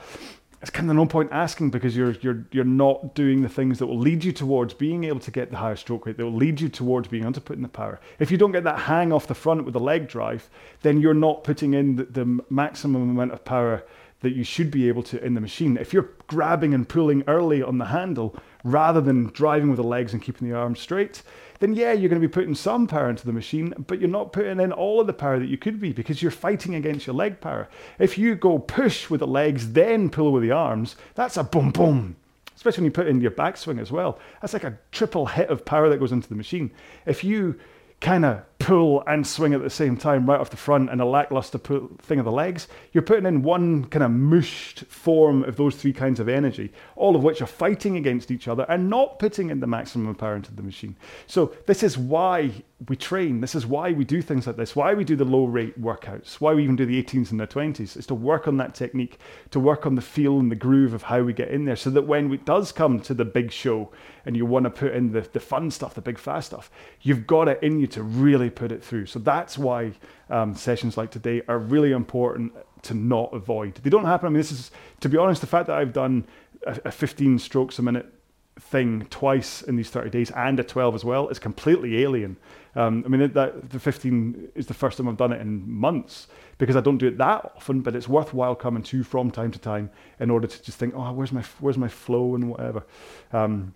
It's 0.61 0.71
kind 0.71 0.89
of 0.89 0.95
no 0.95 1.05
point 1.05 1.29
asking 1.31 1.71
because 1.71 1.95
you're 1.95 2.13
you're 2.21 2.45
you're 2.51 2.63
not 2.63 3.15
doing 3.15 3.41
the 3.41 3.49
things 3.49 3.79
that 3.79 3.87
will 3.87 3.99
lead 3.99 4.23
you 4.23 4.31
towards 4.31 4.73
being 4.73 5.03
able 5.05 5.19
to 5.21 5.31
get 5.31 5.49
the 5.49 5.57
higher 5.57 5.75
stroke 5.75 6.05
rate 6.05 6.17
that 6.17 6.25
will 6.25 6.35
lead 6.35 6.61
you 6.61 6.69
towards 6.69 7.07
being 7.07 7.23
able 7.23 7.33
to 7.33 7.41
put 7.41 7.55
in 7.55 7.63
the 7.63 7.67
power. 7.67 7.99
If 8.19 8.31
you 8.31 8.37
don't 8.37 8.51
get 8.51 8.63
that 8.63 8.79
hang 8.79 9.11
off 9.11 9.27
the 9.27 9.35
front 9.35 9.65
with 9.65 9.73
the 9.73 9.79
leg 9.79 10.07
drive 10.07 10.49
then 10.81 10.99
you're 10.99 11.13
not 11.13 11.43
putting 11.43 11.73
in 11.73 11.95
the, 11.95 12.05
the 12.05 12.39
maximum 12.49 13.09
amount 13.09 13.31
of 13.31 13.43
power 13.43 13.83
that 14.21 14.33
you 14.33 14.43
should 14.43 14.71
be 14.71 14.87
able 14.87 15.03
to 15.03 15.23
in 15.23 15.35
the 15.35 15.41
machine. 15.41 15.77
If 15.77 15.93
you're 15.93 16.09
grabbing 16.25 16.73
and 16.73 16.89
pulling 16.89 17.23
early 17.27 17.61
on 17.61 17.77
the 17.77 17.85
handle 17.85 18.35
rather 18.63 18.99
than 18.99 19.27
driving 19.27 19.69
with 19.69 19.77
the 19.77 19.83
legs 19.83 20.13
and 20.13 20.21
keeping 20.21 20.49
the 20.49 20.55
arms 20.55 20.79
straight 20.79 21.21
then 21.59 21.73
yeah, 21.73 21.91
you're 21.91 22.09
going 22.09 22.21
to 22.21 22.27
be 22.27 22.31
putting 22.31 22.55
some 22.55 22.87
power 22.87 23.09
into 23.09 23.25
the 23.25 23.33
machine, 23.33 23.73
but 23.87 23.99
you're 23.99 24.09
not 24.09 24.33
putting 24.33 24.59
in 24.59 24.71
all 24.71 25.01
of 25.01 25.07
the 25.07 25.13
power 25.13 25.39
that 25.39 25.47
you 25.47 25.57
could 25.57 25.79
be 25.79 25.93
because 25.93 26.21
you're 26.21 26.31
fighting 26.31 26.75
against 26.75 27.07
your 27.07 27.15
leg 27.15 27.41
power. 27.41 27.67
If 27.99 28.17
you 28.17 28.35
go 28.35 28.59
push 28.59 29.09
with 29.09 29.19
the 29.19 29.27
legs, 29.27 29.73
then 29.73 30.09
pull 30.09 30.31
with 30.31 30.43
the 30.43 30.51
arms, 30.51 30.95
that's 31.15 31.37
a 31.37 31.43
boom 31.43 31.71
boom. 31.71 32.15
Especially 32.55 32.81
when 32.81 32.85
you 32.85 32.91
put 32.91 33.07
in 33.07 33.21
your 33.21 33.31
backswing 33.31 33.79
as 33.79 33.91
well. 33.91 34.19
That's 34.41 34.53
like 34.53 34.63
a 34.63 34.77
triple 34.91 35.27
hit 35.27 35.49
of 35.49 35.63
power 35.63 35.89
that 35.89 35.99
goes 35.99 36.11
into 36.11 36.27
the 36.27 36.35
machine. 36.35 36.71
If 37.05 37.23
you 37.23 37.59
kind 38.01 38.25
of 38.25 38.41
pull 38.67 39.01
and 39.07 39.25
swing 39.25 39.53
at 39.53 39.61
the 39.61 39.69
same 39.69 39.95
time 39.95 40.29
right 40.29 40.41
off 40.41 40.49
the 40.49 40.57
front 40.57 40.89
and 40.89 40.99
a 40.99 41.05
lackluster 41.05 41.57
pull, 41.57 41.89
thing 41.99 42.19
of 42.19 42.25
the 42.25 42.31
legs, 42.33 42.67
you're 42.91 43.01
putting 43.01 43.25
in 43.25 43.41
one 43.41 43.85
kind 43.85 44.03
of 44.03 44.11
mushed 44.11 44.79
form 44.89 45.41
of 45.45 45.55
those 45.55 45.77
three 45.77 45.93
kinds 45.93 46.19
of 46.19 46.27
energy, 46.27 46.69
all 46.97 47.15
of 47.15 47.23
which 47.23 47.41
are 47.41 47.47
fighting 47.47 47.95
against 47.95 48.29
each 48.29 48.45
other 48.45 48.65
and 48.67 48.89
not 48.89 49.19
putting 49.19 49.49
in 49.49 49.61
the 49.61 49.67
maximum 49.67 50.13
power 50.13 50.35
into 50.35 50.53
the 50.53 50.61
machine. 50.61 50.97
So 51.27 51.53
this 51.65 51.81
is 51.81 51.97
why 51.97 52.51
we 52.89 52.95
train. 52.95 53.41
This 53.41 53.55
is 53.55 53.65
why 53.65 53.91
we 53.91 54.05
do 54.05 54.21
things 54.21 54.45
like 54.45 54.57
this, 54.57 54.75
why 54.75 54.93
we 54.93 55.03
do 55.03 55.15
the 55.15 55.25
low 55.25 55.45
rate 55.45 55.81
workouts, 55.81 56.35
why 56.35 56.53
we 56.53 56.63
even 56.63 56.75
do 56.75 56.85
the 56.85 57.01
18s 57.01 57.31
and 57.31 57.39
the 57.39 57.47
20s, 57.47 57.97
is 57.97 58.05
to 58.07 58.13
work 58.13 58.47
on 58.47 58.57
that 58.57 58.75
technique, 58.75 59.17
to 59.49 59.59
work 59.59 59.85
on 59.85 59.95
the 59.95 60.01
feel 60.01 60.39
and 60.39 60.51
the 60.51 60.55
groove 60.55 60.93
of 60.93 61.03
how 61.03 61.21
we 61.23 61.33
get 61.33 61.49
in 61.49 61.65
there 61.65 61.75
so 61.75 61.89
that 61.89 62.03
when 62.03 62.31
it 62.31 62.45
does 62.45 62.71
come 62.71 62.99
to 62.99 63.15
the 63.15 63.25
big 63.25 63.51
show 63.51 63.91
and 64.25 64.35
you 64.35 64.45
want 64.45 64.65
to 64.65 64.69
put 64.69 64.93
in 64.93 65.11
the, 65.11 65.21
the 65.21 65.39
fun 65.39 65.71
stuff, 65.71 65.95
the 65.95 66.01
big 66.01 66.19
fast 66.19 66.47
stuff, 66.47 66.69
you've 67.01 67.25
got 67.25 67.47
it 67.47 67.57
in 67.63 67.79
you 67.79 67.87
to 67.87 68.03
really 68.03 68.49
put 68.57 68.71
it 68.71 68.83
through. 68.83 69.05
So 69.05 69.19
that's 69.19 69.57
why 69.57 69.93
um, 70.29 70.55
sessions 70.55 70.97
like 70.97 71.11
today 71.11 71.41
are 71.47 71.59
really 71.59 71.91
important 71.91 72.53
to 72.83 72.93
not 72.93 73.33
avoid. 73.33 73.75
They 73.75 73.89
don't 73.89 74.05
happen. 74.05 74.27
I 74.27 74.29
mean, 74.29 74.37
this 74.37 74.51
is, 74.51 74.71
to 74.99 75.09
be 75.09 75.17
honest, 75.17 75.41
the 75.41 75.47
fact 75.47 75.67
that 75.67 75.77
I've 75.77 75.93
done 75.93 76.25
a, 76.65 76.79
a 76.85 76.91
15 76.91 77.39
strokes 77.39 77.79
a 77.79 77.81
minute 77.81 78.13
thing 78.59 79.05
twice 79.11 79.61
in 79.61 79.75
these 79.75 79.89
30 79.89 80.09
days 80.09 80.31
and 80.31 80.59
a 80.59 80.63
12 80.63 80.95
as 80.95 81.05
well 81.05 81.29
is 81.29 81.37
completely 81.37 82.01
alien. 82.01 82.37
Um, 82.75 83.03
I 83.05 83.09
mean, 83.09 83.31
that 83.33 83.69
the 83.69 83.79
15 83.79 84.49
is 84.55 84.67
the 84.67 84.73
first 84.73 84.97
time 84.97 85.07
I've 85.07 85.17
done 85.17 85.31
it 85.31 85.41
in 85.41 85.69
months 85.69 86.27
because 86.57 86.75
I 86.75 86.81
don't 86.81 86.97
do 86.97 87.07
it 87.07 87.17
that 87.17 87.53
often, 87.55 87.81
but 87.81 87.95
it's 87.95 88.07
worthwhile 88.07 88.55
coming 88.55 88.83
to 88.83 89.03
from 89.03 89.31
time 89.31 89.51
to 89.51 89.59
time 89.59 89.89
in 90.19 90.29
order 90.29 90.47
to 90.47 90.63
just 90.63 90.77
think, 90.77 90.93
oh, 90.95 91.11
where's 91.13 91.31
my 91.31 91.43
where's 91.59 91.77
my 91.77 91.87
flow 91.87 92.35
and 92.35 92.49
whatever. 92.49 92.83
Um, 93.31 93.73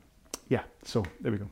yeah, 0.50 0.64
so 0.84 1.04
there 1.20 1.32
we 1.32 1.38
go. 1.38 1.48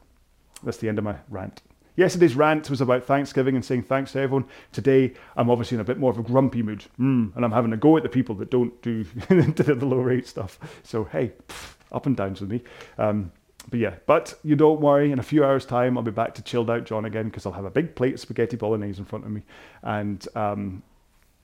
That's 0.64 0.78
the 0.78 0.90
end 0.90 0.98
of 0.98 1.04
my 1.04 1.16
rant. 1.30 1.62
Yesterday's 2.00 2.34
rant 2.34 2.70
was 2.70 2.80
about 2.80 3.04
Thanksgiving 3.04 3.56
and 3.56 3.66
saying 3.66 3.84
thanks 3.84 4.14
to 4.14 4.22
everyone. 4.22 4.46
Today, 4.72 5.14
I'm 5.36 5.50
obviously 5.50 5.76
in 5.76 5.82
a 5.82 5.84
bit 5.84 5.98
more 5.98 6.10
of 6.10 6.18
a 6.18 6.24
grumpy 6.24 6.64
mood, 6.64 6.86
mm, 6.98 7.36
and 7.36 7.44
I'm 7.44 7.52
having 7.52 7.74
a 7.74 7.78
go 7.78 7.98
at 7.98 8.04
the 8.04 8.10
people 8.10 8.36
that 8.36 8.50
don't 8.50 8.82
do 8.82 9.04
the 9.28 9.86
low 9.86 9.98
rate 9.98 10.26
stuff. 10.26 10.58
So 10.82 11.04
hey, 11.04 11.34
pff, 11.50 11.74
up 11.92 12.06
and 12.06 12.16
downs 12.16 12.40
with 12.40 12.52
me. 12.52 12.62
Um, 12.98 13.34
but 13.70 13.82
yeah, 13.82 13.96
but 14.06 14.34
you 14.44 14.56
don't 14.56 14.80
worry. 14.80 15.12
In 15.12 15.20
a 15.20 15.24
few 15.24 15.44
hours' 15.44 15.66
time, 15.66 15.98
I'll 15.98 16.04
be 16.04 16.12
back 16.12 16.36
to 16.36 16.42
chilled 16.42 16.70
out 16.70 16.86
John 16.86 17.04
again 17.04 17.26
because 17.26 17.46
I'll 17.46 17.52
have 17.52 17.66
a 17.66 17.70
big 17.70 17.96
plate 17.96 18.14
of 18.14 18.22
spaghetti 18.22 18.56
bolognese 18.56 18.98
in 18.98 19.04
front 19.04 19.26
of 19.26 19.32
me. 19.32 19.44
And 19.84 20.26
um, 20.36 20.84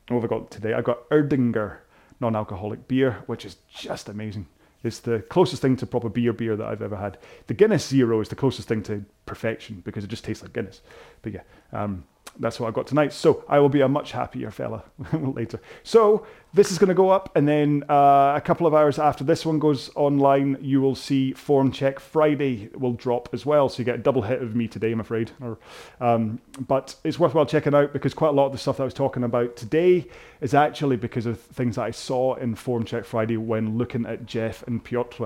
what 0.07 0.21
have 0.21 0.31
I 0.31 0.33
got 0.33 0.51
today? 0.51 0.73
I've 0.73 0.85
got 0.85 1.09
Erdinger 1.09 1.79
non-alcoholic 2.21 2.87
beer, 2.87 3.23
which 3.25 3.43
is 3.43 3.57
just 3.67 4.07
amazing. 4.07 4.47
It's 4.85 4.99
the 4.99 5.19
closest 5.19 5.61
thing 5.61 5.75
to 5.77 5.85
proper 5.85 6.09
beer 6.09 6.33
beer 6.33 6.55
that 6.55 6.67
I've 6.67 6.81
ever 6.81 6.95
had. 6.95 7.17
The 7.47 7.53
Guinness 7.53 7.87
Zero 7.87 8.21
is 8.21 8.29
the 8.29 8.35
closest 8.35 8.67
thing 8.67 8.83
to 8.83 9.03
perfection 9.25 9.81
because 9.83 10.03
it 10.03 10.07
just 10.07 10.23
tastes 10.23 10.43
like 10.43 10.53
Guinness. 10.53 10.81
But 11.21 11.33
yeah, 11.33 11.41
um, 11.73 12.05
that's 12.39 12.59
what 12.59 12.67
I 12.67 12.71
got 12.71 12.87
tonight. 12.87 13.13
So 13.13 13.43
I 13.47 13.59
will 13.59 13.69
be 13.69 13.81
a 13.81 13.87
much 13.87 14.11
happier 14.11 14.51
fella 14.51 14.83
later. 15.13 15.59
So 15.83 16.25
this 16.53 16.71
is 16.71 16.77
going 16.77 16.87
to 16.89 16.95
go 16.95 17.09
up, 17.09 17.35
and 17.35 17.47
then 17.47 17.83
uh, 17.89 18.33
a 18.35 18.41
couple 18.43 18.65
of 18.65 18.73
hours 18.73 18.97
after 18.97 19.23
this 19.23 19.45
one 19.45 19.59
goes 19.59 19.91
online, 19.95 20.57
you 20.61 20.79
will 20.81 20.95
see 20.95 21.33
Form 21.33 21.71
Check 21.71 21.99
Friday 21.99 22.69
will 22.73 22.93
drop 22.93 23.29
as 23.33 23.45
well. 23.45 23.67
So 23.67 23.79
you 23.79 23.85
get 23.85 23.95
a 23.95 23.99
double 23.99 24.21
hit 24.21 24.41
of 24.41 24.55
me 24.55 24.67
today, 24.67 24.91
I'm 24.91 24.99
afraid. 24.99 25.31
Or, 25.41 25.57
um, 25.99 26.39
but 26.67 26.95
it's 27.03 27.19
worthwhile 27.19 27.45
checking 27.45 27.75
out 27.75 27.93
because 27.93 28.13
quite 28.13 28.29
a 28.29 28.33
lot 28.33 28.45
of 28.45 28.51
the 28.53 28.57
stuff 28.57 28.77
that 28.77 28.83
I 28.83 28.85
was 28.85 28.93
talking 28.93 29.23
about 29.23 29.55
today 29.55 30.07
is 30.39 30.53
actually 30.53 30.95
because 30.95 31.25
of 31.25 31.39
things 31.39 31.75
that 31.75 31.83
I 31.83 31.91
saw 31.91 32.35
in 32.35 32.55
Form 32.55 32.85
Check 32.85 33.05
Friday 33.05 33.37
when 33.37 33.77
looking 33.77 34.05
at 34.05 34.25
Jeff 34.25 34.65
and 34.65 34.83
Piotr. 34.83 35.25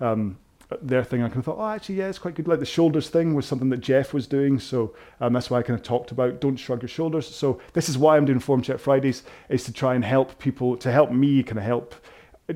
Um, 0.00 0.38
their 0.82 1.04
thing, 1.04 1.22
I 1.22 1.28
kind 1.28 1.38
of 1.38 1.44
thought, 1.44 1.58
oh, 1.58 1.68
actually, 1.68 1.96
yeah, 1.96 2.08
it's 2.08 2.18
quite 2.18 2.34
good. 2.34 2.48
Like 2.48 2.58
the 2.58 2.66
shoulders 2.66 3.08
thing 3.08 3.34
was 3.34 3.46
something 3.46 3.68
that 3.70 3.78
Jeff 3.78 4.12
was 4.12 4.26
doing, 4.26 4.58
so 4.58 4.94
um, 5.20 5.32
that's 5.32 5.48
why 5.48 5.58
I 5.58 5.62
kind 5.62 5.78
of 5.78 5.84
talked 5.84 6.10
about 6.10 6.40
don't 6.40 6.56
shrug 6.56 6.82
your 6.82 6.88
shoulders. 6.88 7.26
So 7.26 7.60
this 7.72 7.88
is 7.88 7.96
why 7.96 8.16
I'm 8.16 8.24
doing 8.24 8.40
Form 8.40 8.62
Check 8.62 8.78
Fridays, 8.80 9.22
is 9.48 9.64
to 9.64 9.72
try 9.72 9.94
and 9.94 10.04
help 10.04 10.38
people, 10.38 10.76
to 10.78 10.90
help 10.90 11.10
me 11.10 11.42
kind 11.42 11.58
of 11.58 11.64
help 11.64 11.94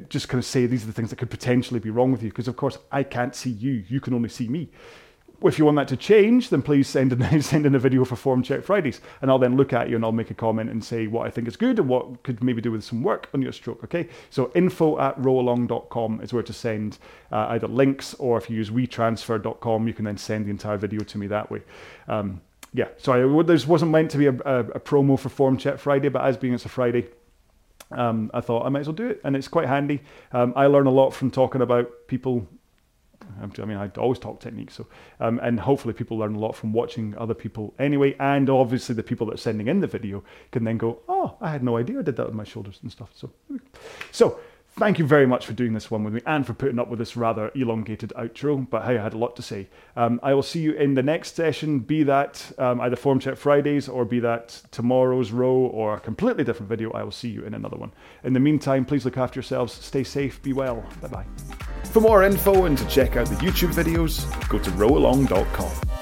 just 0.09 0.29
kind 0.29 0.39
of 0.39 0.45
say 0.45 0.67
these 0.67 0.85
are 0.85 0.87
the 0.87 0.93
things 0.93 1.11
that 1.11 1.17
could 1.17 1.31
potentially 1.31 1.81
be 1.81 1.91
wrong 1.91 2.13
with 2.13 2.23
you. 2.23 2.29
Because 2.31 2.49
of 2.49 2.57
course, 2.57 2.79
I 2.93 3.03
can't 3.03 3.35
see 3.35 3.51
you; 3.51 3.85
you 3.89 4.01
can 4.01 4.15
only 4.15 4.29
see 4.29 4.49
me 4.49 4.71
if 5.43 5.59
you 5.59 5.65
want 5.65 5.77
that 5.77 5.89
to 5.89 5.97
change, 5.97 6.51
then 6.51 6.63
please 6.63 6.89
send 6.89 7.13
in, 7.13 7.43
send 7.43 7.67
in 7.67 7.75
a 7.75 7.79
video 7.79 8.05
for 8.05 8.17
Form 8.17 8.43
Check 8.43 8.63
Fridays, 8.63 9.01
and 9.23 9.31
I'll 9.31 9.39
then 9.39 9.57
look 9.57 9.73
at 9.73 9.89
you 9.89 9.97
and 9.97 10.05
I'll 10.05 10.13
make 10.13 10.31
a 10.31 10.35
comment 10.35 10.71
and 10.71 10.85
say 10.85 11.07
what 11.07 11.27
I 11.27 11.31
think 11.31 11.49
is 11.49 11.57
good 11.57 11.79
and 11.79 11.89
what 11.89 12.23
could 12.23 12.43
maybe 12.43 12.61
do 12.61 12.73
with 12.73 12.85
some 12.85 13.03
work 13.03 13.29
on 13.33 13.43
your 13.43 13.53
stroke. 13.53 13.83
Okay, 13.85 14.09
so 14.29 14.51
info 14.55 14.99
at 14.99 15.19
rowalong.com 15.19 16.21
is 16.21 16.33
where 16.33 16.43
to 16.43 16.53
send 16.53 16.99
uh, 17.33 17.47
either 17.51 17.69
links 17.69 18.15
or 18.15 18.39
if 18.39 18.51
you 18.51 18.57
use 18.57 18.71
wetransfer.com, 18.71 19.87
you 19.89 19.95
can 19.95 20.05
then 20.05 20.19
send 20.19 20.47
the 20.47 20.51
entire 20.51 20.77
video 20.77 21.01
to 21.01 21.19
me 21.19 21.27
that 21.27 21.51
way. 21.51 21.63
Um, 22.09 22.41
yeah, 22.73 22.89
sorry, 22.99 23.45
this 23.45 23.67
wasn't 23.67 23.91
meant 23.91 24.11
to 24.13 24.19
be 24.19 24.27
a, 24.27 24.33
a, 24.45 24.59
a, 24.61 24.81
promo 24.81 25.19
for 25.19 25.29
Form 25.29 25.57
Check 25.57 25.79
Friday, 25.79 26.09
but 26.09 26.23
as 26.23 26.37
being 26.37 26.55
it's 26.55 26.65
a 26.65 26.69
Friday, 26.69 27.09
um, 27.91 28.31
I 28.33 28.41
thought 28.41 28.65
I 28.65 28.69
might 28.69 28.81
as 28.81 28.87
well 28.87 28.95
do 28.95 29.09
it, 29.09 29.21
and 29.25 29.35
it's 29.35 29.49
quite 29.49 29.67
handy. 29.67 30.03
Um, 30.33 30.53
I 30.55 30.67
learn 30.67 30.87
a 30.87 30.91
lot 30.91 31.11
from 31.11 31.31
talking 31.31 31.63
about 31.63 31.91
people 32.07 32.47
I 33.41 33.65
mean, 33.65 33.77
I 33.77 33.89
always 33.99 34.19
talk 34.19 34.41
technique, 34.41 34.71
so 34.71 34.87
um, 35.21 35.39
and 35.43 35.61
hopefully 35.61 35.95
people 35.95 36.19
learn 36.19 36.35
a 36.35 36.39
lot 36.39 36.55
from 36.57 36.73
watching 36.73 37.17
other 37.17 37.35
people 37.35 37.75
anyway, 37.79 38.15
and 38.19 38.49
obviously 38.51 38.95
the 38.95 39.03
people 39.03 39.27
that 39.29 39.35
are 39.35 39.39
sending 39.39 39.69
in 39.69 39.81
the 39.81 39.87
video 39.87 40.23
can 40.53 40.65
then 40.65 40.79
go, 40.79 41.01
oh, 41.09 41.37
I 41.41 41.51
had 41.51 41.63
no 41.63 41.77
idea 41.77 41.99
I 41.99 42.03
did 42.03 42.17
that 42.17 42.27
with 42.27 42.35
my 42.35 42.45
shoulders 42.45 42.79
and 42.83 42.91
stuff. 42.91 43.11
So, 43.15 43.31
so 44.11 44.41
thank 44.81 44.99
you 44.99 45.05
very 45.05 45.27
much 45.27 45.45
for 45.45 45.53
doing 45.53 45.75
this 45.75 45.91
one 45.91 46.03
with 46.03 46.15
me 46.15 46.23
and 46.25 46.47
for 46.47 46.55
putting 46.55 46.79
up 46.79 46.89
with 46.89 46.99
this 46.99 47.15
rather 47.15 47.53
elongated 47.55 48.15
outro. 48.17 48.69
But 48.69 48.85
hey, 48.85 48.97
I 48.97 49.03
had 49.03 49.13
a 49.13 49.19
lot 49.19 49.37
to 49.37 49.43
say. 49.43 49.69
Um, 49.95 50.19
I 50.23 50.33
will 50.33 50.43
see 50.43 50.61
you 50.61 50.73
in 50.73 50.95
the 50.95 51.03
next 51.03 51.37
session, 51.37 51.81
be 51.81 52.03
that 52.05 52.51
um, 52.57 52.81
either 52.81 52.97
Form 52.97 53.21
Check 53.21 53.37
Fridays 53.37 53.89
or 53.91 54.07
be 54.07 54.21
that 54.21 54.63
tomorrow's 54.71 55.33
row 55.33 55.55
or 55.55 55.95
a 55.97 56.01
completely 56.01 56.45
different 56.45 56.71
video. 56.71 56.91
I 56.93 57.03
will 57.03 57.13
see 57.13 57.29
you 57.29 57.45
in 57.45 57.53
another 57.53 57.77
one. 57.77 57.93
In 58.25 58.33
the 58.33 58.41
meantime, 58.41 58.87
please 58.87 59.05
look 59.05 59.19
after 59.19 59.39
yourselves, 59.39 59.75
stay 59.75 60.03
safe, 60.03 60.43
be 60.43 60.55
well. 60.55 60.83
Bye 61.03 61.09
bye. 61.09 61.27
For 61.93 62.01
more 62.01 62.23
info 62.23 62.65
and 62.65 62.79
to 62.79 62.87
check 62.87 63.17
out 63.17 63.27
the 63.29 63.37
YouTube 63.37 63.75
videos, 63.75 64.25
go 64.49 64.59
to 64.59 64.71
rowalong.com. 64.71 66.00